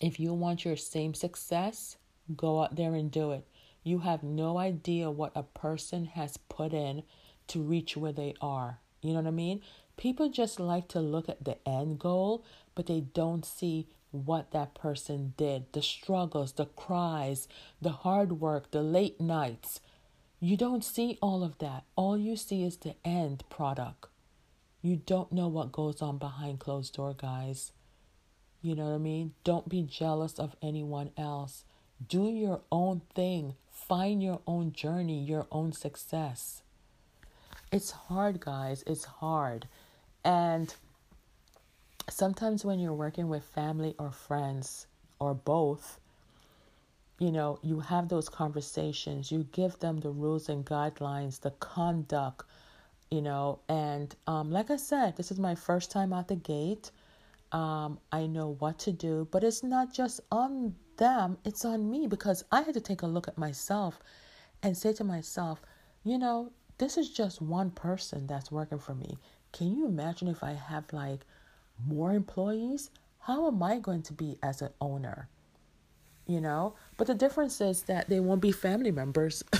If 0.00 0.20
you 0.20 0.32
want 0.34 0.64
your 0.64 0.76
same 0.76 1.14
success, 1.14 1.96
go 2.36 2.62
out 2.62 2.76
there 2.76 2.94
and 2.94 3.10
do 3.10 3.32
it. 3.32 3.46
You 3.82 4.00
have 4.00 4.22
no 4.22 4.58
idea 4.58 5.10
what 5.10 5.32
a 5.34 5.42
person 5.42 6.04
has 6.04 6.36
put 6.36 6.72
in 6.72 7.02
to 7.48 7.62
reach 7.62 7.96
where 7.96 8.12
they 8.12 8.34
are. 8.40 8.78
You 9.00 9.14
know 9.14 9.20
what 9.20 9.28
I 9.28 9.32
mean? 9.32 9.62
People 10.00 10.30
just 10.30 10.58
like 10.58 10.88
to 10.88 10.98
look 10.98 11.28
at 11.28 11.44
the 11.44 11.58
end 11.68 11.98
goal, 11.98 12.42
but 12.74 12.86
they 12.86 13.00
don't 13.00 13.44
see 13.44 13.86
what 14.12 14.50
that 14.50 14.72
person 14.74 15.34
did 15.36 15.70
the 15.74 15.82
struggles, 15.82 16.52
the 16.52 16.64
cries, 16.64 17.46
the 17.82 17.90
hard 17.90 18.40
work, 18.40 18.70
the 18.70 18.80
late 18.80 19.20
nights. 19.20 19.80
You 20.40 20.56
don't 20.56 20.82
see 20.82 21.18
all 21.20 21.44
of 21.44 21.58
that. 21.58 21.84
All 21.96 22.16
you 22.16 22.34
see 22.34 22.64
is 22.64 22.78
the 22.78 22.94
end 23.04 23.44
product. 23.50 24.06
You 24.80 24.96
don't 24.96 25.32
know 25.32 25.48
what 25.48 25.70
goes 25.70 26.00
on 26.00 26.16
behind 26.16 26.60
closed 26.60 26.94
door, 26.94 27.12
guys. 27.14 27.72
You 28.62 28.74
know 28.74 28.84
what 28.84 28.94
I 28.94 28.98
mean? 28.98 29.34
Don't 29.44 29.68
be 29.68 29.82
jealous 29.82 30.38
of 30.38 30.56
anyone 30.62 31.10
else. 31.18 31.64
Do 32.08 32.30
your 32.30 32.62
own 32.72 33.02
thing. 33.14 33.52
Find 33.70 34.22
your 34.22 34.40
own 34.46 34.72
journey, 34.72 35.22
your 35.22 35.46
own 35.52 35.72
success. 35.72 36.62
It's 37.70 37.90
hard, 37.90 38.40
guys. 38.40 38.82
It's 38.86 39.04
hard. 39.04 39.68
And 40.24 40.74
sometimes 42.08 42.64
when 42.64 42.78
you're 42.78 42.92
working 42.92 43.28
with 43.28 43.44
family 43.44 43.94
or 43.98 44.10
friends 44.10 44.86
or 45.18 45.34
both, 45.34 45.98
you 47.18 47.30
know, 47.30 47.58
you 47.62 47.80
have 47.80 48.08
those 48.08 48.28
conversations, 48.28 49.30
you 49.30 49.46
give 49.52 49.78
them 49.78 50.00
the 50.00 50.10
rules 50.10 50.48
and 50.48 50.64
guidelines, 50.64 51.40
the 51.40 51.50
conduct, 51.52 52.44
you 53.10 53.20
know, 53.20 53.58
and 53.68 54.14
um, 54.26 54.50
like 54.50 54.70
I 54.70 54.76
said, 54.76 55.16
this 55.16 55.30
is 55.30 55.38
my 55.38 55.54
first 55.54 55.90
time 55.90 56.12
out 56.12 56.28
the 56.28 56.36
gate. 56.36 56.90
Um, 57.52 57.98
I 58.12 58.26
know 58.26 58.56
what 58.60 58.78
to 58.80 58.92
do, 58.92 59.28
but 59.30 59.44
it's 59.44 59.62
not 59.62 59.92
just 59.92 60.20
on 60.30 60.74
them, 60.96 61.36
it's 61.44 61.64
on 61.64 61.90
me 61.90 62.06
because 62.06 62.44
I 62.52 62.62
had 62.62 62.74
to 62.74 62.80
take 62.80 63.02
a 63.02 63.06
look 63.06 63.28
at 63.28 63.36
myself 63.36 64.00
and 64.62 64.76
say 64.76 64.92
to 64.94 65.04
myself, 65.04 65.60
you 66.04 66.16
know, 66.16 66.52
this 66.78 66.96
is 66.96 67.10
just 67.10 67.42
one 67.42 67.70
person 67.70 68.26
that's 68.26 68.50
working 68.50 68.78
for 68.78 68.94
me. 68.94 69.18
Can 69.52 69.76
you 69.76 69.86
imagine 69.86 70.28
if 70.28 70.42
I 70.42 70.52
have 70.52 70.92
like 70.92 71.20
more 71.86 72.12
employees, 72.12 72.90
how 73.20 73.46
am 73.46 73.62
I 73.62 73.78
going 73.78 74.02
to 74.02 74.12
be 74.12 74.38
as 74.42 74.62
an 74.62 74.70
owner? 74.80 75.28
You 76.26 76.40
know? 76.40 76.74
But 76.96 77.06
the 77.06 77.14
difference 77.14 77.60
is 77.60 77.82
that 77.82 78.08
they 78.08 78.20
won't 78.20 78.40
be 78.40 78.52
family 78.52 78.90
members. 78.90 79.42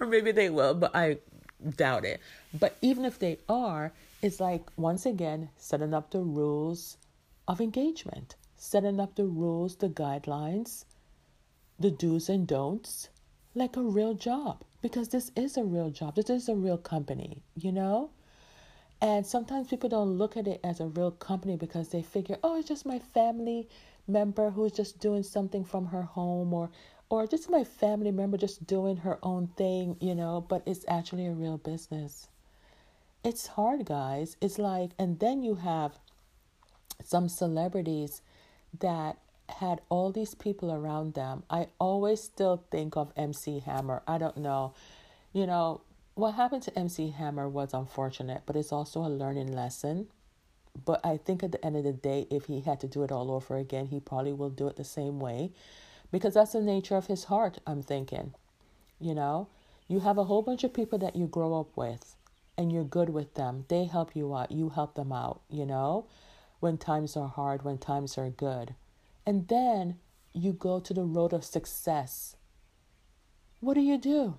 or 0.00 0.06
maybe 0.06 0.32
they 0.32 0.50
will, 0.50 0.74
but 0.74 0.94
I 0.94 1.18
doubt 1.76 2.04
it. 2.04 2.20
But 2.58 2.76
even 2.80 3.04
if 3.04 3.18
they 3.18 3.38
are, 3.48 3.92
it's 4.20 4.40
like 4.40 4.64
once 4.76 5.06
again 5.06 5.50
setting 5.56 5.94
up 5.94 6.10
the 6.10 6.20
rules 6.20 6.96
of 7.46 7.60
engagement, 7.60 8.36
setting 8.56 9.00
up 9.00 9.14
the 9.14 9.24
rules, 9.24 9.76
the 9.76 9.88
guidelines, 9.88 10.84
the 11.78 11.90
do's 11.90 12.28
and 12.28 12.46
don'ts, 12.46 13.08
like 13.54 13.76
a 13.76 13.82
real 13.82 14.14
job. 14.14 14.62
Because 14.82 15.08
this 15.08 15.30
is 15.36 15.56
a 15.56 15.64
real 15.64 15.90
job, 15.90 16.16
this 16.16 16.28
is 16.28 16.48
a 16.48 16.54
real 16.54 16.76
company, 16.76 17.42
you 17.56 17.72
know? 17.72 18.10
And 19.00 19.26
sometimes 19.26 19.68
people 19.68 19.88
don't 19.88 20.18
look 20.18 20.36
at 20.36 20.46
it 20.46 20.60
as 20.62 20.80
a 20.80 20.86
real 20.86 21.10
company 21.12 21.56
because 21.56 21.88
they 21.88 22.02
figure, 22.02 22.36
oh, 22.42 22.58
it's 22.58 22.68
just 22.68 22.84
my 22.84 22.98
family 22.98 23.68
member 24.06 24.50
who's 24.50 24.72
just 24.72 25.00
doing 25.00 25.22
something 25.22 25.64
from 25.64 25.86
her 25.86 26.02
home 26.02 26.52
or 26.52 26.70
or 27.08 27.26
just 27.26 27.50
my 27.50 27.62
family 27.62 28.10
member 28.10 28.38
just 28.38 28.66
doing 28.66 28.96
her 28.96 29.18
own 29.22 29.46
thing, 29.48 29.96
you 30.00 30.14
know, 30.14 30.40
but 30.48 30.62
it's 30.64 30.84
actually 30.88 31.26
a 31.26 31.32
real 31.32 31.58
business. 31.58 32.26
It's 33.22 33.48
hard, 33.48 33.84
guys. 33.84 34.38
It's 34.40 34.58
like, 34.58 34.92
and 34.98 35.20
then 35.20 35.42
you 35.42 35.56
have 35.56 35.92
some 37.04 37.28
celebrities 37.28 38.22
that 38.80 39.18
had 39.52 39.80
all 39.88 40.12
these 40.12 40.34
people 40.34 40.72
around 40.72 41.14
them. 41.14 41.42
I 41.48 41.68
always 41.78 42.22
still 42.22 42.64
think 42.70 42.96
of 42.96 43.12
MC 43.16 43.60
Hammer. 43.60 44.02
I 44.06 44.18
don't 44.18 44.36
know. 44.36 44.74
You 45.32 45.46
know, 45.46 45.80
what 46.14 46.32
happened 46.32 46.62
to 46.64 46.78
MC 46.78 47.10
Hammer 47.10 47.48
was 47.48 47.72
unfortunate, 47.72 48.42
but 48.46 48.56
it's 48.56 48.72
also 48.72 49.00
a 49.00 49.08
learning 49.08 49.54
lesson. 49.54 50.08
But 50.84 51.04
I 51.04 51.18
think 51.18 51.42
at 51.42 51.52
the 51.52 51.64
end 51.64 51.76
of 51.76 51.84
the 51.84 51.92
day, 51.92 52.26
if 52.30 52.46
he 52.46 52.60
had 52.60 52.80
to 52.80 52.86
do 52.86 53.02
it 53.02 53.12
all 53.12 53.30
over 53.30 53.56
again, 53.56 53.86
he 53.86 54.00
probably 54.00 54.32
will 54.32 54.50
do 54.50 54.68
it 54.68 54.76
the 54.76 54.84
same 54.84 55.20
way 55.20 55.50
because 56.10 56.34
that's 56.34 56.52
the 56.52 56.60
nature 56.60 56.96
of 56.96 57.06
his 57.06 57.24
heart, 57.24 57.58
I'm 57.66 57.82
thinking. 57.82 58.34
You 59.00 59.14
know, 59.14 59.48
you 59.88 60.00
have 60.00 60.18
a 60.18 60.24
whole 60.24 60.42
bunch 60.42 60.64
of 60.64 60.72
people 60.72 60.98
that 60.98 61.16
you 61.16 61.26
grow 61.26 61.58
up 61.58 61.76
with 61.76 62.14
and 62.56 62.70
you're 62.70 62.84
good 62.84 63.08
with 63.10 63.34
them. 63.34 63.64
They 63.68 63.84
help 63.84 64.14
you 64.14 64.34
out, 64.34 64.52
you 64.52 64.68
help 64.70 64.94
them 64.94 65.12
out, 65.12 65.40
you 65.50 65.66
know, 65.66 66.06
when 66.60 66.78
times 66.78 67.16
are 67.16 67.28
hard, 67.28 67.64
when 67.64 67.78
times 67.78 68.16
are 68.16 68.30
good. 68.30 68.74
And 69.24 69.48
then 69.48 69.98
you 70.32 70.52
go 70.52 70.80
to 70.80 70.94
the 70.94 71.04
road 71.04 71.32
of 71.32 71.44
success. 71.44 72.36
What 73.60 73.74
do 73.74 73.80
you 73.80 73.98
do? 73.98 74.34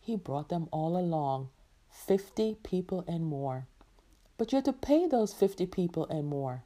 He 0.00 0.16
brought 0.16 0.48
them 0.48 0.68
all 0.70 0.96
along, 0.96 1.48
50 1.90 2.56
people 2.62 3.04
and 3.08 3.24
more. 3.24 3.66
But 4.36 4.52
you 4.52 4.56
have 4.56 4.64
to 4.64 4.72
pay 4.72 5.06
those 5.06 5.32
50 5.34 5.66
people 5.66 6.06
and 6.06 6.26
more. 6.26 6.62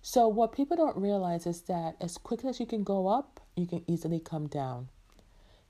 So, 0.00 0.28
what 0.28 0.52
people 0.52 0.76
don't 0.76 0.96
realize 0.96 1.46
is 1.46 1.62
that 1.62 1.96
as 2.00 2.16
quickly 2.16 2.50
as 2.50 2.60
you 2.60 2.66
can 2.66 2.84
go 2.84 3.08
up, 3.08 3.40
you 3.56 3.66
can 3.66 3.82
easily 3.88 4.20
come 4.20 4.46
down. 4.46 4.88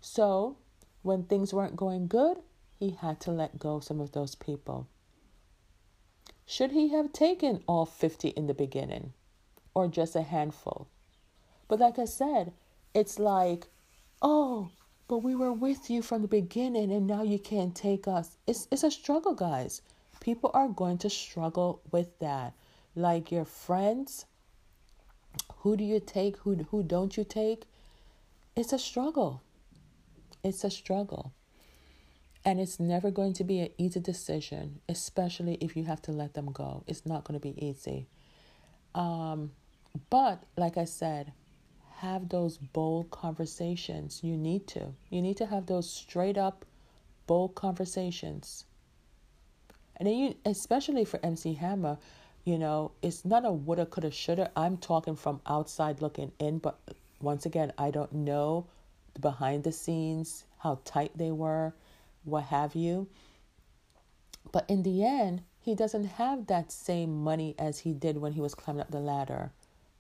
So, 0.03 0.59
when 1.03 1.25
things 1.25 1.55
weren't 1.55 1.77
going 1.77 2.07
good, 2.07 2.39
he 2.79 2.91
had 2.91 3.19
to 3.21 3.31
let 3.31 3.59
go 3.59 3.81
some 3.81 3.99
of 3.99 4.13
those 4.13 4.35
people. 4.35 4.89
Should 6.45 6.73
he 6.73 6.89
have 6.89 7.13
taken 7.13 7.65
all 7.67 7.87
50 7.87 8.29
in 8.29 8.47
the 8.47 8.55
beginning 8.55 9.15
or 9.77 9.87
just 9.87 10.17
a 10.17 10.23
handful? 10.23 10.89
But 11.69 11.79
like 11.79 11.99
I 11.99 12.07
said, 12.07 12.53
it's 12.95 13.19
like, 13.19 13.67
oh, 14.23 14.71
but 15.07 15.19
we 15.19 15.37
were 15.37 15.53
with 15.53 15.91
you 15.91 16.03
from 16.03 16.23
the 16.23 16.29
beginning 16.29 16.91
and 16.91 17.07
now 17.07 17.23
you 17.23 17.39
can't 17.39 17.75
take 17.77 18.09
us. 18.09 18.39
It's, 18.47 18.67
it's 18.73 18.83
a 18.83 18.91
struggle, 18.91 19.35
guys. 19.35 19.83
People 20.21 20.51
are 20.55 20.69
going 20.69 20.99
to 20.99 21.11
struggle 21.11 21.83
with 21.93 22.19
that 22.19 22.55
like 22.97 23.31
your 23.31 23.45
friends 23.45 24.25
who 25.59 25.77
do 25.77 25.85
you 25.85 26.01
take 26.01 26.39
who 26.39 26.55
who 26.71 26.83
don't 26.83 27.17
you 27.17 27.25
take 27.25 27.65
it's 28.57 28.73
a 28.73 28.79
struggle 28.79 29.43
it's 30.43 30.65
a 30.65 30.71
struggle 30.71 31.33
and 32.45 32.59
it's 32.59 32.81
never 32.81 33.11
going 33.11 33.35
to 33.35 33.45
be 33.45 33.61
an 33.61 33.69
easy 33.77 34.01
decision 34.01 34.81
especially 34.89 35.59
if 35.61 35.77
you 35.77 35.85
have 35.85 36.01
to 36.01 36.11
let 36.11 36.33
them 36.33 36.51
go 36.51 36.83
it's 36.87 37.05
not 37.05 37.25
going 37.25 37.39
to 37.39 37.43
be 37.43 37.55
easy 37.65 38.07
um, 38.95 39.51
but 40.11 40.43
like 40.57 40.77
i 40.77 40.85
said 40.85 41.33
have 41.99 42.29
those 42.29 42.59
bold 42.59 43.11
conversations 43.11 44.21
you 44.23 44.37
need 44.37 44.67
to 44.67 44.95
you 45.11 45.23
need 45.23 45.37
to 45.37 45.47
have 45.47 45.67
those 45.67 45.89
straight 45.91 46.37
up 46.37 46.65
bold 47.27 47.55
conversations 47.55 48.65
and 49.97 50.07
then 50.07 50.15
you 50.17 50.35
especially 50.45 51.05
for 51.05 51.19
mc 51.25 51.55
hammer 51.55 51.97
you 52.47 52.59
know, 52.59 52.93
it's 53.03 53.25
not 53.25 53.45
a 53.45 53.51
woulda, 53.51 53.87
coulda, 53.87 54.13
shoulda. 54.13 54.53
I'm 54.55 54.77
talking 54.77 55.17
from 55.17 55.41
outside 55.47 56.01
looking 56.01 56.31
in, 56.39 56.59
but 56.59 56.79
once 57.21 57.45
again, 57.45 57.73
I 57.77 57.91
don't 57.91 58.13
know 58.13 58.69
the 59.15 59.21
behind 59.21 59.65
the 59.65 59.73
scenes, 59.73 60.45
how 60.59 60.79
tight 60.85 61.11
they 61.17 61.33
were, 61.33 61.75
what 62.23 62.45
have 62.45 62.77
you. 62.77 63.09
But 64.53 64.65
in 64.69 64.85
the 64.85 65.05
end, 65.05 65.43
he 65.59 65.75
doesn't 65.75 66.05
have 66.05 66.47
that 66.47 66.71
same 66.71 67.25
money 67.25 67.57
as 67.59 67.81
he 67.81 67.93
did 67.93 68.19
when 68.19 68.35
he 68.35 68.41
was 68.41 68.55
climbing 68.55 68.83
up 68.83 68.93
the 68.93 69.01
ladder. 69.01 69.51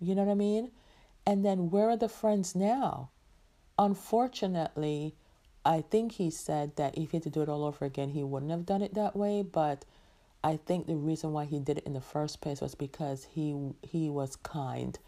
You 0.01 0.14
know 0.14 0.22
what 0.22 0.32
I 0.32 0.36
mean? 0.36 0.70
And 1.26 1.44
then 1.44 1.70
where 1.70 1.88
are 1.90 1.97
the 1.97 2.09
friends 2.09 2.55
now? 2.55 3.11
Unfortunately, 3.78 5.14
I 5.64 5.80
think 5.80 6.12
he 6.12 6.30
said 6.30 6.76
that 6.76 6.97
if 6.97 7.11
he 7.11 7.16
had 7.16 7.24
to 7.24 7.30
do 7.30 7.42
it 7.42 7.49
all 7.49 7.64
over 7.64 7.84
again, 7.84 8.11
he 8.11 8.22
wouldn't 8.22 8.51
have 8.53 8.66
done 8.66 8.82
it 8.82 8.94
that 8.94 9.16
way. 9.16 9.42
But 9.42 9.84
I 10.44 10.59
think 10.59 10.86
the 10.86 10.97
reason 10.97 11.32
why 11.32 11.44
he 11.44 11.59
did 11.59 11.78
it 11.78 11.86
in 11.86 11.92
the 11.92 12.01
first 12.01 12.40
place 12.40 12.61
was 12.61 12.74
because 12.74 13.24
he 13.24 13.72
he 13.82 14.09
was 14.09 14.36
kind 14.36 14.99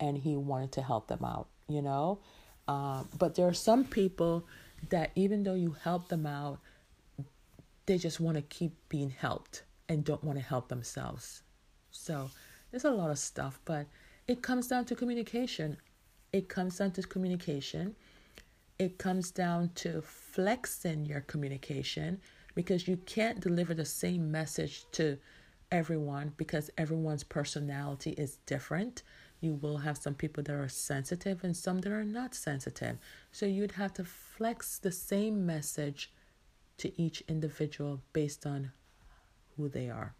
and 0.00 0.16
he 0.16 0.36
wanted 0.36 0.72
to 0.72 0.82
help 0.82 1.08
them 1.08 1.24
out, 1.24 1.48
you 1.68 1.82
know. 1.82 2.20
Uh, 2.66 3.04
but 3.18 3.34
there 3.34 3.46
are 3.46 3.54
some 3.54 3.84
people 3.84 4.46
that 4.88 5.10
even 5.14 5.42
though 5.42 5.54
you 5.54 5.76
help 5.82 6.08
them 6.08 6.26
out, 6.26 6.58
they 7.86 7.98
just 7.98 8.20
want 8.20 8.36
to 8.36 8.42
keep 8.42 8.72
being 8.88 9.10
helped 9.10 9.62
and 9.88 10.04
don't 10.04 10.24
want 10.24 10.38
to 10.38 10.44
help 10.44 10.68
themselves. 10.68 11.42
So 11.90 12.30
there's 12.70 12.84
a 12.84 12.90
lot 12.90 13.10
of 13.10 13.18
stuff, 13.18 13.60
but 13.64 13.86
it 14.28 14.42
comes 14.42 14.68
down 14.68 14.84
to 14.86 14.94
communication. 14.94 15.76
It 16.32 16.48
comes 16.48 16.78
down 16.78 16.92
to 16.92 17.02
communication. 17.02 17.94
It 18.78 18.98
comes 18.98 19.30
down 19.30 19.70
to 19.76 20.02
flexing 20.02 21.06
your 21.06 21.20
communication 21.22 22.20
because 22.54 22.88
you 22.88 22.96
can't 22.98 23.40
deliver 23.40 23.74
the 23.74 23.84
same 23.84 24.30
message 24.30 24.84
to 24.92 25.18
everyone 25.70 26.32
because 26.36 26.70
everyone's 26.76 27.24
personality 27.24 28.10
is 28.12 28.38
different. 28.46 29.02
You 29.40 29.54
will 29.54 29.78
have 29.78 29.98
some 29.98 30.14
people 30.14 30.42
that 30.44 30.54
are 30.54 30.68
sensitive 30.68 31.44
and 31.44 31.56
some 31.56 31.80
that 31.80 31.92
are 31.92 32.04
not 32.04 32.34
sensitive. 32.34 32.98
So 33.32 33.46
you'd 33.46 33.72
have 33.72 33.94
to 33.94 34.04
flex 34.04 34.78
the 34.78 34.92
same 34.92 35.46
message 35.46 36.12
to 36.78 37.00
each 37.00 37.22
individual 37.28 38.00
based 38.12 38.46
on 38.46 38.72
who 39.56 39.68
they 39.68 39.88
are. 39.88 40.14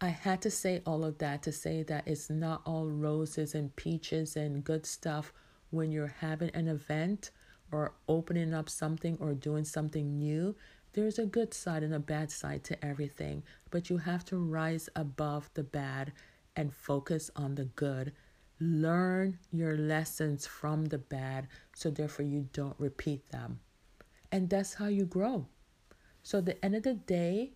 I 0.00 0.08
had 0.08 0.42
to 0.42 0.50
say 0.50 0.82
all 0.84 1.04
of 1.04 1.18
that 1.18 1.42
to 1.44 1.52
say 1.52 1.82
that 1.84 2.06
it's 2.06 2.28
not 2.28 2.60
all 2.66 2.86
roses 2.86 3.54
and 3.54 3.74
peaches 3.76 4.36
and 4.36 4.62
good 4.62 4.84
stuff 4.84 5.32
when 5.70 5.90
you're 5.90 6.14
having 6.20 6.50
an 6.54 6.68
event 6.68 7.30
or 7.72 7.94
opening 8.06 8.52
up 8.52 8.68
something 8.68 9.16
or 9.20 9.32
doing 9.32 9.64
something 9.64 10.18
new, 10.18 10.54
there's 10.92 11.18
a 11.18 11.26
good 11.26 11.52
side 11.54 11.82
and 11.82 11.94
a 11.94 11.98
bad 11.98 12.30
side 12.30 12.62
to 12.64 12.84
everything. 12.84 13.42
But 13.70 13.88
you 13.88 13.96
have 13.96 14.24
to 14.26 14.36
rise 14.36 14.88
above 14.96 15.50
the 15.54 15.62
bad 15.62 16.12
and 16.56 16.74
focus 16.74 17.30
on 17.34 17.54
the 17.54 17.64
good. 17.64 18.12
Learn 18.60 19.38
your 19.50 19.76
lessons 19.76 20.46
from 20.46 20.86
the 20.86 20.98
bad 20.98 21.48
so 21.74 21.90
therefore 21.90 22.24
you 22.26 22.48
don't 22.52 22.78
repeat 22.78 23.30
them. 23.30 23.60
And 24.30 24.48
that's 24.48 24.74
how 24.74 24.86
you 24.86 25.04
grow. 25.04 25.46
So, 26.22 26.38
at 26.38 26.46
the 26.46 26.64
end 26.64 26.74
of 26.74 26.82
the 26.82 26.94
day, 26.94 27.52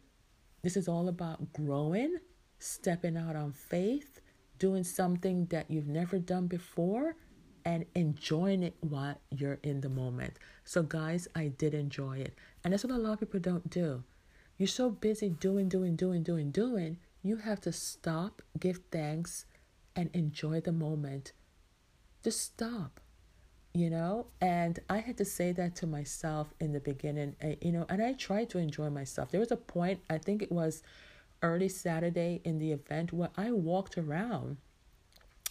this 0.62 0.76
is 0.76 0.86
all 0.86 1.08
about 1.08 1.52
growing, 1.52 2.18
stepping 2.60 3.16
out 3.16 3.34
on 3.34 3.52
faith, 3.52 4.20
doing 4.58 4.84
something 4.84 5.46
that 5.46 5.68
you've 5.68 5.88
never 5.88 6.18
done 6.18 6.46
before, 6.46 7.16
and 7.64 7.84
enjoying 7.94 8.62
it 8.62 8.76
while 8.80 9.16
you're 9.30 9.58
in 9.62 9.80
the 9.80 9.88
moment. 9.88 10.38
So, 10.64 10.82
guys, 10.82 11.26
I 11.34 11.48
did 11.48 11.74
enjoy 11.74 12.18
it. 12.18 12.34
And 12.62 12.72
that's 12.72 12.84
what 12.84 12.92
a 12.92 12.96
lot 12.96 13.14
of 13.14 13.20
people 13.20 13.40
don't 13.40 13.68
do. 13.68 14.04
You're 14.56 14.68
so 14.68 14.90
busy 14.90 15.30
doing, 15.30 15.68
doing, 15.68 15.96
doing, 15.96 16.22
doing, 16.22 16.50
doing, 16.50 16.98
you 17.22 17.36
have 17.36 17.60
to 17.62 17.72
stop, 17.72 18.42
give 18.58 18.80
thanks, 18.90 19.46
and 19.96 20.10
enjoy 20.14 20.60
the 20.60 20.72
moment. 20.72 21.32
Just 22.22 22.40
stop, 22.40 23.00
you 23.74 23.90
know? 23.90 24.26
And 24.40 24.78
I 24.88 24.98
had 24.98 25.16
to 25.18 25.24
say 25.24 25.52
that 25.52 25.76
to 25.76 25.86
myself 25.86 26.52
in 26.60 26.72
the 26.72 26.80
beginning, 26.80 27.36
and, 27.40 27.56
you 27.60 27.72
know, 27.72 27.86
and 27.88 28.02
I 28.02 28.12
tried 28.12 28.50
to 28.50 28.58
enjoy 28.58 28.90
myself. 28.90 29.30
There 29.30 29.40
was 29.40 29.50
a 29.50 29.56
point, 29.56 30.00
I 30.08 30.18
think 30.18 30.42
it 30.42 30.52
was 30.52 30.82
early 31.42 31.68
Saturday 31.68 32.40
in 32.44 32.58
the 32.58 32.72
event, 32.72 33.12
where 33.12 33.30
I 33.36 33.50
walked 33.52 33.96
around 33.96 34.58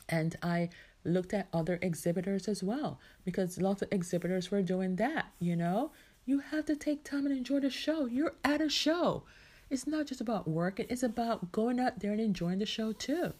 and 0.08 0.36
I 0.42 0.70
looked 1.04 1.34
at 1.34 1.48
other 1.54 1.80
exhibitors 1.82 2.48
as 2.48 2.62
well 2.62 3.00
because 3.24 3.62
lots 3.62 3.82
of 3.82 3.90
exhibitors 3.92 4.52
were 4.52 4.62
doing 4.62 4.98
that, 4.98 5.28
you 5.40 5.56
know? 5.56 5.92
You 6.26 6.40
have 6.40 6.66
to 6.66 6.76
take 6.76 7.04
time 7.04 7.26
and 7.26 7.36
enjoy 7.36 7.62
the 7.62 7.70
show. 7.70 8.06
You're 8.06 8.36
at 8.44 8.62
a 8.62 8.70
show. 8.70 9.24
It's 9.70 9.88
not 9.88 10.08
just 10.08 10.22
about 10.22 10.48
working, 10.48 10.88
it's 10.90 11.04
about 11.04 11.52
going 11.52 11.80
out 11.80 12.00
there 12.00 12.12
and 12.12 12.22
enjoying 12.22 12.60
the 12.60 12.66
show 12.66 12.92
too. 12.92 13.34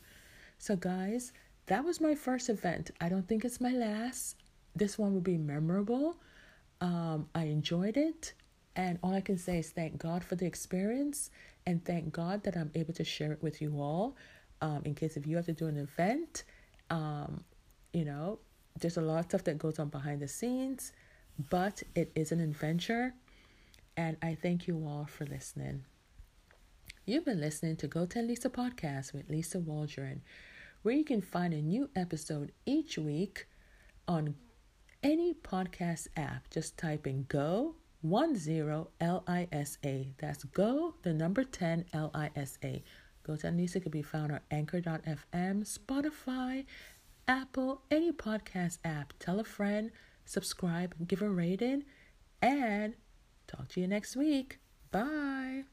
So, 0.58 0.76
guys, 0.76 1.32
that 1.68 1.84
was 1.84 2.02
my 2.02 2.16
first 2.16 2.50
event. 2.50 2.92
I 3.00 3.10
don't 3.10 3.28
think 3.28 3.46
it's 3.46 3.62
my 3.62 3.72
last. 3.72 4.36
This 4.76 4.98
one 4.98 5.14
will 5.14 5.22
be 5.22 5.38
memorable. 5.38 6.18
Um, 6.82 7.28
I 7.34 7.46
enjoyed 7.46 7.98
it. 7.98 8.34
And 8.76 9.00
all 9.04 9.14
I 9.14 9.22
can 9.22 9.38
say 9.38 9.60
is 9.60 9.70
thank 9.72 9.98
God 9.98 10.24
for 10.24 10.36
the 10.36 10.46
experience 10.46 11.32
and 11.66 11.84
thank 11.84 12.12
God 12.12 12.44
that 12.44 12.56
I'm 12.56 12.72
able 12.76 12.94
to 12.94 13.04
share 13.04 13.32
it 13.32 13.42
with 13.42 13.62
you 13.62 13.80
all. 13.80 14.16
Um, 14.62 14.82
in 14.86 14.96
case 14.96 15.18
if 15.18 15.26
you 15.26 15.36
have 15.38 15.46
to 15.46 15.54
do 15.54 15.68
an 15.68 15.78
event, 15.78 16.44
um, 16.90 17.44
you 17.94 18.06
know, 18.06 18.40
there's 18.80 18.98
a 18.98 19.02
lot 19.02 19.20
of 19.20 19.26
stuff 19.26 19.44
that 19.46 19.58
goes 19.58 19.80
on 19.80 19.90
behind 19.90 20.22
the 20.22 20.28
scenes, 20.28 20.92
but 21.50 21.84
it 21.96 22.12
is 22.16 22.32
an 22.32 22.40
adventure. 22.40 23.14
And 23.96 24.18
I 24.22 24.36
thank 24.36 24.68
you 24.68 24.84
all 24.86 25.06
for 25.06 25.26
listening. 25.26 25.84
You've 27.06 27.26
been 27.26 27.42
listening 27.42 27.76
to 27.78 27.88
Go 27.88 28.06
10 28.06 28.28
Lisa 28.28 28.50
podcast 28.50 29.14
with 29.14 29.30
Lisa 29.30 29.60
Waldron, 29.60 30.22
where 30.84 30.96
you 30.96 31.04
can 31.04 31.22
find 31.22 31.54
a 31.54 31.62
new 31.62 31.90
episode 31.96 32.52
each 32.66 32.98
week 32.98 33.48
on 34.08 34.36
any 35.02 35.34
podcast 35.34 36.08
app. 36.16 36.50
Just 36.50 36.78
type 36.78 37.08
in 37.08 37.26
Go 37.28 37.76
10 38.02 38.88
L 39.02 39.24
I 39.28 39.48
S 39.52 39.78
A. 39.84 40.14
That's 40.20 40.44
Go, 40.46 40.96
the 41.02 41.14
number 41.14 41.44
10 41.44 41.86
L 41.94 42.12
I 42.14 42.30
S 42.36 42.58
A. 42.64 42.84
Go 43.24 43.36
10 43.36 43.58
Lisa 43.58 43.80
can 43.80 43.92
be 43.92 44.02
found 44.02 44.32
on 44.32 44.40
Anchor.fm, 44.52 45.78
Spotify, 45.78 46.66
Apple, 47.28 47.82
any 47.92 48.12
podcast 48.12 48.80
app. 48.84 49.14
Tell 49.20 49.40
a 49.40 49.44
friend, 49.44 49.92
subscribe, 50.26 50.96
give 51.08 51.22
a 51.22 51.30
rating, 51.30 51.84
and 52.42 52.96
talk 53.48 53.68
to 53.70 53.82
you 53.82 53.88
next 53.88 54.16
week. 54.16 54.60
Bye. 54.92 55.64